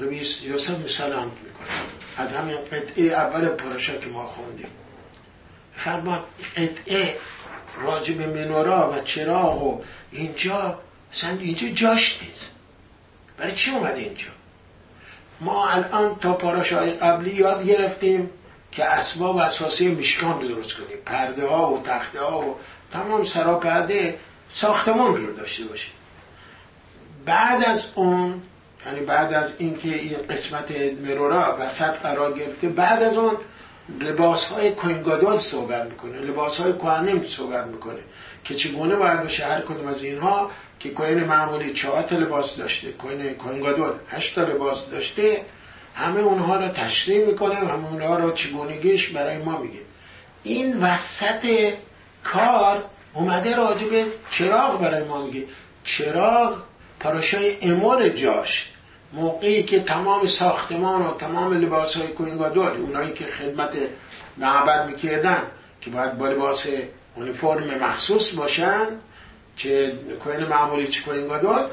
رو 0.01 0.12
یوسف 0.12 0.90
سلام 0.99 1.24
می‌کنه. 1.45 1.68
از 2.16 2.32
همین 2.32 2.57
قطعه 2.57 3.05
اول 3.05 3.49
پراشا 3.49 3.97
که 3.97 4.07
ما 4.07 4.26
خوندیم. 4.26 4.68
فرما 5.77 6.25
قطعه 6.57 7.16
راجب 7.81 8.20
منورا 8.20 8.93
و 8.93 9.01
چراغ 9.01 9.62
و 9.62 9.83
اینجا 10.12 10.79
اصلا 11.12 11.31
اینجا 11.31 11.68
جاش 11.68 12.22
نیست. 12.22 12.51
برای 13.39 13.55
چی 13.55 13.70
اومده 13.70 14.01
اینجا؟ 14.01 14.29
ما 15.41 15.68
الان 15.68 16.16
تا 16.16 16.33
پاراشای 16.33 16.91
قبلی 16.91 17.35
یاد 17.35 17.66
گرفتیم 17.66 18.31
که 18.72 18.85
اسباب 18.85 19.37
اساسی 19.37 19.89
میشکان 19.89 20.41
رو 20.41 20.49
درست 20.49 20.72
کنیم. 20.72 20.99
پرده 21.07 21.47
ها 21.47 21.72
و 21.72 21.83
تخته 21.83 22.20
ها 22.20 22.41
و 22.41 22.57
تمام 22.93 23.25
سراپرده 23.25 24.18
ساختمان 24.49 25.16
رو 25.16 25.37
داشته 25.37 25.64
باشیم. 25.64 25.93
بعد 27.25 27.64
از 27.64 27.87
اون 27.95 28.43
یعنی 28.87 29.01
بعد 29.01 29.33
از 29.33 29.51
اینکه 29.59 29.89
این 29.89 30.16
قسمت 30.31 30.70
مرورا 31.03 31.57
وسط 31.61 32.01
قرار 32.03 32.39
گرفته 32.39 32.68
بعد 32.68 33.03
از 33.03 33.16
اون 33.16 33.37
لباس 34.01 34.45
های 34.45 34.70
کوینگادول 34.70 35.41
صحبت 35.41 35.91
می‌کنه 35.91 36.18
لباس 36.18 36.57
های 36.57 36.72
کوهنیم 36.72 37.24
صحبت 37.24 37.66
می‌کنه 37.66 38.01
که 38.45 38.55
چگونه 38.55 38.97
باید 38.97 39.22
باشه 39.22 39.45
هر 39.47 39.61
کدوم 39.61 39.87
از 39.87 40.03
اینها 40.03 40.51
که 40.80 40.91
کوین 40.91 41.24
معمولی 41.24 41.72
چهار 41.72 42.14
لباس 42.14 42.57
داشته 42.57 42.93
کوین 42.93 43.35
کوینگادول 43.35 43.93
هشت 44.11 44.39
لباس 44.39 44.91
داشته 44.91 45.43
همه 45.95 46.20
اونها 46.20 46.57
رو 46.57 46.68
تشریح 46.68 47.26
می‌کنه 47.26 47.61
و 47.61 47.68
همه 47.68 47.93
اونها 47.93 48.16
رو 48.16 48.30
چگونگیش 48.30 49.09
برای 49.09 49.39
ما 49.39 49.59
میگه. 49.59 49.80
این 50.43 50.76
وسط 50.76 51.72
کار 52.24 52.85
اومده 53.14 53.57
راجب 53.57 54.07
چراغ 54.30 54.80
برای 54.80 55.05
ما 55.05 55.26
میگه. 55.26 55.45
چراغ 55.85 56.62
پاراشای 57.01 57.59
امور 57.61 58.09
جاش. 58.09 58.74
موقعی 59.15 59.62
که 59.62 59.81
تمام 59.81 60.27
ساختمان 60.27 61.03
و 61.03 61.15
تمام 61.19 61.53
لباس 61.53 61.97
های 61.97 62.07
کوینگادول 62.07 62.81
اونایی 62.81 63.12
که 63.12 63.25
خدمت 63.25 63.71
معبد 64.37 64.87
می‌کردن 64.87 65.43
که 65.81 65.91
باید 65.91 66.19
با 66.19 66.29
لباس 66.29 66.67
اونیفرم 67.17 67.85
مخصوص 67.85 68.35
باشن 68.35 68.87
چه 69.57 69.93
کوین 70.25 70.45
معمولی 70.45 70.89
چه 70.89 71.03
کوینگادول 71.03 71.67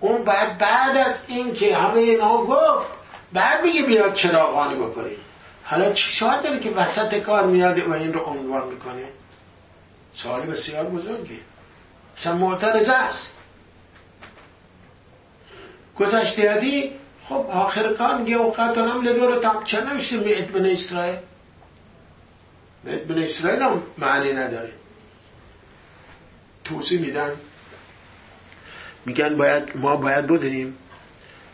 اون 0.00 0.24
بعد 0.24 0.58
بعد 0.58 0.96
از 0.96 1.14
این 1.26 1.54
که 1.54 1.76
همه 1.76 2.00
اینها 2.00 2.44
گفت 2.44 2.90
بعد 3.32 3.64
میگه 3.64 3.82
بیاد 3.82 4.14
چراغانی 4.14 4.74
بکنید 4.74 5.18
حالا 5.64 5.92
چی 5.92 6.12
شاید 6.12 6.42
داره 6.42 6.58
که 6.58 6.70
وسط 6.70 7.14
کار 7.14 7.46
میاد 7.46 7.88
و 7.88 7.92
این 7.92 8.12
رو 8.12 8.20
عنوان 8.20 8.68
می‌کنه؟ 8.68 9.04
سوالی 10.14 10.46
بسیار 10.46 10.84
بزرگی 10.84 11.40
اصلا 12.16 12.34
معترض 12.34 12.88
است. 12.88 13.34
گذشته 15.98 16.92
خب 17.24 17.46
آخر 17.50 17.92
کار 17.92 18.18
میگه 18.18 18.36
اوقات 18.36 18.78
هم 18.78 19.02
لدور 19.02 19.64
چه 19.64 19.80
نمیشه 19.80 20.16
میعد 20.16 20.52
بن 20.52 20.66
اسرائیل. 20.66 21.18
میعد 22.84 23.08
بن 23.08 23.18
اسرائیل 23.18 23.62
هم 23.62 23.82
معنی 23.98 24.32
نداره. 24.32 24.72
توضیح 26.64 27.00
میدن. 27.00 27.30
میگن 29.06 29.36
باید 29.36 29.76
ما 29.76 29.96
باید 29.96 30.26
بدونیم 30.26 30.76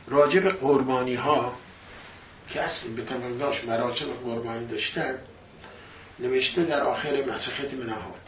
راجع 0.07 0.41
به 0.41 0.53
قربانی 0.53 1.14
ها 1.14 1.55
که 2.49 2.61
اصلی 2.61 2.95
به 2.95 3.03
تمامداش 3.03 3.64
مراسم 3.64 4.07
قربانی 4.24 4.66
داشتن 4.66 5.18
نوشته 6.18 6.64
در 6.64 6.80
آخر 6.80 7.24
مسخت 7.24 7.74
منهاد 7.74 8.20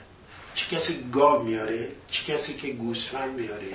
چه 0.54 0.76
کسی 0.76 1.10
گاو 1.12 1.42
میاره 1.42 1.88
چه 2.10 2.32
کسی 2.32 2.54
که 2.54 2.68
گوسفند 2.72 3.34
میاره 3.34 3.66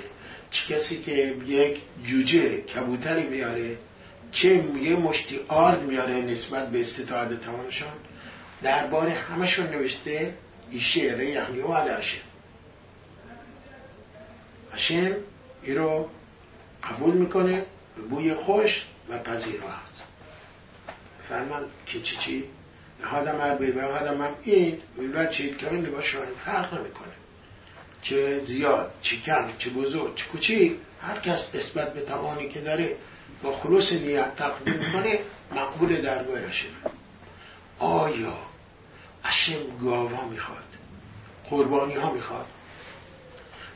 چه 0.50 0.74
کسی 0.74 1.02
که 1.02 1.34
یک 1.46 1.80
جوجه 2.04 2.60
کبوتری 2.60 3.26
میاره 3.26 3.76
چه 4.32 4.48
یه 4.82 4.96
مشتی 4.96 5.40
آرد 5.48 5.82
میاره 5.82 6.14
نسبت 6.14 6.70
به 6.70 6.80
استطاعت 6.80 7.40
توانشان 7.40 7.92
درباره 8.62 9.12
همشون 9.12 9.66
نوشته 9.66 10.34
این 10.70 10.80
شعر 10.80 11.20
یعنی 11.20 11.60
و 11.60 11.72
علیشه 11.72 12.18
هشم 14.72 15.16
این 15.62 15.76
رو 15.76 16.08
قبول 16.84 17.14
می‌کنه 17.14 17.64
به 17.96 18.02
بوی 18.02 18.34
خوش 18.34 18.84
و 19.08 19.18
پذیرا 19.18 19.74
فرمان 21.28 21.64
که 21.86 22.00
چی 22.00 22.16
چی؟ 22.16 22.44
هادم 23.02 23.40
عربی 23.40 23.70
و 23.70 23.80
هادم 23.80 24.22
هم 24.22 24.34
اید 24.42 24.82
ولد 24.98 25.30
چید 25.30 25.58
که 25.58 25.72
این 25.72 26.02
شاید 26.02 26.28
فرق 26.44 26.74
نمی‌کنه. 26.74 27.12
چه 28.08 28.40
زیاد 28.44 28.92
چه 29.02 29.16
کم 29.16 29.48
چه 29.58 29.70
بزرگ 29.70 30.14
چه 30.14 30.24
کوچیک 30.24 30.76
هر 31.02 31.20
کس 31.20 31.54
نسبت 31.54 31.94
به 31.94 32.00
توانی 32.00 32.48
که 32.48 32.60
داره 32.60 32.96
با 33.42 33.56
خلوص 33.56 33.92
نیت 33.92 34.36
تقدیم 34.36 34.92
کنه 34.92 35.18
مقبول 35.52 35.96
درگاه 35.96 36.38
هشم 36.38 36.68
آیا 37.78 38.38
هشم 39.22 39.78
گاوا 39.82 40.28
می‌خواد؟ 40.28 40.58
قربانی 41.50 41.94
ها 41.94 42.12
می‌خواد؟ 42.12 42.46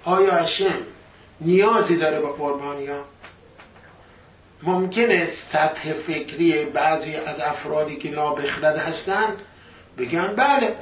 آیا 0.04 0.34
هشم 0.34 0.78
نیازی 1.40 1.96
داره 1.96 2.20
با 2.20 2.32
قربانی 2.32 2.86
ها 2.86 3.04
ممکنه 4.62 5.32
سطح 5.52 5.92
فکری 5.92 6.64
بعضی 6.64 7.14
از 7.14 7.40
افرادی 7.40 7.96
که 7.96 8.10
نابخرد 8.10 8.76
هستند 8.76 9.38
بگن 9.98 10.34
بله 10.36 10.76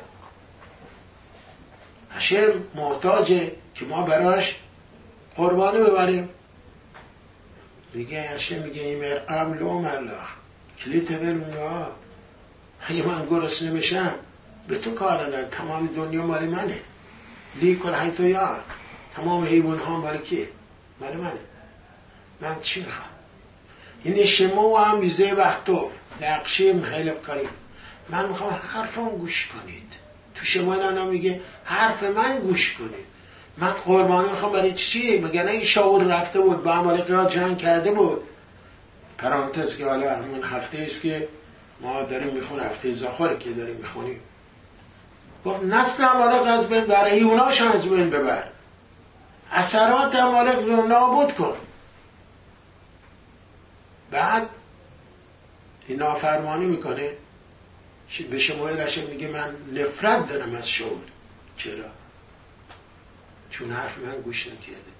هشم 2.11 2.64
محتاجه 2.74 3.52
که 3.74 3.84
ما 3.84 4.02
براش 4.02 4.56
قربانی 5.36 5.78
ببریم. 5.78 6.28
میگه 7.94 8.20
هشم 8.22 8.62
میگه 8.62 8.82
این 8.82 9.14
قبل 9.18 9.62
و 9.62 9.78
ملخ 9.78 10.28
کلیت 10.84 11.12
برون 11.12 11.86
اگه 12.88 13.06
من 13.06 13.26
گرسنه 13.26 13.72
بشم 13.72 14.14
به 14.68 14.78
تو 14.78 14.94
کار 14.94 15.26
ندارم. 15.26 15.48
تمام 15.48 15.86
دنیا 15.86 16.26
مال 16.26 16.44
منه. 16.44 16.80
لیکن 17.54 17.94
حیث 17.94 18.20
یار. 18.20 18.61
تمام 19.14 19.44
حیوان 19.44 19.78
ها 19.78 19.96
مال 19.96 20.16
کیه 20.18 20.48
مال 21.00 21.16
منه. 21.16 21.40
من 22.40 22.56
چی 22.62 22.80
می‌خوام؟ 22.80 23.09
این 24.04 24.26
شما 24.26 24.68
و 24.68 24.78
هم 24.78 25.00
بیزه 25.00 25.32
وقتو. 25.32 25.90
نقشه 26.20 26.82
خیلی 26.82 27.11
کاری 27.11 27.48
من 28.09 28.28
می‌خوام 28.28 28.52
حرفم 28.52 29.09
گوش 29.09 29.48
کنید. 29.48 29.88
تو 30.39 30.45
شما 30.45 30.74
نه 30.74 31.05
میگه 31.05 31.41
حرف 31.64 32.03
من 32.03 32.39
گوش 32.39 32.76
کنید 32.78 33.09
من 33.59 33.72
قربانی 33.72 34.30
می‌خوام 34.30 34.53
برای 34.53 34.74
چی؟ 34.74 35.18
مگه 35.18 35.43
نه 35.43 35.64
شاور 35.64 36.05
رفته 36.05 36.41
بود 36.41 36.64
با 36.64 36.72
عمالقه 36.72 37.34
جنگ 37.34 37.59
کرده 37.59 37.93
بود. 37.93 38.22
پرانتز 39.18 39.76
که 39.76 39.86
حالا 39.86 40.16
همون 40.16 40.43
هفته 40.43 40.78
است 40.78 41.03
که 41.03 41.28
ما 41.80 42.03
داریم 42.03 42.34
می‌خونیم 42.34 42.64
هفته 42.64 42.93
زاخاره 42.93 43.39
که 43.39 43.51
داریم 43.51 43.76
می‌خونیم. 43.76 44.20
گفت 45.45 45.62
نسل 45.62 46.05
عمالق 46.05 46.61
از 46.61 46.68
بین 46.68 46.84
برای 46.84 47.20
اوناش 47.20 47.62
از 47.62 47.84
بین 47.84 48.11
ببر. 48.11 48.45
اثرات 49.53 50.14
عمالق 50.14 50.68
رو 50.68 50.86
نابود 50.86 51.32
کن. 51.34 51.57
بعد 54.11 54.49
این 55.86 55.99
نافرمانی 55.99 56.66
می‌کنه. 56.66 57.11
به 58.30 58.38
شما 58.38 58.70
میگه 59.11 59.28
من 59.28 59.54
نفرت 59.72 60.28
دارم 60.28 60.54
از 60.54 60.70
شعور 60.70 61.04
چرا؟ 61.56 61.90
چون 63.50 63.72
حرف 63.72 63.98
من 63.98 64.20
گوش 64.20 64.46
نکرده. 64.46 64.92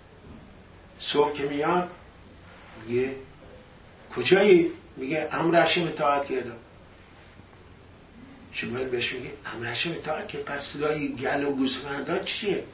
صبح 1.01 1.33
که 1.33 1.43
میاد 1.43 1.91
میگه 2.87 3.15
کجایی؟ 4.17 4.71
میگه 4.97 5.29
امر 5.33 5.63
هشم 5.63 5.87
اطاعت 5.87 6.29
کردم. 6.29 6.57
شما 8.53 8.79
بهش 8.79 9.13
میگه 9.13 9.31
امر 9.55 9.67
هشم 9.67 9.91
اطاعت 9.91 10.29
که 10.29 10.39
پس 10.39 10.77
لای 10.77 11.09
گل 11.09 11.45
و 11.45 11.53
گوسفندا 11.53 12.19
چیه؟ 12.19 12.65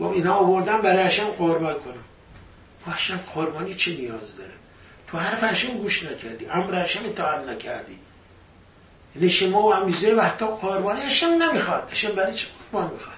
گفت 0.00 0.16
اینا 0.16 0.34
آوردن 0.34 0.80
برای 0.80 1.06
هشم 1.06 1.30
قربان 1.30 1.74
کنم. 1.74 2.04
هشم 2.86 3.16
قربانی 3.16 3.74
چه 3.74 3.90
نیاز 3.90 4.36
داره؟ 4.36 4.52
تو 5.06 5.18
حرف 5.18 5.44
هشم 5.44 5.78
گوش 5.78 6.04
نکردی. 6.04 6.46
امر 6.46 6.84
هشم 6.84 7.04
اطاعت 7.04 7.48
نکردی. 7.48 7.98
نشما 9.16 9.62
و 9.62 9.74
امیزه 9.74 10.14
وقتا 10.14 10.46
قربانی 10.46 11.00
اشم 11.00 11.26
نمی‌خواد. 11.26 11.88
اشم 11.92 12.14
برای 12.14 12.34
چه 12.34 12.46
قربان 12.72 12.92
می‌خواد؟ 12.92 13.16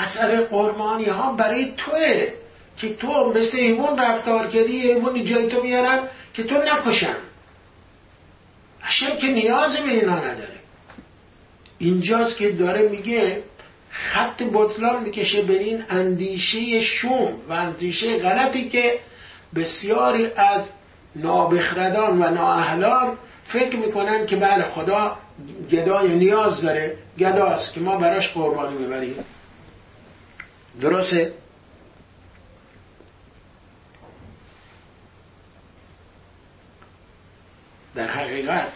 مسئله 0.00 0.40
قربانی 0.40 1.04
ها 1.04 1.32
برای 1.32 1.72
توه 1.76 2.28
که 2.76 2.94
تو 2.94 3.32
مثل 3.32 3.56
ایمون 3.56 3.98
رفتار 3.98 4.46
کردی 4.46 4.80
ایمون 4.80 5.24
جای 5.24 5.48
تو 5.48 5.62
میارن 5.62 6.00
که 6.34 6.42
تو 6.42 6.54
نکشن. 6.54 7.16
اشم 8.84 9.16
که 9.16 9.26
نیاز 9.26 9.76
به 9.76 9.90
اینا 9.90 10.18
نداره. 10.18 10.58
اینجاست 11.78 12.36
که 12.38 12.52
داره 12.52 12.88
میگه 12.88 13.42
خط 13.90 14.42
بطلان 14.52 15.02
می‌کشه 15.02 15.42
به 15.42 15.58
این 15.58 15.84
اندیشه 15.90 16.80
شوم 16.80 17.32
و 17.48 17.52
اندیشه 17.52 18.18
غلطی 18.18 18.68
که 18.68 18.98
بسیاری 19.54 20.26
از 20.36 20.62
نابخردان 21.16 22.22
و 22.22 22.30
نااهلان 22.30 23.16
فکر 23.48 23.76
می‌کنن 23.76 24.26
که 24.26 24.36
بله 24.36 24.64
خدا 24.64 25.18
گدای 25.70 26.16
نیاز 26.16 26.62
داره 26.62 26.98
گداست 27.18 27.72
که 27.72 27.80
ما 27.80 27.96
براش 27.96 28.32
قربانی 28.32 28.84
ببریم. 28.84 29.24
درسته؟ 30.80 31.32
در 37.94 38.06
حقیقت 38.06 38.72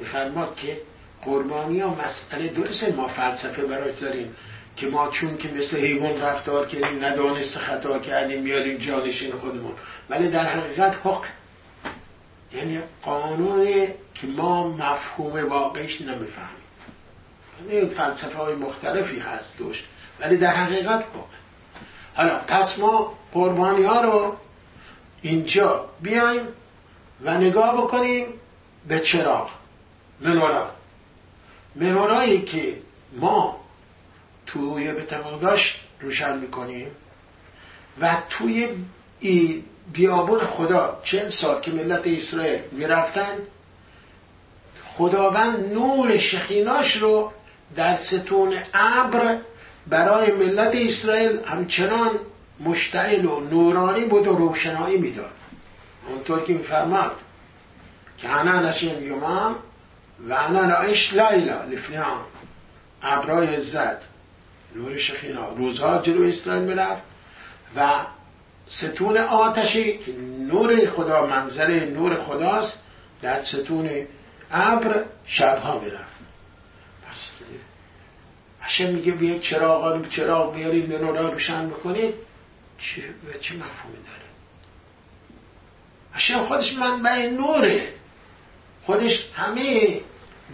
بفرماد 0.00 0.56
که 0.56 0.80
قربانی 1.22 1.80
ها 1.80 1.94
مسئله 1.94 2.48
درسته 2.48 2.92
ما 2.92 3.08
فلسفه 3.08 3.62
براش 3.62 3.98
داریم 3.98 4.36
که 4.76 4.86
ما 4.86 5.10
چون 5.10 5.36
که 5.36 5.48
مثل 5.48 5.76
حیوان 5.76 6.20
رفتار 6.20 6.66
کردیم 6.66 7.04
ندانست 7.04 7.58
خطا 7.58 7.98
کردیم 7.98 8.42
میاریم 8.42 8.78
جانشین 8.78 9.32
خودمون. 9.32 9.72
ولی 10.10 10.30
در 10.30 10.44
حقیقت 10.44 10.94
حق 11.04 11.24
یعنی 12.52 12.80
قانون 13.02 13.66
که 14.14 14.26
ما 14.26 14.68
مفهوم 14.68 15.48
واقعیش 15.48 16.00
نمی‌فهمیم. 16.00 16.66
یعنی 17.70 17.94
فلسفه 17.94 18.38
های 18.38 18.54
مختلفی 18.54 19.18
هست 19.18 19.58
دوش 19.58 19.84
ولی 20.20 20.36
در 20.36 20.54
حقیقت 20.54 21.04
حق 21.12 21.28
حالا 22.14 22.34
پس 22.34 22.78
ما 22.78 23.14
قربانی 23.32 23.84
ها 23.84 24.00
رو 24.00 24.36
اینجا 25.22 25.88
بیایم 26.02 26.46
و 27.22 27.38
نگاه 27.38 27.76
بکنیم 27.82 28.26
به 28.88 29.00
چراغ. 29.00 29.50
منورا 30.20 30.70
منورایی 31.74 32.42
که 32.42 32.76
ما 33.12 33.60
توی 34.46 34.92
به 34.92 35.02
روشن 36.00 36.38
می‌کنیم 36.38 36.90
و 38.00 38.16
توی 38.30 38.68
بیابون 39.92 40.40
خدا 40.40 41.00
چند 41.04 41.28
سال 41.28 41.60
که 41.60 41.70
ملت 41.70 42.06
اسرائیل 42.06 42.60
می‌رفتن 42.72 43.38
خداوند 44.96 45.72
نور 45.72 46.18
شخیناش 46.18 46.96
رو 46.96 47.32
در 47.76 47.96
ستون 47.96 48.54
ابر 48.74 49.38
برای 49.86 50.32
ملت 50.32 50.74
اسرائیل 50.74 51.38
همچنان 51.44 52.10
مشتعل 52.60 53.24
و 53.24 53.40
نورانی 53.40 54.04
بود 54.04 54.26
و 54.26 54.36
روشنایی 54.36 54.98
می‌داد. 54.98 55.30
اونطور 56.08 56.44
که 56.44 56.52
میفرماد 56.52 57.12
که 58.18 58.28
انا 58.28 58.60
نشین 58.60 59.02
یومم 59.02 59.56
و 60.28 60.32
انا 60.32 60.64
نعیش 60.64 61.12
لیلا 61.12 61.64
لفنیان 61.64 62.20
ابرای 63.02 63.54
عزت 63.54 63.96
نور 64.76 64.98
شخینا 64.98 65.48
روزها 65.48 66.02
جلو 66.02 66.22
اسرائیل 66.22 66.62
می‌رفت 66.62 67.02
و 67.76 67.90
ستون 68.68 69.16
آتشی 69.16 69.98
که 69.98 70.12
نور 70.38 70.86
خدا 70.86 71.26
منظر 71.26 71.84
نور 71.84 72.22
خداست. 72.22 72.78
در 73.22 73.44
ستون 73.44 74.06
ابر 74.50 75.04
شبها 75.26 75.78
می‌رفت. 75.80 76.16
پس 77.08 77.16
هشم 78.60 78.90
میگه 78.90 79.12
بیاید 79.12 79.40
چراغ 79.40 80.08
چراغ 80.08 80.54
بیارید 80.54 80.92
نورا 80.92 81.30
روشن 81.30 81.68
بکنید. 81.68 82.14
چه, 82.78 83.02
چه 83.40 83.54
مفهومی 83.54 83.96
داره؟ 83.96 84.26
هشم 86.12 86.38
خودش 86.38 86.74
منبع 86.78 87.30
نوره. 87.30 87.88
خودش 88.86 89.24
همه 89.34 90.00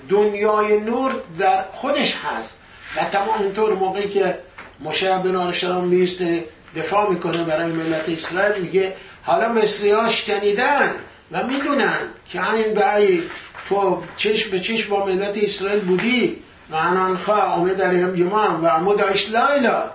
دنیای 0.08 0.80
نور 0.80 1.22
در 1.38 1.62
خودش 1.62 2.14
هست. 2.14 2.54
و 2.96 3.04
تمام 3.04 3.42
اینطور 3.42 3.74
موقعی 3.74 4.08
که 4.08 4.38
مشه 4.80 5.18
بن 5.18 5.52
شرام 5.52 5.88
میسته 5.88 6.44
دفاع 6.76 7.10
می‌کنه 7.10 7.44
برای 7.44 7.72
ملت 7.72 8.08
اسرائیل. 8.08 8.62
میگه 8.62 8.96
حالا 9.22 9.52
مصری 9.52 9.90
ها 9.90 10.10
شنیدن 10.10 10.94
و 11.32 11.46
می‌دونن 11.46 11.98
که 12.32 12.54
این 12.54 12.74
بعی 12.74 13.22
تو 13.68 14.02
چشم 14.16 14.50
به 14.50 14.60
چشم 14.60 14.90
با 14.90 15.06
ملت 15.06 15.34
اسرائیل 15.36 15.80
بودی 15.80 16.42
و 16.70 16.74
انانخا 16.74 17.36
آمد 17.36 17.80
هم 17.80 18.16
یمان 18.16 18.60
و 18.60 18.66
عمود 18.66 19.00
لایلا. 19.30 19.90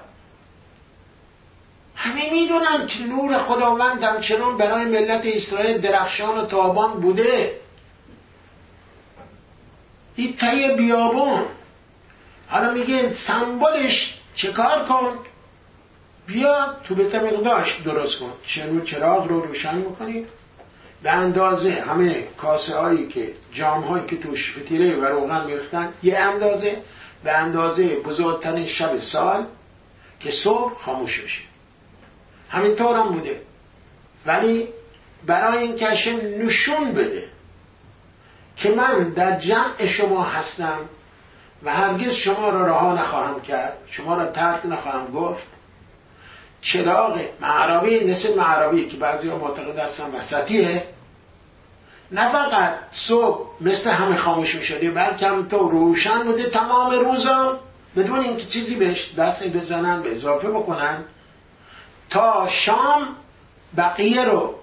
همه 1.95 2.31
می‌دونن 2.31 2.87
که 2.87 3.03
نور 3.03 3.37
خداوند 3.37 4.03
همچنان 4.03 4.57
برای 4.57 4.85
ملت 4.85 5.21
اسرائیل 5.25 5.77
درخشان 5.77 6.37
و 6.37 6.45
تابان 6.45 7.01
بوده. 7.01 7.51
این 10.15 10.35
تای 10.37 10.75
بیابون 10.75 11.41
حالا 12.47 12.71
میگه 12.71 13.15
سمبولش 13.27 14.19
چکار 14.35 14.85
کن؟ 14.85 15.19
بیا 16.27 16.75
تو 16.83 16.95
بیت 16.95 17.15
مقداش 17.15 17.81
درست 17.81 18.19
کن. 18.19 18.33
چنو 18.47 18.81
چراغ 18.81 19.27
رو 19.27 19.41
روشن 19.41 19.77
می‌کنید 19.77 20.27
به 21.03 21.11
اندازه 21.11 21.71
همه 21.71 22.23
کاسه 22.37 22.77
هایی 22.77 23.07
که 23.07 23.33
جام 23.53 23.83
هایی 23.83 24.05
که 24.05 24.17
توش 24.17 24.57
فتیله 24.57 24.95
و 24.95 25.05
روغن 25.05 25.45
میرختن 25.45 25.93
یه 26.03 26.17
اندازه. 26.17 26.77
به 27.23 27.31
اندازه 27.31 27.95
بزرگترین 27.95 28.67
شب 28.67 28.99
سال 28.99 29.45
که 30.19 30.31
صبح 30.31 30.73
خاموش 30.73 31.21
بشه. 31.21 31.41
همینطور 32.49 32.97
هم 32.97 33.09
بوده. 33.09 33.41
ولی 34.25 34.67
برای 35.25 35.57
این 35.57 35.75
کشه 35.75 36.13
نشون 36.13 36.93
بده 36.93 37.23
که 38.57 38.69
من 38.69 39.09
در 39.09 39.39
جمع 39.39 39.85
شما 39.85 40.23
هستم 40.23 40.79
و 41.63 41.73
هرگز 41.73 42.11
شما 42.11 42.49
را 42.49 42.65
رها 42.65 42.93
نخواهم 42.93 43.41
کرد 43.41 43.77
شما 43.91 44.15
را 44.15 44.25
ترک 44.25 44.65
نخواهم 44.65 45.11
گفت 45.11 45.56
چراغ 46.61 47.19
معربی 47.41 47.99
نصف 47.99 48.37
معربی 48.37 48.89
که 48.89 48.97
بعضی 48.97 49.29
ها 49.29 49.37
معتقد 49.37 49.77
هستن 49.77 50.15
وسطیه 50.15 50.83
نه 52.11 52.31
فقط 52.31 52.73
صبح 52.91 53.47
مثل 53.61 53.89
همه 53.89 54.17
خاموش 54.17 54.55
می 54.55 54.63
شده 54.63 54.91
بلکه 54.91 55.27
هم 55.27 55.47
تو 55.47 55.57
روشن 55.57 56.23
بوده 56.23 56.49
تمام 56.49 56.91
روزا. 56.91 57.59
بدون 57.95 58.19
اینکه 58.19 58.45
چیزی 58.45 58.75
بهش 58.75 59.13
دست 59.17 59.47
بزنن 59.47 60.01
به 60.01 60.15
اضافه 60.15 60.49
بکنن. 60.49 61.03
تا 62.09 62.47
شام 62.49 63.15
بقیه 63.77 64.25
رو 64.25 64.55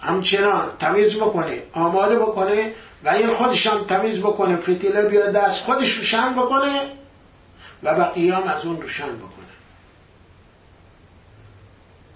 همچنان 0.00 0.68
تمیز 0.78 1.16
بکنه 1.16 1.62
آماده 1.72 2.18
بکنه 2.18 2.72
و 3.04 3.08
این 3.08 3.34
خودش 3.34 3.66
هم 3.66 3.84
تمیز 3.84 4.18
بکنه 4.18 4.56
فتیله 4.56 5.02
بیاد 5.02 5.32
دست 5.32 5.62
خودش 5.64 5.94
روشن 5.94 6.32
بکنه 6.32 6.92
و 7.82 7.94
بقیه 7.94 8.34
هم 8.34 8.42
از 8.42 8.64
اون 8.64 8.82
روشن 8.82 9.16
بکنه. 9.16 9.33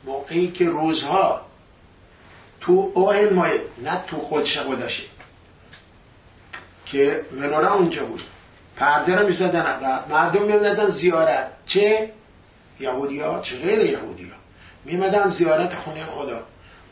موقعی 0.09 0.51
که 0.51 0.65
روزها 0.65 1.47
تو 2.61 2.93
اوه 2.95 3.31
ماه 3.31 3.51
نه 3.83 4.05
تو 4.07 4.21
خودش 4.21 4.59
خودشه 4.59 5.03
که 6.87 7.25
مناره 7.33 7.73
اونجا 7.73 8.07
بود. 8.07 8.23
پرده 8.77 9.17
رو 9.17 9.27
می‌زدن 9.27 10.05
مردم 10.11 10.43
میمدن 10.43 10.91
زیارت. 10.91 11.51
چه؟ 11.67 12.13
یهودی 12.81 13.21
ها 13.21 13.41
چه 13.41 13.57
غیر 13.57 13.79
یهودی 13.79 14.25
ها 14.25 14.37
میمدن 14.85 15.31
زیارت 15.31 15.75
خونه 15.75 16.05
خدا. 16.05 16.43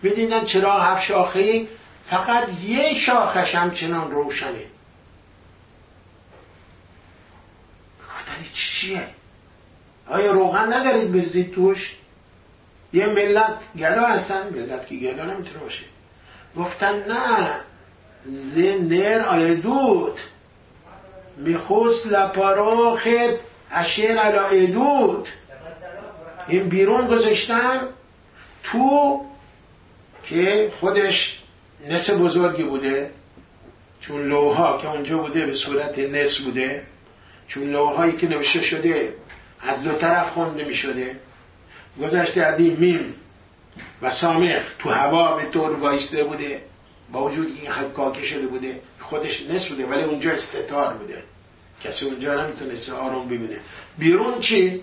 می‌دیدن 0.02 0.44
چرا 0.44 0.80
هفت 0.80 1.02
شاخه 1.02 1.66
فقط 2.10 2.48
یه 2.64 2.94
شاخش 2.94 3.54
همچنان 3.54 4.10
روشنه. 4.10 4.64
گفتن 8.00 8.44
چیه؟ 8.54 9.08
آیا 10.08 10.32
روغن 10.32 10.72
ندارید 10.72 11.12
بزدید 11.12 11.54
توش؟ 11.54 11.96
یه 12.92 13.06
ملت 13.06 13.54
گدا 13.78 14.06
هستن 14.06 14.48
ملت 14.48 14.86
که 14.86 14.96
گدا 14.96 15.24
نمی‌تونه 15.24 15.60
باشه. 15.60 15.84
گفتن 16.56 17.12
نه 17.12 17.54
زنر 18.54 19.20
آیه 19.20 19.54
دود. 19.54 20.18
میخوست 21.36 22.06
لپاروخت 22.06 23.06
اشیر 23.70 24.18
علا 24.18 24.42
ادود 24.42 25.28
این 26.48 26.68
بیرون 26.68 27.06
گذاشتن 27.06 27.80
تو 28.62 29.20
که 30.22 30.72
خودش 30.80 31.42
نس 31.88 32.10
بزرگی 32.10 32.62
بوده 32.62 33.10
چون 34.00 34.28
لوها 34.28 34.78
که 34.78 34.90
اونجا 34.90 35.18
بوده 35.18 35.46
به 35.46 35.54
صورت 35.54 35.98
نس 35.98 36.38
بوده 36.38 36.82
چون 37.48 37.70
لوهایی 37.70 38.12
که 38.12 38.28
نوشته 38.28 38.62
شده 38.62 39.14
از 39.60 39.82
دو 39.82 39.92
طرف 39.92 40.28
خونده 40.28 40.64
می 40.64 40.74
شده 40.74 41.16
گذشته 42.02 42.42
از 42.42 42.60
این 42.60 42.76
میم 42.76 43.14
و 44.02 44.10
سامخ 44.10 44.62
تو 44.78 44.90
هوا 44.90 45.36
به 45.36 45.44
طور 45.44 45.72
وایسته 45.72 46.24
بوده. 46.24 46.62
با 47.12 47.24
وجود 47.24 47.46
این 47.60 47.72
حکاکی 47.72 48.26
شده 48.26 48.46
بوده. 48.46 48.80
خودش 49.00 49.42
نصف 49.42 49.68
بوده 49.68 49.86
ولی 49.86 50.02
اونجا 50.02 50.30
استتار 50.30 50.94
بوده. 50.94 51.22
کسی 51.84 52.04
اونجا 52.04 52.44
نمی‌تونست 52.44 52.90
آروم 52.90 53.26
ببینه. 53.26 53.58
بیرون 53.98 54.40
چی؟ 54.40 54.82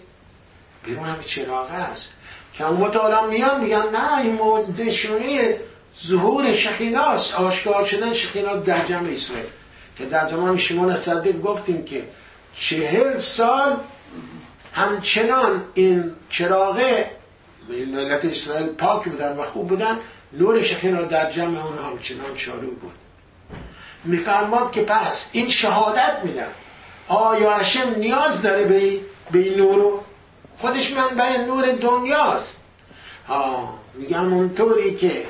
بیرون 0.86 1.10
هم 1.10 1.20
چراغ 1.22 1.72
است. 1.72 2.10
که 2.54 2.68
اون 2.68 2.78
مطالعه 2.78 3.26
میان 3.26 3.62
میگن 3.62 3.90
نه 3.90 4.18
این 4.18 4.40
نشونه 4.78 5.58
ظهور 6.08 6.54
شخیناست. 6.54 7.36
آشکار 7.36 7.86
شدن 7.86 8.14
شخینا 8.14 8.56
در 8.56 8.86
جمع 8.86 9.10
اسرائیل. 9.10 9.46
که 9.98 10.06
در 10.06 10.30
زمان 10.30 10.58
شمون 10.58 11.02
صدیق 11.02 11.42
گفتیم 11.42 11.86
که 11.86 12.04
چهل 12.60 13.20
سال 13.20 13.78
همچنان 14.74 15.64
این 15.74 16.12
چراغه 16.30 17.12
ملت 17.70 18.26
اسرائیل 18.26 18.68
پاک 18.68 19.04
بودن 19.10 19.38
و 19.38 19.44
خوب 19.44 19.68
بودن 19.68 20.00
نور 20.34 20.64
شخینا 20.64 21.02
در 21.02 21.32
جمع 21.32 21.66
اون 21.66 21.78
همچنان 21.78 22.38
شارو 22.38 22.68
بود. 22.68 22.92
میفرماد 24.06 24.72
که 24.72 24.82
پس 24.84 25.30
این 25.32 25.50
شهادت 25.50 26.20
میدن 26.24 26.48
آیا 27.08 27.54
هشم 27.54 27.96
نیاز 27.98 28.42
داره 28.42 28.64
به 28.64 29.00
به 29.32 29.40
این 29.40 29.58
نور 29.58 30.00
خودش 30.58 30.92
منبع 30.92 31.38
نور 31.38 31.72
دنیاست. 31.72 32.56
ها 33.28 33.74
میگم 33.94 34.34
اونطوری 34.34 34.96
که 34.96 35.26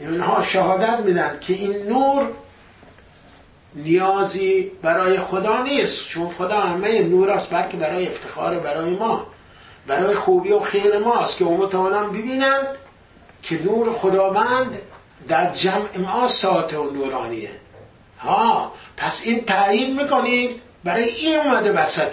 اینها 0.00 0.42
شهادت 0.42 1.00
میدن 1.00 1.38
که 1.40 1.52
این 1.52 1.86
نور 1.88 2.26
نیازی 3.74 4.70
برای 4.82 5.20
خدا 5.20 5.62
نیست 5.62 6.08
چون 6.08 6.30
خدا 6.30 6.60
همه 6.60 7.02
نور 7.02 7.30
است 7.30 7.50
بلکه 7.50 7.76
برای 7.76 8.08
افتخار 8.08 8.58
برای 8.58 8.90
ما 8.90 9.26
برای 9.86 10.16
خوبی 10.16 10.52
و 10.52 10.60
خیر 10.60 10.98
ماست 10.98 11.38
که 11.38 11.44
امت 11.44 11.74
عالم 11.74 12.10
ببینند 12.10 12.66
که 13.42 13.62
نور 13.62 13.92
خداوند 13.92 14.78
در 15.28 15.54
جمع 15.54 15.98
ما 15.98 16.28
ساعت 16.28 16.74
و 16.74 16.90
نورانیه. 16.90 17.50
ها 18.20 18.72
پس 18.96 19.20
این 19.24 19.44
تایید 19.44 20.00
می‌کنید 20.02 20.60
برای 20.84 21.04
این 21.04 21.38
اومده 21.38 21.72
وسط 21.72 22.12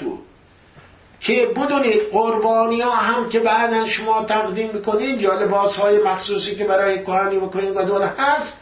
که 1.20 1.48
بدونید 1.56 2.02
قربانی 2.12 2.82
ها 2.82 2.92
هم 2.92 3.30
که 3.30 3.40
بعدا 3.40 3.88
شما 3.88 4.24
تقدیم 4.26 4.72
می‌کنید 4.74 5.22
یا 5.22 5.34
لباس 5.34 5.76
های 5.76 6.04
مخصوصی 6.04 6.56
که 6.56 6.66
برای 6.66 7.02
کهانی 7.02 7.38
و 7.38 7.48
گدول 7.48 8.02
هست 8.18 8.54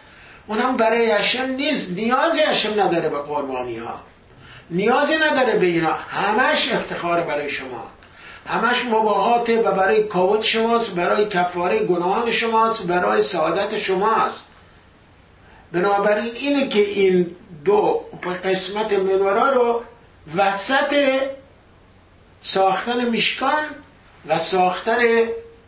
اونم 0.50 0.78
برای 0.78 1.12
هشم 1.12 1.46
نیست. 1.46 1.92
نیازی 1.92 2.40
هشم 2.40 2.82
نداره 2.82 3.10
به 3.10 3.18
قربانی 3.18 3.78
ها 3.78 4.00
نیازی 4.72 5.16
نداره 5.16 5.60
به 5.60 5.66
اینا. 5.66 5.94
همش 5.94 6.72
افتخار 6.72 7.22
برای 7.22 7.52
شما. 7.52 7.84
همش 8.46 8.86
مباهاته 8.86 9.62
و 9.62 9.72
برای 9.72 10.04
کاوت 10.04 10.44
شماست 10.44 10.90
برای 10.90 11.30
کفاره 11.30 11.80
گناهان 11.80 12.32
شماست 12.32 12.84
برای 12.84 13.24
سعادت 13.24 13.78
شماست. 13.78 14.46
بنابراین 15.72 16.36
اینه 16.36 16.68
که 16.68 16.80
این 16.80 17.36
دو 17.66 18.02
قسمت 18.44 18.94
منورا 18.94 19.50
رو 19.50 19.84
وسط 20.36 21.22
ساختن 22.42 23.10
میشکان 23.10 23.64
و 24.28 24.38
ساختن 24.38 25.00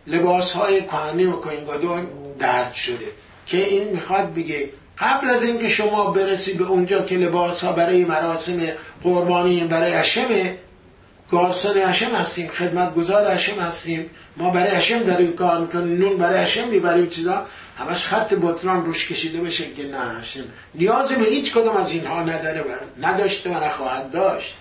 لباس 0.07 0.51
های 0.51 0.81
کهنی 0.81 1.25
و 1.25 1.31
کوینگادون 1.31 2.07
درد 2.39 2.73
شده. 2.73 3.07
که 3.45 3.57
این 3.57 3.89
می‌خواد 3.89 4.33
بگه 4.33 4.69
قبل 4.99 5.29
از 5.29 5.43
اینکه 5.43 5.69
شما 5.69 6.11
برسی 6.11 6.53
به 6.53 6.65
اونجا 6.65 7.01
که 7.01 7.15
لباس 7.15 7.63
ها 7.63 7.71
برای 7.71 8.05
مراسم 8.05 8.67
قربانی 9.03 9.63
برای 9.63 9.93
هشمه 9.93 10.57
گارسن 11.31 11.77
هشم 11.77 12.15
هستیم 12.15 12.47
خدمتگزار 12.47 13.31
هشم 13.31 13.59
هستیم 13.59 14.09
ما 14.37 14.49
برای 14.49 14.75
هشم 14.75 15.03
داریم 15.03 15.33
کار 15.33 15.61
می‌کنیم 15.61 15.97
نون 15.97 16.17
برای 16.17 16.43
هشم 16.43 16.67
می‌بریم 16.67 17.07
چیزا. 17.07 17.45
همش 17.77 18.05
خط 18.05 18.33
بطران 18.33 18.85
روش 18.85 19.07
کشیده 19.07 19.41
بشه 19.41 19.73
که 19.77 19.83
نه 19.83 20.19
هشم 20.21 20.43
نیازی 20.75 21.15
به 21.15 21.25
هیچ 21.25 21.53
کدوم 21.53 21.77
از 21.77 21.91
اینها 21.91 22.23
نداره 22.23 22.61
و 22.61 22.65
نداشته 22.99 23.49
و 23.49 23.63
نخواهد 23.63 24.11
داشت. 24.11 24.55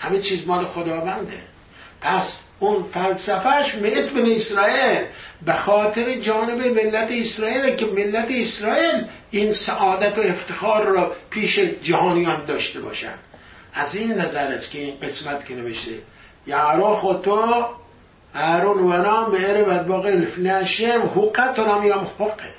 همه 0.00 0.18
چیز 0.18 0.46
مال 0.46 0.64
خداونده. 0.64 1.38
پس 2.00 2.38
اون 2.62 2.82
فلسفهش 2.82 3.74
میت 3.74 4.10
بن 4.10 4.32
اسرائیل. 4.32 5.04
به 5.46 5.52
خاطر 5.52 6.14
جانب 6.14 6.66
ملت 6.66 7.08
اسرائیل 7.10 7.76
که 7.76 7.86
ملت 7.86 8.28
اسرائیل 8.30 9.04
این 9.30 9.52
سعادت 9.52 10.18
و 10.18 10.20
افتخار 10.20 10.84
را 10.84 11.12
پیش 11.30 11.58
جهانیان 11.58 12.44
داشته 12.44 12.80
باشند 12.80 13.18
از 13.74 13.94
این 13.94 14.12
نظر 14.12 14.46
است 14.46 14.70
که 14.70 14.78
این 14.78 14.94
قسمت 15.02 15.46
که 15.46 15.54
نوشته. 15.54 15.92
یعرا 16.46 16.96
خطا 16.96 17.70
ارون 18.34 18.78
و 18.78 19.02
نام 19.02 19.30
به 19.30 19.50
اره 19.50 19.62
و 19.62 19.84
باقی 19.84 20.26
نشم 20.38 21.10
حقت 21.16 21.58
نام 21.58 21.86
یام 21.86 22.10
حقه 22.18 22.54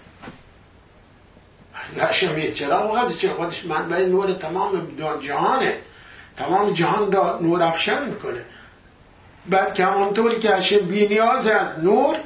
یه 2.37 2.51
چرا 2.51 2.79
حقت؟ 2.79 3.17
چه 3.17 3.29
خودش 3.29 3.65
منبع 3.65 4.05
نور 4.05 4.33
تمام 4.33 4.97
جهانه. 5.21 5.73
تمام 6.37 6.73
جهان 6.73 7.11
را 7.11 7.39
نور 7.41 7.63
افشن 7.63 8.09
می‌کنه. 8.09 8.41
بعد 9.49 9.73
که 9.73 9.85
همانطوری 9.85 10.39
که 10.39 10.49
هشم 10.49 10.77
بی 10.77 11.07
نیاز 11.07 11.47
از 11.47 11.83
نور 11.83 12.17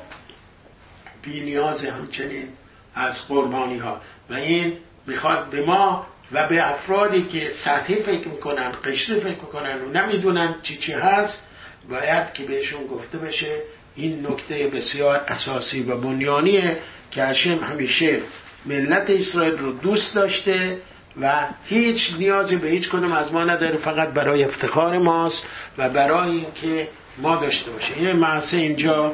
بی 1.22 1.42
نیاز 1.42 1.84
همچنین 1.84 2.48
از 2.96 3.28
قربانی 3.28 3.78
ها. 3.78 4.02
و 4.30 4.34
این 4.34 4.74
می‌خواد 5.08 5.50
به 5.50 5.66
ما 5.66 6.08
و 6.32 6.48
به 6.48 6.70
افرادی 6.70 7.24
که 7.24 7.52
سطحی 7.64 7.96
فکر 7.96 8.28
می‌کنن 8.28 8.72
قشری 8.84 9.20
فکر 9.20 9.40
می‌کنن 9.42 9.82
و 9.82 9.90
نمی‌دونن 9.90 10.56
چی 10.64 10.78
چی 10.78 10.92
هست 10.92 11.44
باید 11.90 12.34
که 12.34 12.44
بهشون 12.44 12.88
گفته 12.88 13.18
بشه 13.18 13.62
این 13.96 14.28
نکته 14.28 14.68
بسیار 14.68 15.22
اساسی 15.28 15.84
و 15.84 15.98
بنیانیه 15.98 16.78
که 17.12 17.24
هشم 17.24 17.64
همیشه 17.64 18.20
ملت 18.66 19.10
اسرائیل 19.10 19.58
رو 19.58 19.72
دوست 19.72 20.16
داشته 20.16 20.78
و 21.22 21.48
هیچ 21.66 22.14
نیازی 22.20 22.56
به 22.56 22.68
هیچ 22.68 22.90
کدوم 22.90 23.12
از 23.12 23.32
ما 23.32 23.44
نداره 23.44 23.78
فقط 23.78 24.10
برای 24.10 24.44
افتخار 24.44 24.98
ماست 24.98 25.44
و 25.78 25.90
برای 25.90 26.30
اینکه 26.30 26.88
ما 27.18 27.36
داشته 27.36 27.72
باشه. 27.72 28.02
یه 28.02 28.14
معصه 28.14 28.58
اینجا 28.58 29.14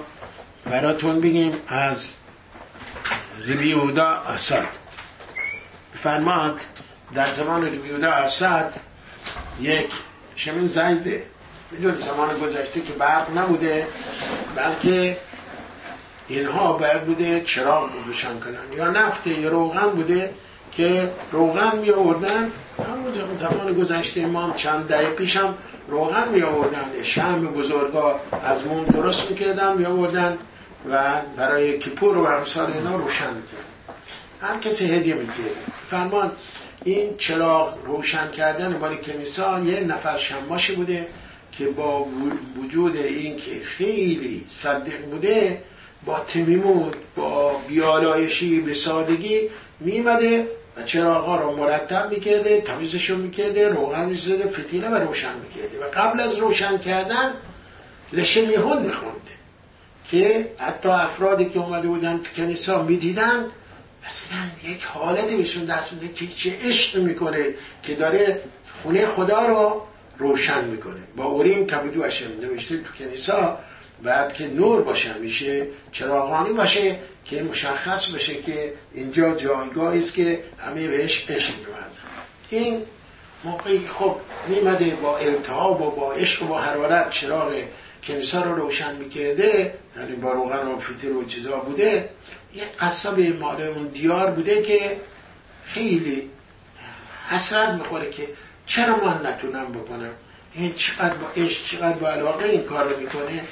براتون 0.66 1.22
بگیم 1.22 1.54
از 1.68 2.10
زبیودا 3.46 4.08
اسد. 4.08 4.68
فرماد 6.04 6.60
در 7.14 7.36
زمان 7.36 7.66
ربیودا 7.66 8.12
اسد 8.12 8.74
یک 9.62 9.88
شمین 10.36 10.68
زیده 10.68 11.26
می‌دونی 11.72 12.02
زمان 12.02 12.40
گذشته 12.40 12.82
که 12.82 12.94
برق 12.94 13.38
نبوده 13.38 13.88
بلکه 14.56 15.18
اینها 16.28 16.74
باید 16.74 17.06
بوده 17.06 17.42
چراغ 17.42 17.90
روشن 18.06 18.40
کنن. 18.40 18.78
یا 18.78 18.90
نفت 18.90 19.28
یا 19.28 19.50
روغن 19.50 19.90
بوده 19.90 20.34
که 20.72 21.12
روغن 21.32 21.80
می 21.80 21.90
آوردن 21.90 22.52
همون 22.88 23.38
زمان 23.40 23.74
گذشته 23.74 24.26
ما 24.26 24.54
چند 24.58 24.88
دهه 24.88 25.10
پیشم 25.10 25.56
روغن 25.88 26.30
می 26.30 26.42
آوردن 26.42 26.86
شم 27.04 27.48
بزرگا 27.48 28.20
از 28.44 28.68
مون 28.68 28.86
درست 28.86 29.32
می‌کردن 29.32 29.78
می 29.78 29.86
آوردن 29.86 30.38
و 30.90 31.22
برای 31.38 31.78
کپور 31.78 32.18
و 32.18 32.26
امثال 32.26 32.74
اینا 32.74 32.96
روشن 32.96 33.34
می‌کردن. 33.34 33.74
هر 34.42 34.60
کسی 34.60 34.86
هدیه 34.86 35.14
می‌کرد 35.14 35.74
فرمان 35.90 36.32
این 36.84 37.18
چراغ 37.18 37.86
روشن 37.86 38.32
کردن 38.32 38.78
مال 38.78 38.96
کنیسا 38.96 39.60
یه 39.60 39.80
نفر 39.80 40.18
شماشی 40.18 40.76
بوده 40.76 41.08
که 41.52 41.66
با 41.66 42.08
وجود 42.58 42.98
اینکه 42.98 43.64
خیلی 43.64 44.46
صدق 44.64 45.06
بوده 45.12 45.64
با 46.06 46.20
تمیمون 46.20 46.92
با 47.16 47.62
بیالایشی 47.68 48.60
به 48.60 48.74
سادگی 48.74 49.50
میمده 49.80 50.48
و 50.78 50.84
چراغا 50.84 51.42
رو 51.42 51.56
مرتب 51.56 52.10
می‌کرده 52.10 52.62
تمیزشون 52.62 53.20
می‌کرده 53.20 53.70
روغن 53.70 54.06
می‌زده 54.06 54.48
فتیله 54.48 54.90
و 54.90 54.96
روشن 54.96 55.34
می‌کرده. 55.40 55.86
و 55.86 55.90
قبل 55.94 56.20
از 56.20 56.38
روشن 56.38 56.78
کردن 56.78 57.34
لشه 58.14 58.46
میهون 58.46 58.84
میخونده 58.84 59.34
که 60.12 60.48
حتی 60.58 60.90
افرادی 60.90 61.46
که 61.46 61.60
اومده 61.60 61.88
بودن 61.88 62.18
تو 62.18 62.42
کنیسا 62.42 62.84
می‌دیدن 62.84 63.46
اصلا 64.06 64.72
یک 64.72 64.84
حالتی 64.84 65.38
بهشون 65.38 65.66
دست 65.66 65.94
میده 65.94 66.14
که 66.14 66.28
چه 66.28 66.58
عشق 66.64 67.00
می‌کنه 67.00 67.46
که 67.84 67.96
داره 67.96 68.42
خونه 68.84 69.06
خدا 69.06 69.46
رو 69.46 69.82
روشن 70.18 70.66
می‌کنه. 70.66 71.00
با 71.16 71.24
اوریم 71.24 71.68
کبدو 71.68 72.04
هشم 72.04 72.28
نوشته 72.42 72.78
تو 72.78 72.94
کنیسا 73.00 73.60
بعد 74.04 74.34
که 74.34 74.48
نور 74.48 74.82
باشه 74.82 75.14
میشه 75.14 75.68
چراغانی 75.92 76.54
باشه 76.54 77.00
که 77.26 77.44
مشخص 77.44 78.12
بشه 78.12 78.36
که 78.36 78.74
اینجا 78.94 79.36
جایگاهی 79.36 80.04
است 80.04 80.14
که 80.14 80.44
همه 80.66 80.88
بهش 80.88 81.26
عشق 81.30 81.54
میورد 81.58 81.92
این 82.50 82.82
موقعی 83.44 83.88
خب 83.88 84.16
میمده 84.48 84.96
با 84.96 85.18
التهاب 85.18 85.82
و 85.82 85.92
با 85.92 86.14
عشق 86.14 86.44
و 86.44 86.48
با 86.48 86.62
حرارت 86.62 87.10
چراغ 87.10 87.54
کنیسا 88.08 88.44
رو 88.44 88.56
روشن 88.56 88.96
می‌کرده 88.96 89.74
یعنی 89.98 90.16
با 90.16 90.34
روغن 90.34 90.68
و 90.68 90.80
فیتر 90.80 91.12
و 91.12 91.26
چیزا 91.26 91.58
بوده 91.58 92.10
یه 92.56 92.64
قصاب 92.80 93.20
مال 93.20 93.62
اون 93.62 93.88
دیار 93.88 94.32
بوده 94.32 94.62
که 94.62 94.98
خیلی 95.66 96.30
حسرت 97.30 97.70
می‌خوره 97.70 98.10
که 98.10 98.28
چرا 98.66 99.06
من 99.06 99.26
نتونم 99.26 99.72
بکنم؟ 99.72 100.12
این 100.54 100.74
چقدر 100.74 101.14
با 101.14 101.28
عشق 101.38 101.66
چقدر 101.66 101.98
با 101.98 102.10
علاقه 102.10 102.46
این 102.46 102.64
کار 102.64 102.94
رو 102.94 103.00
می‌کنه؟ 103.00 103.44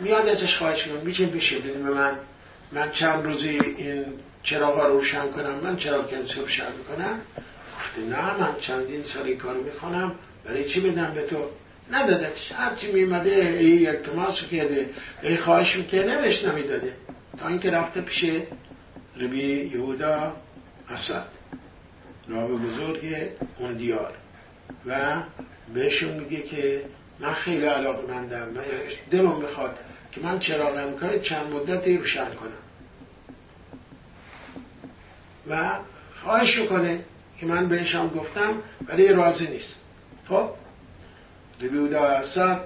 میاد 0.00 0.28
ازش 0.28 0.56
خواهش 0.56 0.84
کنم 0.84 1.00
میشه 1.04 1.26
بشه 1.26 1.58
به 1.58 1.90
من. 1.90 2.18
من 2.72 2.90
چند 2.90 3.24
روزی 3.24 3.48
این 3.48 4.04
چراغ 4.42 4.86
رو 4.86 4.92
روشن 4.92 5.30
کنم؟ 5.30 5.60
من 5.62 5.76
چرا 5.76 6.02
کنسل 6.02 6.40
روشن 6.40 6.72
می‌کنم. 6.78 7.20
گفته 7.76 8.00
نه 8.00 8.40
من 8.40 8.54
چندین 8.60 9.04
سال 9.04 9.22
این 9.22 9.38
کارو 9.38 9.62
می‌کنم 9.62 10.12
برای 10.44 10.64
چی 10.64 10.80
بدم 10.80 11.12
به 11.14 11.22
تو؟ 11.22 11.50
ندادتش 11.92 12.52
هرچی 12.52 12.92
میمده 12.92 13.30
ای 13.30 13.86
التماس 13.86 14.42
کرده. 14.50 14.90
ای 15.22 15.36
خواهش 15.36 15.76
می‌کرده 15.76 16.16
بهش 16.16 16.44
نمی‌داده. 16.44 16.92
تا 17.38 17.48
اینکه 17.48 17.70
رفته 17.70 18.00
پیش 18.00 18.24
ربی 19.20 19.70
یهودا 19.74 20.36
اسد. 20.90 21.26
راب 22.28 22.50
بزرگ 22.50 23.28
اون 23.58 23.74
دیار. 23.74 24.12
و 24.86 25.22
بهشون 25.74 26.10
میگه 26.10 26.42
که 26.42 26.82
من 27.20 27.34
خیلی 27.34 27.66
علاقه 27.66 28.12
مندم 28.14 28.48
دلم 29.10 29.36
می‌خواد 29.40 29.78
که 30.12 30.20
من 30.20 30.38
چراغ 30.38 30.76
امکان 30.76 31.20
چند 31.20 31.46
مدتی 31.46 31.98
روشن 31.98 32.34
کنم. 32.34 32.50
و 35.48 35.70
خواهش 36.22 36.58
کنه 36.58 37.04
که 37.38 37.46
من 37.46 37.68
بهش 37.68 37.94
هم 37.94 38.08
گفتم 38.08 38.62
ولی 38.88 39.08
راضی 39.08 39.46
نیست. 39.46 39.74
خب؟ 40.28 40.50
ربیودا 41.60 42.00
اسد 42.00 42.60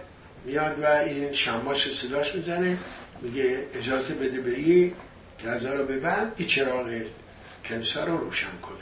میاد 0.45 0.79
و 0.83 0.87
این 0.87 1.35
شماش 1.35 2.01
صداش 2.01 2.35
می‌زنه 2.35 2.79
میگه 3.23 3.67
اجازه 3.75 4.15
بده 4.15 4.41
به 4.41 4.57
ای 4.57 4.93
که 5.39 5.49
از 5.49 5.67
رو 5.67 5.85
ببند 5.85 6.33
این 6.37 6.49
چراغ 6.49 6.91
کنیسه 7.65 8.05
رو 8.05 8.17
روشن 8.17 8.59
کنه. 8.63 8.79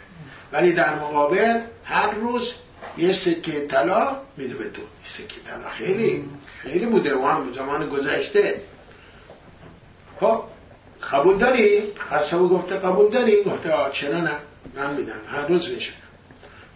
ولی 0.52 0.72
در 0.72 0.94
مقابل 0.94 1.60
هر 1.84 2.10
روز 2.10 2.52
یه 2.98 3.12
سکه 3.12 3.66
طلا 3.66 4.16
میده 4.36 4.54
به 4.54 4.70
تو. 4.70 4.82
سکه 5.04 5.40
طلا 5.46 5.70
خیلی 5.70 6.24
خیلی 6.62 6.86
بوده 6.86 7.14
و 7.16 7.26
هم 7.26 7.52
زمان 7.52 7.88
گذشته. 7.88 8.60
خب 10.20 10.44
قبول 11.12 11.38
داری؟ 11.38 11.80
قصبه 12.12 12.38
گفته 12.38 12.76
قبول 12.76 13.10
داری؟ 13.10 13.42
گفته 13.42 13.72
آه 13.72 13.92
چرا 13.92 14.20
نه؟ 14.20 14.36
من 14.74 14.94
میدم. 14.94 15.20
هر 15.26 15.46
روز 15.46 15.68
میشه. 15.68 15.92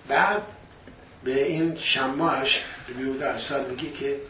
بعد 0.09 0.43
به 1.25 1.45
این 1.45 1.77
شماش 1.77 2.65
بیوده 2.97 3.29
اصلا 3.29 3.65
میگه 3.69 3.91
که 3.91 4.21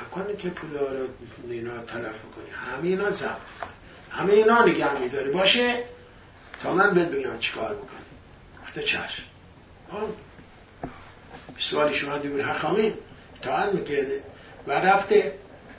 نکنه 0.00 0.36
که 0.36 0.50
پولا 0.50 0.80
رو 0.80 1.06
اینا 1.48 1.78
تلف 1.78 2.22
کنی. 2.36 2.50
همه 2.52 2.88
اینا 2.88 3.10
زم 3.10 3.36
همه 4.10 4.32
اینا 4.32 4.64
نگه 4.64 5.00
میداری. 5.00 5.30
باشه؟ 5.30 5.84
تا 6.62 6.74
من 6.74 6.94
بهت 6.94 7.08
بگم 7.08 7.38
چیکار 7.38 7.74
بکنی 7.74 8.04
گفته 8.62 8.82
چشم. 8.82 9.22
سوالی 11.58 11.94
شما 11.94 12.18
دیگر 12.18 12.42
حقامی؟ 12.42 12.94
تا 13.42 13.70
می‌کرده. 13.70 14.22
و 14.66 14.72
رفته. 14.72 15.32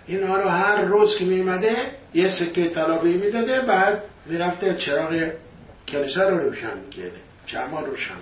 اینا 0.07 0.37
رو 0.37 0.49
هر 0.49 0.81
روز 0.81 1.17
که 1.17 1.25
میمده 1.25 1.75
یه 2.13 2.29
سکه 2.29 2.69
طلابی 2.69 3.13
می‌داده 3.13 3.61
بعد 3.61 4.03
می‌رفته 4.25 4.75
چراغ 4.75 5.31
کلیسا 5.87 6.29
رو 6.29 6.37
روشن 6.37 6.77
می‌کرده 6.85 7.17
چما 7.45 7.81
روشن 7.81 8.13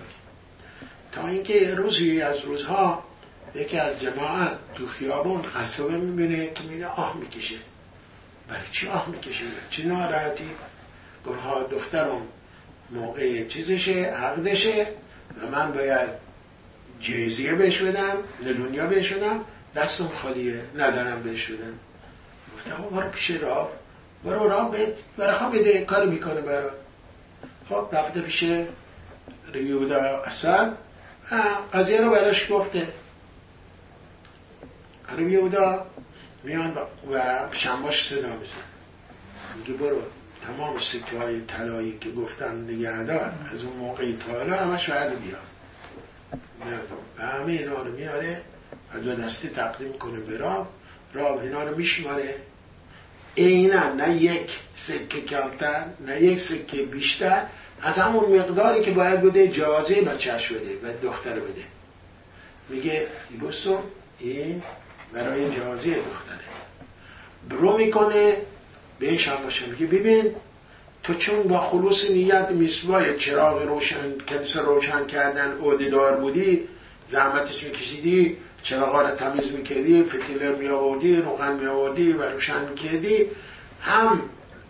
تا 1.12 1.28
اینکه 1.28 1.74
روزی 1.74 2.22
از 2.22 2.40
روزها 2.40 3.04
یکی 3.56 3.78
از 3.78 4.02
جماعت 4.02 4.58
تو 4.76 4.88
خیابون 4.88 5.42
قصبه 5.42 5.98
می‌بینه 5.98 6.48
که 6.48 6.64
میره 6.64 6.88
آه 6.88 7.18
می‌کشه. 7.18 7.56
برای 8.50 8.62
چی 8.72 8.88
آه 8.88 9.10
می‌کشه؟ 9.10 9.44
چی 9.70 9.84
ناراحتی؟ 9.88 10.50
گفت 11.26 11.40
ها 11.40 11.64
دخترم 11.64 12.22
موقع 12.92 13.48
چیزشه 13.48 13.92
عقدشه 13.92 14.88
و 15.42 15.52
من 15.52 15.72
باید 15.72 16.10
جیزیه 17.00 17.56
بهش 17.56 17.82
بدم 17.82 18.18
لدونیا 18.46 18.88
بهش 18.88 19.14
بدم. 19.14 19.42
دستم 19.76 20.08
خالیه 20.08 20.62
ندارم 20.76 21.24
بهش 21.24 21.52
بدم. 21.52 21.80
گفتم 22.56 22.96
برو 22.96 23.10
پیش 23.10 23.32
راه. 23.32 23.72
برو 24.24 24.48
راه 24.48 24.72
بهت 24.72 24.94
برای 25.18 25.60
بده 25.60 25.86
کار 25.86 26.06
می‌کنه 26.06 26.42
برای 26.42 26.72
خب 27.70 27.90
رفته 27.92 28.22
پیش 28.22 28.44
ریودا 29.54 30.02
اصلا 30.02 30.74
قضیه 31.74 32.02
رو 32.02 32.12
براش 32.12 32.52
گفته. 32.52 32.88
ریودا 35.18 35.86
میان 36.44 36.78
و 37.12 37.22
شنباش 37.52 38.10
صدا 38.10 38.28
میزن 38.28 38.64
میگه 39.58 39.74
برو. 39.74 40.02
تمام 40.48 40.80
سکه 40.80 41.18
های 41.18 41.42
طلایی 41.42 41.98
که 42.02 42.12
گفتن 42.12 42.56
نگهدار 42.64 43.34
از 43.54 43.64
اون 43.64 43.78
موقعی 43.78 44.18
تا 44.28 44.38
حالا 44.38 44.56
همش 44.58 44.90
باید 44.90 45.22
بیار 45.22 45.40
و 47.20 47.24
همه 47.24 47.52
اینا 47.52 47.82
رو 47.82 47.92
میاره. 47.92 48.42
و 48.94 49.00
دو 49.00 49.16
دستی 49.16 49.50
تقدیم 49.50 49.94
کنه 49.94 50.20
به 50.20 50.38
راب 50.38 50.68
راب 51.14 51.40
اینا 51.40 51.64
رو 51.64 51.78
میشماره. 51.78 52.36
اینا 53.36 53.94
نه 53.94 54.16
یک 54.16 54.50
سکه 54.88 55.22
کمتر 55.22 55.86
نه 56.08 56.22
یک 56.22 56.40
سکه 56.40 56.84
بیشتر. 56.84 57.46
از 57.82 57.96
همون 57.96 58.40
مقداری 58.40 58.84
که 58.84 58.92
باید 58.92 59.22
بده 59.22 59.48
جازه 59.48 60.02
بچهش 60.02 60.52
بده 60.52 60.78
و 60.84 60.94
دختر 61.04 61.40
بده. 61.40 61.64
میگه 62.70 63.08
بسو 63.48 63.80
این 64.20 64.64
برای 65.14 65.56
جازه 65.56 65.96
دختره. 65.96 66.40
برو 67.50 67.78
می‌کنه 67.78 68.38
به 69.00 69.10
این 69.10 69.20
باشه. 69.44 69.66
میگه 69.66 69.86
ببین 69.86 70.36
تو 71.04 71.14
چون 71.14 71.44
با 71.44 71.60
خلوص 71.60 72.10
نیت 72.10 72.50
میسوای 72.50 73.20
چراغ 73.20 73.62
روشن 73.62 74.18
کنیسه 74.30 74.62
روشن 74.62 75.06
کردن 75.06 75.58
عهدهدار 75.62 76.18
بودی 76.18 76.68
زحمتش 77.12 77.64
میکشیدی 77.64 78.38
چراغا 78.64 79.02
رو 79.02 79.16
تمیز 79.16 79.52
می‌کردی؟ 79.52 80.04
فتیلر 80.04 80.56
میآوردی 80.56 81.16
روغن 81.16 81.54
میآوردی 81.54 82.14
و 82.14 82.24
روشن 82.24 82.70
می‌کردی. 82.70 83.26
هم 83.82 84.22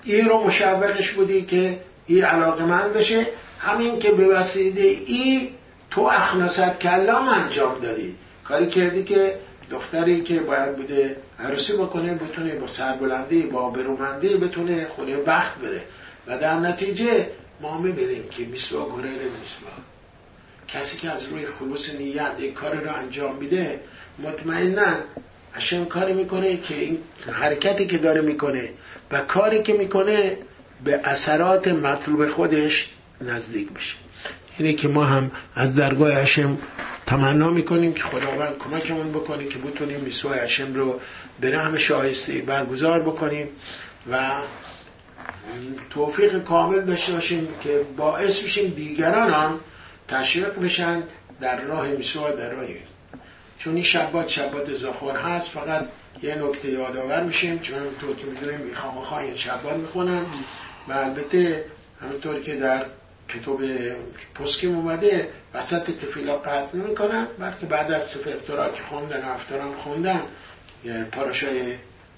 این 0.04 0.26
رو 0.26 0.44
مشوقش 0.44 1.12
بودی 1.12 1.42
که 1.42 1.80
این 2.08 2.24
علاقه 2.24 2.66
من 2.66 2.94
بشه 2.94 3.28
همین 3.60 4.00
که 4.00 4.12
به 4.12 4.28
وسیله 4.28 4.82
ای 4.82 5.50
تو 5.92 6.02
اخناست 6.02 6.80
کلام 6.80 7.28
انجام 7.28 7.80
دادی. 7.80 8.16
کاری 8.44 8.68
کردی 8.68 9.04
که 9.04 9.36
دختری 9.72 10.22
که 10.22 10.40
باید 10.40 10.76
بوده 10.76 11.18
عروسی 11.40 11.74
بکنه 11.74 12.14
بتونه 12.14 12.56
با 12.56 12.68
سربلندی 12.68 13.42
با 13.42 13.70
برومندی 13.70 14.38
بتونه 14.38 14.88
خونه 14.96 15.18
وقت 15.18 15.56
بره. 15.56 15.84
و 16.28 16.38
در 16.38 16.60
نتیجه 16.60 17.28
ما 17.62 17.78
می‌بینیم 17.78 18.30
که 18.30 18.46
میسوا 18.46 18.90
گرل 18.90 19.10
میسوا 19.10 19.93
کسی 20.74 20.98
که 20.98 21.10
از 21.10 21.26
روی 21.26 21.46
خلوص 21.46 21.90
نیت 21.90 22.32
این 22.38 22.54
کار 22.54 22.76
رو 22.76 22.94
انجام 22.96 23.36
میده 23.36 23.80
مطمئنا 24.20 24.96
اشن 25.56 25.86
کاری 25.86 26.14
می‌کنه 26.14 26.58
که 26.58 26.76
این 26.76 26.98
حرکتی 27.32 27.88
که 27.88 27.98
داره 27.98 28.22
می‌کنه 28.22 28.70
و 29.12 29.22
کاری 29.22 29.64
که 29.64 29.74
می‌کنه 29.74 30.38
به 30.84 31.00
اثرات 31.04 31.68
مطلوب 31.68 32.28
خودش 32.28 32.90
نزدیک 33.22 33.74
بشه 33.74 33.96
اینه 34.58 34.74
که 34.74 34.88
ما 34.88 35.06
هم 35.06 35.32
از 35.56 35.76
درگاه 35.76 36.14
هشم 36.14 36.58
تمنا 37.06 37.50
می‌کنیم 37.50 37.94
که 37.94 38.04
خداوند 38.04 38.58
کمکمون 38.58 39.12
بکنه 39.12 39.46
که 39.46 39.60
بتونیم 39.60 40.00
میسوع 40.00 40.44
هشم 40.44 40.74
رو 40.74 41.00
به 41.40 41.52
رحم 41.52 41.78
شایسته 41.78 42.42
برگزار 42.42 43.00
بکنیم 43.00 43.48
و 44.12 44.32
توفیق 45.90 46.44
کامل 46.44 46.82
داشته 46.82 47.14
باشیم 47.14 47.48
که 47.64 47.82
باعث 47.98 48.44
بشیم 48.44 48.70
دیگران 48.70 49.34
هم 49.34 49.60
تشویق 50.08 50.60
بشن 50.60 51.04
در 51.42 51.62
راه 51.62 51.88
میسوع 51.88 52.32
در 52.32 52.50
راه 52.50 52.66
چون 53.58 53.76
این 53.76 53.84
شبات 53.84 54.28
شبات 54.28 54.74
زخور 54.74 55.18
هست 55.18 55.50
فقط 55.50 55.88
یه 56.22 56.36
نکته 56.36 56.72
یادآور 56.72 57.24
میشیم 57.24 57.60
چون 57.60 57.78
تو 58.02 58.16
که 58.16 58.26
می‌دونیم 58.26 58.60
می‌خوام 58.60 59.14
این 59.14 59.36
شبات 59.36 59.76
می‌خونن. 59.78 60.26
و 60.88 60.94
البته 60.94 61.66
همونطور 62.02 62.40
که 62.40 62.56
در 62.56 62.86
کتاب 63.30 63.62
پسکیم 64.36 64.76
اومده 64.76 65.30
وسط 65.54 65.84
تفیلا 65.84 66.36
قطع 66.38 66.78
نمی‌کنن 66.78 67.28
بلکه 67.40 67.66
بعد 67.66 67.92
از 67.92 68.08
سفر 68.08 68.38
که 68.76 68.84
خوندن 68.90 69.26
و 69.26 69.32
افتران 69.32 69.74
خوندن 69.76 70.22
پاراشای 71.12 71.76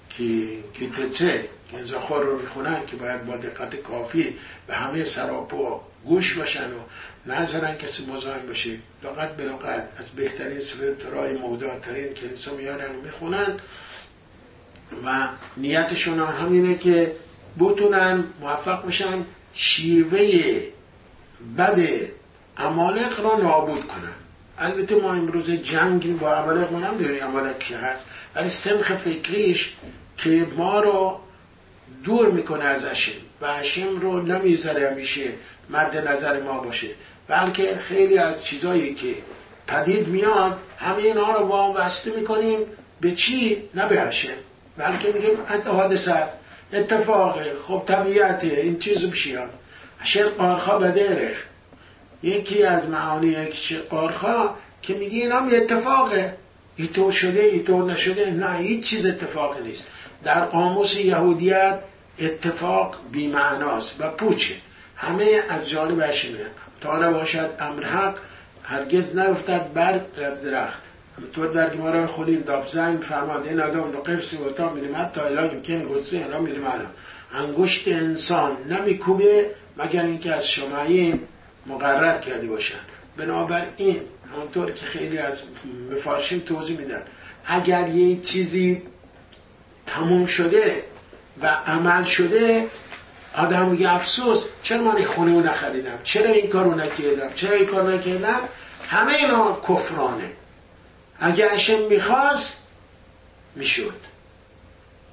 کی 0.08 0.64
کیتچه 0.74 1.48
که 1.70 1.84
زخور 1.84 2.22
رو 2.24 2.38
می‌خونن 2.38 2.86
که 2.86 2.96
باید 2.96 3.26
با 3.26 3.36
دقت 3.36 3.76
کافی 3.76 4.36
به 4.66 4.74
همه 4.74 5.04
سراپا 5.04 5.80
گوش 6.04 6.34
باشن 6.34 6.70
و 6.72 6.78
نذارن 7.32 7.76
کسی 7.76 8.06
مزاحم 8.06 8.46
باشه. 8.46 8.70
لغت 9.04 9.36
به 9.36 9.44
از 9.98 10.10
بهترین 10.16 10.60
سفرترهای 10.60 11.32
موداترین 11.32 12.14
کلیسا 12.14 12.54
میارن 12.54 12.96
و 12.96 13.00
می‌خونن 13.02 13.56
و 15.04 15.28
نیتشون 15.56 16.18
همینه 16.18 16.74
که 16.74 17.12
بتونن 17.60 18.24
موفق 18.40 18.86
بشن 18.86 19.24
شیوه 19.54 20.62
بد 21.58 21.78
امالق 22.56 23.20
را 23.20 23.38
نابود 23.38 23.86
کنن. 23.86 24.12
البته 24.58 24.94
ما 24.94 25.12
امروز 25.12 25.50
جنگ 25.50 26.18
با 26.18 26.36
امالق 26.36 26.72
ما 26.72 26.78
هم 26.78 26.96
امالق 27.22 27.58
که 27.58 27.76
هست. 27.76 28.04
ولی 28.36 28.50
سمخ 28.50 28.92
فکریش 28.92 29.74
که 30.16 30.46
ما 30.56 30.80
رو 30.80 31.20
دور 32.04 32.30
می‌کنه 32.30 32.64
از 32.64 32.84
اشم 32.84 33.12
و 33.40 33.46
اشم 33.46 33.96
رو 33.96 34.22
نمی‌ذاره 34.22 34.90
همیشه 34.90 35.30
مد 35.70 36.08
نظر 36.08 36.42
ما 36.42 36.60
باشه 36.60 36.88
بلکه 37.28 37.76
خیلی 37.88 38.18
از 38.18 38.44
چیزایی 38.44 38.94
که 38.94 39.14
پدید 39.66 40.08
میاد 40.08 40.58
همه 40.78 40.96
اینا 40.96 41.32
رو 41.32 41.74
وسته 41.74 42.16
می‌کنیم 42.16 42.58
به 43.00 43.10
چی؟ 43.10 43.62
نه 43.74 43.88
به 43.88 44.00
اشم 44.00 44.34
بلکه 44.76 45.12
میگیم 45.12 45.36
حادثت 45.66 46.28
اتفاقه 46.72 47.52
خب 47.66 47.82
طبیعته 47.86 48.46
این 48.46 48.78
چیز 48.78 49.04
بشیاد 49.04 49.50
اشر 50.00 50.28
قارخا 50.28 50.78
بدرخ 50.78 51.44
یکی 52.22 52.62
از 52.62 52.88
معانی 52.88 53.26
یک 53.26 53.78
قارخا 53.90 54.50
که 54.82 54.94
میگه 54.94 55.18
اینا 55.18 55.36
هم 55.36 55.48
اتفاقه. 55.52 56.34
اینطور 56.76 57.12
شده 57.12 57.40
اینطور 57.40 57.92
نشده 57.92 58.30
نه 58.30 58.56
هیچ 58.56 58.84
چیز 58.84 59.06
اتفاقی 59.06 59.62
نیست. 59.62 59.86
در 60.24 60.44
قاموس 60.44 60.96
یهودیت 60.96 61.78
اتفاق 62.18 62.96
بیمعناست 63.12 64.00
و 64.00 64.10
پوچه. 64.10 64.54
همه 64.96 65.42
از 65.48 65.68
جانب 65.68 66.00
هشیمه. 66.00 66.46
تا 66.80 66.98
نباشد 66.98 67.50
امر 67.58 67.84
حق 67.84 68.18
هرگز 68.62 69.16
نیفتد 69.16 69.72
بر 69.74 70.00
درخت. 70.44 70.82
تو 71.32 71.46
در 71.46 71.76
گمارای 71.76 72.06
خودی 72.06 72.36
داب 72.36 72.66
زنگ 72.66 73.00
فرماد 73.00 73.46
این 73.46 73.60
آدم 73.60 73.90
دو 73.90 73.98
قفص 73.98 74.34
و 74.34 74.50
تا 74.50 74.72
میریم 74.72 74.96
حتی 74.96 75.20
علاج 75.20 75.50
کن 75.50 75.84
گذری 75.84 76.22
اینا 76.22 76.40
میریم 76.40 76.64
انگشت 77.34 77.88
انسان 77.88 78.56
نمیکوبه 78.70 79.50
مگر 79.76 80.02
اینکه 80.02 80.34
از 80.34 80.46
شمایین 80.46 81.20
مقرر 81.66 82.18
کرده 82.18 82.48
باشن. 82.48 82.78
بنابراین 83.16 84.00
همونطور 84.34 84.72
که 84.72 84.86
خیلی 84.86 85.18
از 85.18 85.38
مفارشین 85.90 86.40
توضیح 86.40 86.78
میدن. 86.78 87.02
اگر 87.46 87.88
یه 87.88 88.20
چیزی 88.20 88.82
تموم 89.86 90.26
شده 90.26 90.84
و 91.42 91.46
عمل 91.46 92.04
شده 92.04 92.66
آدم 93.34 93.68
میگه 93.68 93.94
افسوس 93.94 94.44
چرا 94.62 94.82
من 94.82 94.96
این 94.96 95.06
خونه 95.06 95.34
رو 95.34 95.40
نخریدم؟ 95.40 95.98
چرا 96.04 96.30
این 96.30 96.50
کارو 96.50 96.74
نکردم؟ 96.74 97.34
چرا 97.34 97.52
این 97.52 97.66
کار 97.66 97.94
نکردم؟ 97.94 98.40
همه 98.88 99.12
اینا 99.12 99.60
کفرانه. 99.68 100.30
اگه 101.20 101.52
اشم 101.52 101.82
می‌خواست 101.88 102.68
می‌شد. 103.56 103.94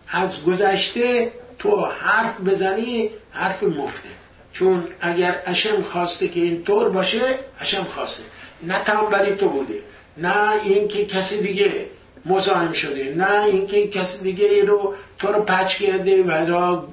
از 0.09 0.43
گذشته 0.43 1.31
تو 1.59 1.85
حرف 1.85 2.41
بزنی 2.41 3.09
حرف 3.31 3.63
مفته. 3.63 4.09
چون 4.53 4.87
اگر 5.01 5.41
اشم 5.45 5.81
خواسته 5.81 6.27
که 6.27 6.39
این 6.39 6.63
طور 6.63 6.89
باشه 6.89 7.39
اشم 7.59 7.83
خواسته. 7.83 8.23
نه 8.67 8.83
تنبلی 8.83 9.35
تو 9.35 9.49
بوده 9.49 9.79
نه 10.17 10.63
اینکه 10.63 11.05
کسی 11.05 11.41
دیگه 11.41 11.85
مزاحم 12.25 12.71
شده 12.71 13.13
نه 13.17 13.43
اینکه 13.43 13.87
کسی 13.87 14.23
دیگه 14.23 14.45
ای 14.45 14.61
رو 14.61 14.93
تو 15.19 15.27
رو 15.27 15.43
پچ 15.43 15.75
کرده 15.75 16.23
و 16.23 16.31
را 16.31 16.87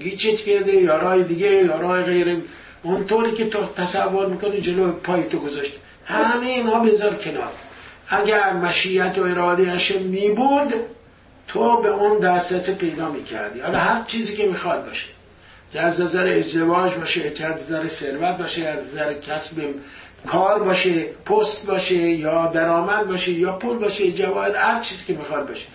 گیچت 0.00 0.40
کرده 0.40 0.72
یا 0.72 0.98
رای 0.98 1.24
دیگه 1.24 1.50
یا 1.50 1.80
رای 1.80 2.02
غیر. 2.02 2.42
اونطوری 2.82 3.32
که 3.32 3.48
تو 3.48 3.66
تصور 3.76 4.26
می‌کنی 4.26 4.60
جلو 4.60 4.92
پای 4.92 5.22
تو 5.22 5.38
گذاشته 5.38 5.78
همه 6.04 6.46
اینها 6.46 6.80
بذار 6.80 7.14
کنار. 7.14 7.52
اگر 8.08 8.52
مشیت 8.52 9.18
و 9.18 9.22
اراده 9.22 9.72
اشم 9.72 10.02
می 10.02 10.30
بود 10.30 10.74
تو 11.48 11.82
به 11.82 11.88
اون 11.88 12.18
دستت 12.18 12.78
پیدا 12.78 13.08
می‌کردی. 13.08 13.60
حالا 13.60 13.78
هر 13.78 14.04
چیزی 14.04 14.36
که 14.36 14.46
می‌خواد 14.46 14.86
باشه. 14.86 15.06
از 15.74 16.00
نظر 16.00 16.26
ازدواج 16.26 16.94
باشه 16.94 17.44
از 17.44 17.62
نظر 17.62 17.88
ثروت 17.88 18.38
باشه 18.38 18.66
از 18.66 18.78
نظر 18.86 19.12
کسب 19.12 19.74
کار 20.26 20.62
باشه 20.62 21.02
پست 21.02 21.66
باشه 21.66 21.94
یا 21.94 22.46
درآمد 22.46 23.08
باشه 23.08 23.30
یا 23.30 23.52
پول 23.52 23.78
باشه 23.78 24.12
جواهر 24.12 24.56
هر 24.56 24.82
چیزی 24.82 25.04
که 25.06 25.12
می‌خواد 25.12 25.48
باشه. 25.48 25.66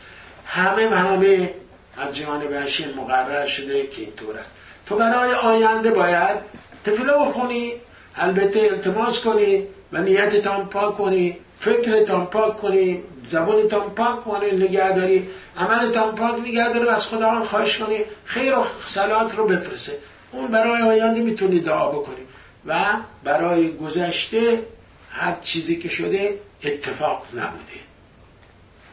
همه 0.45 0.89
همه 0.89 1.53
از 1.97 2.15
جانب 2.15 2.51
هشیم 2.51 2.93
مقرر 2.97 3.47
شده 3.47 3.87
که 3.87 4.01
اینطور 4.01 4.37
است. 4.37 4.51
تو 4.85 4.95
برای 4.95 5.33
آینده 5.33 5.91
باید 5.91 6.37
تفیله 6.85 7.13
بخونی 7.13 7.73
البته 8.15 8.59
التماس 8.71 9.19
کنی 9.19 9.63
و 9.93 10.01
نیتتان 10.01 10.65
پاک 10.65 10.97
کنی 10.97 11.37
فکرتان 11.59 12.25
پاک 12.25 12.57
کنی 12.57 13.03
زبانتان 13.29 13.89
پاک 13.89 14.23
کنی 14.23 14.51
نگه 14.51 14.95
داری 14.95 15.29
عملتان 15.57 16.15
پاک 16.15 16.39
نگه 16.39 16.73
داری 16.73 16.85
و 16.85 16.89
از 16.89 17.07
خدا 17.07 17.31
هم 17.31 17.43
خواهش 17.43 17.77
کنی 17.77 17.99
خیر 18.25 18.57
و 18.57 18.65
صلات 18.87 19.35
رو 19.35 19.47
بفرسه 19.47 19.97
اون 20.31 20.47
برای 20.47 20.81
آینده 20.81 21.21
می‌تونی 21.21 21.59
دعا 21.59 21.91
بکنی. 21.91 22.24
و 22.65 22.97
برای 23.23 23.77
گذشته 23.77 24.63
هر 25.09 25.37
چیزی 25.41 25.75
که 25.75 25.89
شده 25.89 26.39
اتفاق 26.63 27.25
نبوده. 27.33 27.85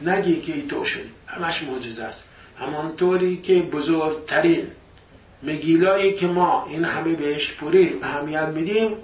نگی 0.01 0.41
که 0.41 0.67
تو 0.67 0.85
شده 0.85 1.09
همش 1.27 1.63
معجزه 1.63 2.03
است. 2.03 2.23
همانطوری 2.59 3.37
که 3.37 3.59
بزرگترین 3.59 4.67
مگیلایی 5.43 6.13
که 6.13 6.27
ما 6.27 6.65
این 6.69 6.85
همه 6.85 7.13
بهش 7.13 7.53
پوری 7.53 7.99
اهمیت 8.01 8.47
میدیم 8.47 8.97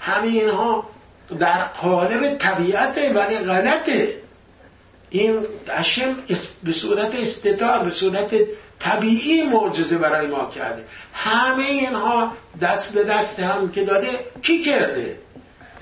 همه 0.00 0.28
اینها 0.28 0.90
در 1.38 1.64
قالب 1.64 2.38
طبیعت 2.38 2.98
ولی 3.14 3.38
غلطه. 3.38 4.16
این 5.10 5.46
اشم 5.68 6.16
به 6.64 6.72
صورت 6.72 7.14
استدار 7.14 7.84
به 7.84 7.90
صورت 7.90 8.34
طبیعی 8.80 9.42
معجزه 9.42 9.98
برای 9.98 10.26
ما 10.26 10.50
کرده. 10.54 10.84
همه 11.14 11.64
اینها 11.64 12.32
دست 12.60 12.94
به 12.94 13.04
دست 13.04 13.40
هم 13.40 13.70
که 13.70 13.84
داده 13.84 14.08
کی 14.42 14.62
کرده؟ 14.64 15.16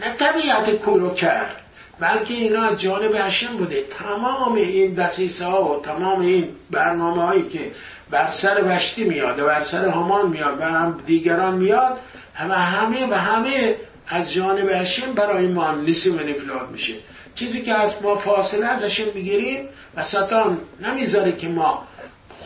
نه 0.01 0.15
طبیعت 0.15 0.71
کورو 0.71 1.15
کرد 1.15 1.57
بلکه 2.01 2.35
اینا 2.35 2.63
از 2.63 2.81
جانب 2.81 3.15
هشم 3.15 3.57
بوده. 3.57 3.85
تمام 3.99 4.55
این 4.55 4.95
دسیسه 4.95 5.45
ها 5.45 5.65
و 5.65 5.83
تمام 5.83 6.21
این 6.21 6.49
برنامه 6.71 7.23
هایی 7.23 7.43
که 7.43 7.73
بر 8.11 8.31
سر 8.31 8.63
وشتی 8.67 9.05
میاد 9.05 9.41
و 9.41 9.47
بر 9.47 9.65
سر 9.65 9.89
همان 9.89 10.29
میاد 10.29 10.61
و 10.61 10.65
هم 10.65 11.01
دیگران 11.07 11.55
میاد 11.55 11.99
همه 12.35 12.55
همه 12.55 13.07
و 13.07 13.15
همه 13.15 13.77
از 14.09 14.33
جانب 14.33 14.71
هشم 14.75 15.13
برای 15.13 15.47
ما 15.47 15.75
لیسی 15.75 16.11
منفلات 16.11 16.69
میشه. 16.73 16.95
چیزی 17.35 17.63
که 17.63 17.75
از 17.75 18.03
ما 18.03 18.17
فاصله 18.17 18.67
ازشون 18.67 19.07
می‌گیریم 19.15 19.69
و 19.97 20.03
ستان 20.03 20.59
نمی‌ذاره 20.81 21.33
که 21.33 21.49
ما 21.49 21.89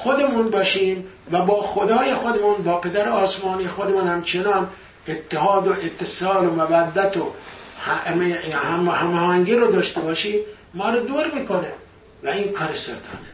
خودمون 0.03 0.51
باشیم 0.51 1.07
و 1.31 1.45
با 1.45 1.63
خدای 1.63 2.15
خودمون 2.15 2.63
با 2.63 2.81
پدر 2.81 3.09
آسمانی 3.09 3.69
خودمون 3.69 4.07
همچنان 4.07 4.69
اتحاد 5.09 5.69
و 5.69 5.73
اتصال 5.73 6.47
و 6.47 6.51
مودت 6.51 7.17
و 7.17 7.33
هماهنگی 8.91 9.55
رو 9.55 9.73
داشته 9.73 10.01
باشیم 10.01 10.41
ما 10.75 10.91
رو 10.91 11.01
دور 11.01 11.35
می‌کنه 11.35 11.73
و 12.23 12.29
این 12.29 12.53
کار 12.53 12.69
سرطانه 12.75 13.31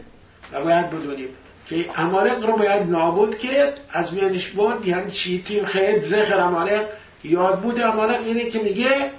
و 0.52 0.64
باید 0.64 0.90
بدونیم 0.90 1.28
که 1.68 2.00
امالق 2.00 2.46
رو 2.46 2.56
باید 2.56 2.90
نابود 2.90 3.38
کرد 3.38 3.80
از 3.90 4.14
میانش 4.14 4.48
بود 4.48 4.86
یعنی 4.86 5.10
چیتیم 5.10 5.64
خیلی 5.64 6.00
زخر 6.00 6.40
امالق. 6.40 6.86
یاد 7.24 7.60
بود 7.60 7.80
امالق 7.80 8.20
اینه 8.24 8.50
که 8.50 8.58
میگه 8.58 9.10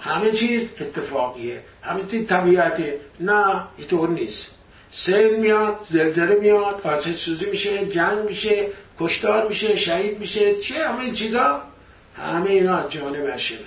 همه 0.00 0.32
چیز 0.32 0.68
اتفاقیه 0.80 1.60
همه 1.82 2.00
چیز 2.10 2.26
طبیعته. 2.26 3.00
نه 3.20 3.62
اینطور 3.78 4.08
نیست. 4.08 4.50
سیل 4.92 5.36
میاد 5.36 5.78
زلزله 5.90 6.34
میاد 6.34 6.80
آتش 6.84 7.16
سوزی 7.16 7.46
میشه 7.50 7.86
جنگ 7.86 8.18
میشه 8.28 8.66
کشتار 9.00 9.48
میشه 9.48 9.76
شهید 9.76 10.18
میشه 10.18 10.60
چه 10.60 10.88
همه 10.88 11.00
این 11.00 11.14
چیزا؟ 11.14 11.62
همه 12.16 12.50
اینا 12.50 12.88
جانب 12.88 13.28
هشمه 13.34 13.58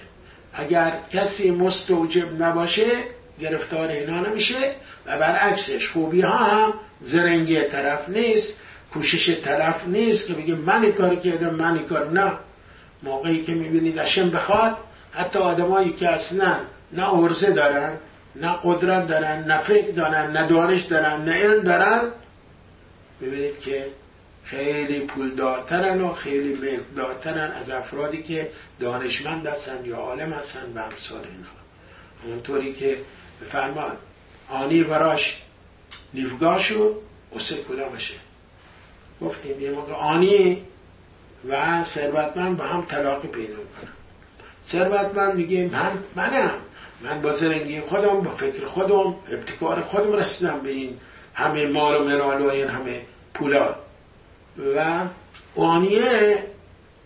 اگر 0.53 0.93
کسی 1.13 1.51
مستوجب 1.51 2.41
نباشه 2.41 2.87
گرفتار 3.39 3.87
اینا 3.87 4.19
نمیشه 4.19 4.75
و 5.05 5.19
برعکسش 5.19 5.89
خوبی 5.89 6.21
ها 6.21 6.37
هم 6.37 6.73
زرنگی 7.01 7.61
طرف 7.61 8.09
نیست 8.09 8.53
کوشش 8.93 9.37
طرف 9.43 9.87
نیست 9.87 10.27
که 10.27 10.33
بگه 10.33 10.55
من 10.55 10.91
کار 10.91 11.15
کردم 11.15 11.55
من 11.55 11.79
کار 11.79 12.11
نه. 12.11 12.31
موقعی 13.03 13.43
که 13.43 13.51
می‌بینید 13.51 13.99
اشم 13.99 14.29
بخواد 14.29 14.77
حتی 15.11 15.39
آدمایی 15.39 15.89
که 15.89 16.09
اصلا 16.09 16.55
نه 16.93 17.13
ارزه 17.13 17.51
دارن 17.51 17.91
نه 18.35 18.59
قدرت 18.63 19.07
دارن 19.07 19.43
نه 19.43 19.57
فکر 19.57 19.91
دارن 19.91 20.31
نه 20.31 20.47
دانش 20.47 20.83
دارن 20.83 21.25
نه 21.25 21.31
علم 21.31 21.63
دارن. 21.63 22.01
ببینید 23.21 23.59
که 23.59 23.85
خیلی 24.43 24.99
پولدارترن 24.99 26.01
و 26.01 26.13
خیلی 26.13 26.53
مقدارترن 26.53 27.51
از 27.51 27.69
افرادی 27.69 28.23
که 28.23 28.51
دانشمند 28.79 29.47
هستن 29.47 29.85
یا 29.85 29.95
عالم 29.95 30.33
هستن 30.33 30.73
و 30.75 30.79
امثال 30.79 31.25
اینها. 31.25 31.59
اونطوری 32.25 32.73
که 32.73 32.97
بفرمان 33.41 33.97
آنی 34.49 34.83
براش 34.83 35.41
نیفگاشو 36.13 36.95
اصل 37.35 37.55
کلا 37.63 37.89
باشه 37.89 38.13
گفتیم 39.21 39.61
یه 39.61 39.71
موقع 39.71 39.93
آنی 39.93 40.61
و 41.49 41.83
ثروتمند 41.83 42.57
با 42.57 42.63
هم 42.63 42.85
طلاق 42.85 43.25
پیدا 43.25 43.55
کنم 43.55 43.93
ثروتمند 44.67 45.35
میگه 45.35 45.69
من 45.71 45.91
منم. 46.15 46.51
من 47.01 47.21
با 47.21 47.35
زرنگی 47.35 47.81
خودم 47.81 48.21
با 48.21 48.35
فکر 48.35 48.65
خودم 48.65 49.15
ابتکار 49.31 49.81
خودم 49.81 50.13
رسیدم 50.13 50.59
به 50.63 50.69
این 50.69 50.97
همه 51.33 51.67
مال 51.67 52.01
و 52.01 52.03
منال 52.03 52.41
و 52.41 52.49
این 52.49 52.67
همه 52.67 53.01
پولا. 53.33 53.75
و 54.75 55.05
آنیه 55.55 56.43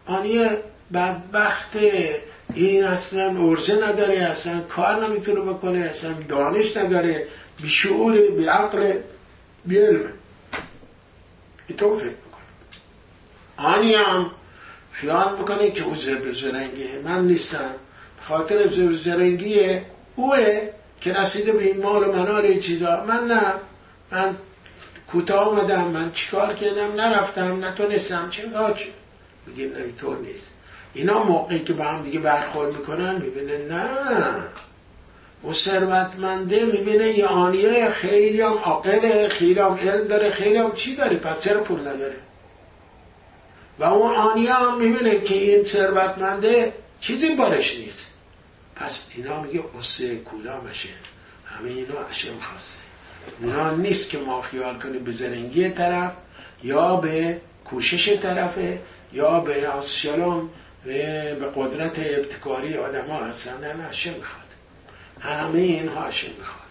آنیه 0.05 0.57
بدبخت 0.93 1.75
این 2.53 2.83
اصلا 2.83 3.43
ارزه 3.43 3.73
نداره 3.73 4.19
اصلا 4.19 4.61
کار 4.61 5.07
نمی‌تونه 5.07 5.41
بکنه 5.41 5.79
اصلا 5.79 6.13
دانش 6.13 6.77
نداره 6.77 7.27
بیشعور 7.61 8.31
بی 8.31 8.45
عقل 8.45 8.93
بی 9.65 9.77
علم. 9.77 10.13
تو 11.77 11.97
فکر 11.97 12.05
بکنه 12.05 12.13
آنی 13.57 13.95
هم 13.95 14.31
خیال 14.91 15.37
می‌کنه 15.37 15.71
که 15.71 15.83
او 15.83 15.95
زبر 15.95 16.31
زرنگه. 16.31 17.01
من 17.05 17.27
نیستم. 17.27 17.75
خاطر 18.27 18.67
زبر 18.67 18.93
زرنگیه 18.93 19.85
اوه 20.15 20.61
که 21.01 21.13
رسیده 21.13 21.51
به 21.51 21.63
این 21.63 21.81
مال 21.81 22.03
و 22.03 22.11
منال 22.11 22.45
این 22.45 22.59
چیزا. 22.59 23.05
من 23.05 23.27
نه. 23.27 23.53
من 24.11 24.35
کوتاه 25.11 25.49
آمدم 25.49 25.83
من 25.83 26.11
چیکار 26.11 26.53
کردم؟ 26.53 26.93
نرفتم. 26.95 27.65
نتونستم 27.65 28.29
چه 28.29 28.41
چه 28.41 28.87
میگه 29.47 29.65
نه 29.65 29.91
طور 30.01 30.17
نیست. 30.17 30.51
اینا 30.93 31.23
موقعی 31.23 31.59
که 31.59 31.73
با 31.73 31.83
هم 31.83 32.03
دیگه 32.03 32.19
برخورد 32.19 32.77
می‌کنن 32.77 33.15
می‌بینه 33.21 33.57
نه. 33.57 33.87
و 35.49 35.53
ثروتمنده 35.53 36.65
می‌بینه 36.65 37.07
یه 37.07 37.25
آنیه 37.25 37.89
خیلی 37.89 38.41
هم 38.41 38.53
عاقله 38.53 39.29
خیلی 39.29 39.59
هم 39.59 39.73
علم 39.73 40.07
داره 40.07 40.31
خیلی 40.31 40.57
هم 40.57 40.71
چی 40.71 40.95
داره؟ 40.95 41.17
پس 41.17 41.41
چرا 41.41 41.63
پول 41.63 41.79
نداره؟ 41.79 42.15
و 43.79 43.83
اون 43.83 44.15
آنیه 44.15 44.53
هم 44.53 44.79
می‌بینه 44.79 45.19
که 45.19 45.35
این 45.35 45.63
ثروتمنده 45.63 46.73
چیزی 47.01 47.29
بارش 47.35 47.75
نیست. 47.77 48.12
پس 48.75 48.99
اینا 49.15 49.41
میگه 49.41 49.63
قصه 49.79 50.19
کدامشه؟ 50.25 50.89
همه 51.45 51.69
اینا 51.69 51.99
اشم 51.99 52.39
خواسته 52.39 52.79
اینا 53.39 53.75
نیست 53.75 54.09
که 54.09 54.17
ما 54.17 54.41
خیال 54.41 54.79
کنیم 54.79 55.03
به 55.03 55.11
زرنگی 55.11 55.69
طرف 55.69 56.11
یا 56.63 56.95
به 56.95 57.41
کوشش 57.65 58.17
طرفه 58.21 58.79
یا 59.13 59.39
به 59.39 59.67
شلوم 60.01 60.49
به 60.85 61.51
قدرت 61.55 61.99
ابتکاری 61.99 62.77
آدم 62.77 63.07
ها 63.07 63.25
هستن. 63.25 63.77
نه 63.77 63.83
هشم 63.83 64.13
می‌خواد. 64.13 64.43
همه 65.19 65.59
اینها 65.59 66.01
هشم 66.01 66.31
می‌خواد. 66.39 66.63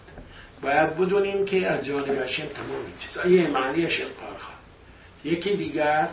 باید 0.61 0.97
بدونیم 0.97 1.45
که 1.45 1.67
از 1.67 1.85
جانب 1.85 2.21
هشم 2.21 2.45
تمام 2.45 2.85
این 2.85 2.97
چیزا. 2.99 3.27
یه 3.27 3.47
معنی 3.47 3.85
هشم 3.85 4.05
خواهد. 4.19 4.33
یکی 5.25 5.55
دیگر 5.55 6.09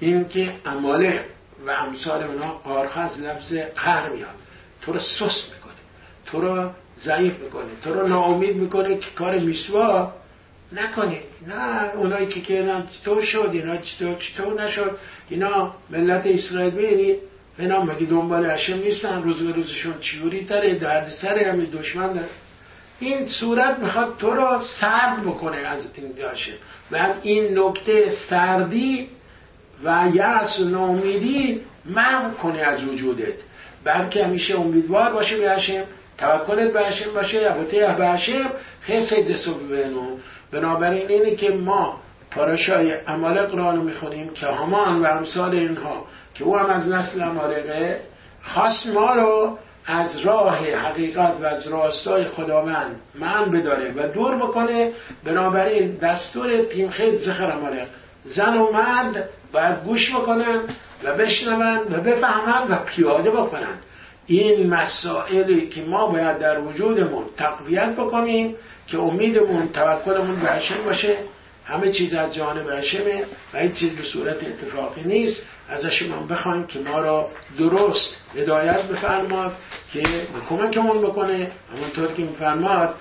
این 0.00 0.28
که 0.28 0.52
اماله 0.64 1.24
و 1.66 1.70
امثال 1.70 2.22
اونا 2.22 2.48
قارخ 2.48 2.96
از 2.96 3.20
لفظ 3.20 3.52
قهر 3.52 4.08
میاد. 4.08 4.45
تو 4.82 4.92
رو 4.92 4.98
سست 4.98 5.52
می‌کنه 5.54 5.72
تو 6.26 6.40
رو 6.40 6.70
ضعیف 7.00 7.38
می‌کنه 7.38 7.70
تو 7.84 7.94
رو 7.94 8.08
ناامید 8.08 8.56
می‌کنه 8.56 8.96
که 8.96 9.10
کار 9.10 9.38
میسوا 9.38 10.12
نکنی. 10.72 11.18
نه 11.46 11.90
اونایی 11.94 12.26
که 12.26 12.40
که 12.40 12.72
چطور 13.00 13.24
شد 13.24 13.50
اینا 13.52 13.76
چطور, 13.76 14.14
چطور 14.14 14.62
نشد 14.62 14.98
اینا 15.28 15.74
ملت 15.90 16.26
اسرائیل 16.26 16.70
بینید 16.70 17.16
اینا 17.58 17.84
مگه 17.84 18.06
دنبال 18.06 18.46
هشم 18.46 18.78
نیستن؟ 18.78 19.22
روز 19.22 19.42
به 19.42 19.52
روزشون 19.52 19.94
چیوری 20.00 20.44
تره؟ 20.44 20.74
درد 20.74 21.08
سر 21.08 21.38
همه 21.38 21.66
دشمن 21.66 22.12
داره 22.12 22.28
این 23.00 23.26
صورت 23.26 23.78
می‌خواد 23.78 24.16
تو 24.18 24.30
رو 24.30 24.60
سرد 24.80 25.22
بکنه 25.22 25.56
از 25.56 25.82
این 25.94 26.12
داشته 26.12 26.52
و 26.92 27.14
این 27.22 27.58
نکته 27.58 28.16
سردی 28.30 29.08
و 29.84 30.08
یأس 30.14 30.60
و 30.60 30.64
ناامیدی 30.64 31.60
محو 31.84 32.34
کنه 32.34 32.58
از 32.58 32.84
وجودت. 32.84 33.34
بلکه 33.86 34.24
همیشه 34.24 34.60
امیدوار 34.60 35.12
باشه 35.12 35.38
به 35.38 35.50
هشم 35.50 35.84
توکلت 36.18 36.72
به 36.72 36.80
هشم 36.80 37.12
باشه 37.14 37.38
البته 37.38 37.94
به 37.98 38.08
هشم. 38.08 38.50
حسد 38.82 39.30
دستو 39.30 39.54
ببینو 39.54 40.16
بنابراین 40.50 41.08
اینه 41.08 41.36
که 41.36 41.50
ما 41.50 42.00
پاراشای 42.30 42.92
عمالق 42.92 43.54
را 43.54 43.72
می‌خونیم 43.72 44.28
که 44.28 44.46
همان 44.46 45.02
و 45.02 45.06
امثال 45.06 45.50
اینها 45.50 46.04
که 46.34 46.44
او 46.44 46.56
هم 46.56 46.70
از 46.70 46.88
نسل 46.88 47.20
عمالقه 47.20 48.00
خاص 48.42 48.86
ما 48.94 49.14
رو 49.14 49.58
از 49.86 50.20
راه 50.20 50.58
حقیقت 50.58 51.34
و 51.42 51.46
از 51.46 51.68
راستای 51.68 52.24
خداوند 52.24 53.00
من 53.14 53.50
بداره 53.50 53.92
و 53.96 54.08
دور 54.08 54.36
بکنه. 54.36 54.92
بنابراین 55.24 55.96
دستور 55.96 56.62
تیم 56.62 56.90
خیلی 56.90 57.18
زخر 57.18 57.52
عمالق 57.52 57.86
زن 58.24 58.56
و 58.56 58.72
مرد 58.72 59.28
باید 59.52 59.84
گوش 59.84 60.14
بکنن. 60.14 60.60
و 61.04 61.14
بشنون 61.16 61.78
و 61.78 62.00
بفهمن 62.00 62.68
و 62.68 62.76
پیاده 62.76 63.30
بکنن. 63.30 63.78
این 64.26 64.74
مسائلی 64.74 65.66
که 65.66 65.82
ما 65.82 66.06
باید 66.06 66.38
در 66.38 66.60
وجودمون 66.60 67.24
تقویت 67.36 67.96
بکنیم 67.96 68.56
که 68.86 68.98
امیدمون 68.98 69.68
توکلمون 69.68 70.40
به 70.40 70.48
هشم 70.48 70.84
باشه. 70.84 71.16
همه 71.64 71.92
چیز 71.92 72.14
از 72.14 72.34
جانب 72.34 72.70
هشمه 72.70 73.24
و 73.54 73.56
این 73.56 73.72
چیز 73.72 73.96
به 73.96 74.02
صورت 74.02 74.36
اتفاقی 74.36 75.02
نیست. 75.04 75.42
ازش 75.68 76.02
ما 76.02 76.16
بخوایم 76.16 76.66
که 76.66 76.78
ما 76.78 77.00
را 77.00 77.30
درست 77.58 78.16
هدایت 78.36 78.82
بفرماد 78.82 79.56
که 79.92 80.02
کمکمون 80.48 81.00
بکنه. 81.00 81.50
همونطور 81.76 82.12
که 82.12 82.22
میفرماد 82.22 82.94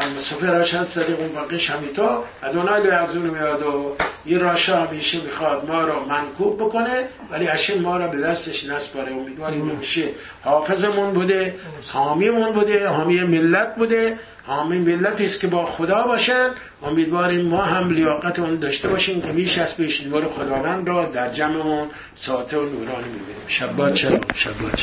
مسافر 0.00 0.58
راشن 0.58 0.84
صدیق 0.84 1.20
اون 1.20 1.32
باقی 1.32 1.60
شمیتا 1.60 2.24
ادونای 2.42 2.82
لعزون 2.82 3.30
میاد 3.30 3.62
و 3.62 3.96
این 4.24 4.40
راشا 4.40 4.86
همیشه 4.86 5.20
می‌خواد 5.20 5.70
ما 5.70 5.84
را 5.84 6.04
منکوب 6.04 6.56
بکنه 6.56 7.04
ولی 7.30 7.46
هشم 7.46 7.80
ما 7.80 7.96
را 7.96 8.08
به 8.08 8.20
دستش 8.20 8.64
نسپاره. 8.64 9.12
امیدواریم 9.12 9.70
همیشه 9.70 10.08
حافظمون 10.44 11.14
بوده 11.14 11.54
حامیمون 11.88 12.52
بوده 12.52 12.88
حامی 12.88 13.20
ملت 13.20 13.76
بوده. 13.76 14.18
حامی 14.46 14.78
ملتی 14.78 15.26
است 15.26 15.40
که 15.40 15.46
با 15.46 15.66
خدا 15.66 16.02
باشن 16.02 16.50
امیدواریم 16.82 17.48
ما 17.48 17.62
هم 17.62 17.90
لیاقت 17.90 18.38
اون 18.38 18.56
داشته 18.56 18.88
باشیم 18.88 19.20
که 19.20 19.32
میش 19.32 19.58
از 19.58 19.76
پیش 19.76 20.00
نور 20.06 20.28
خداوند 20.28 20.88
را 20.88 21.04
در 21.04 21.32
جمعمون 21.32 21.88
ساعت 22.14 22.54
و 22.54 22.56
نورانی 22.56 23.04
می‌بینیم. 23.04 23.46
شبات 23.46 23.94
شب 23.94 24.20
شبات 24.34 24.80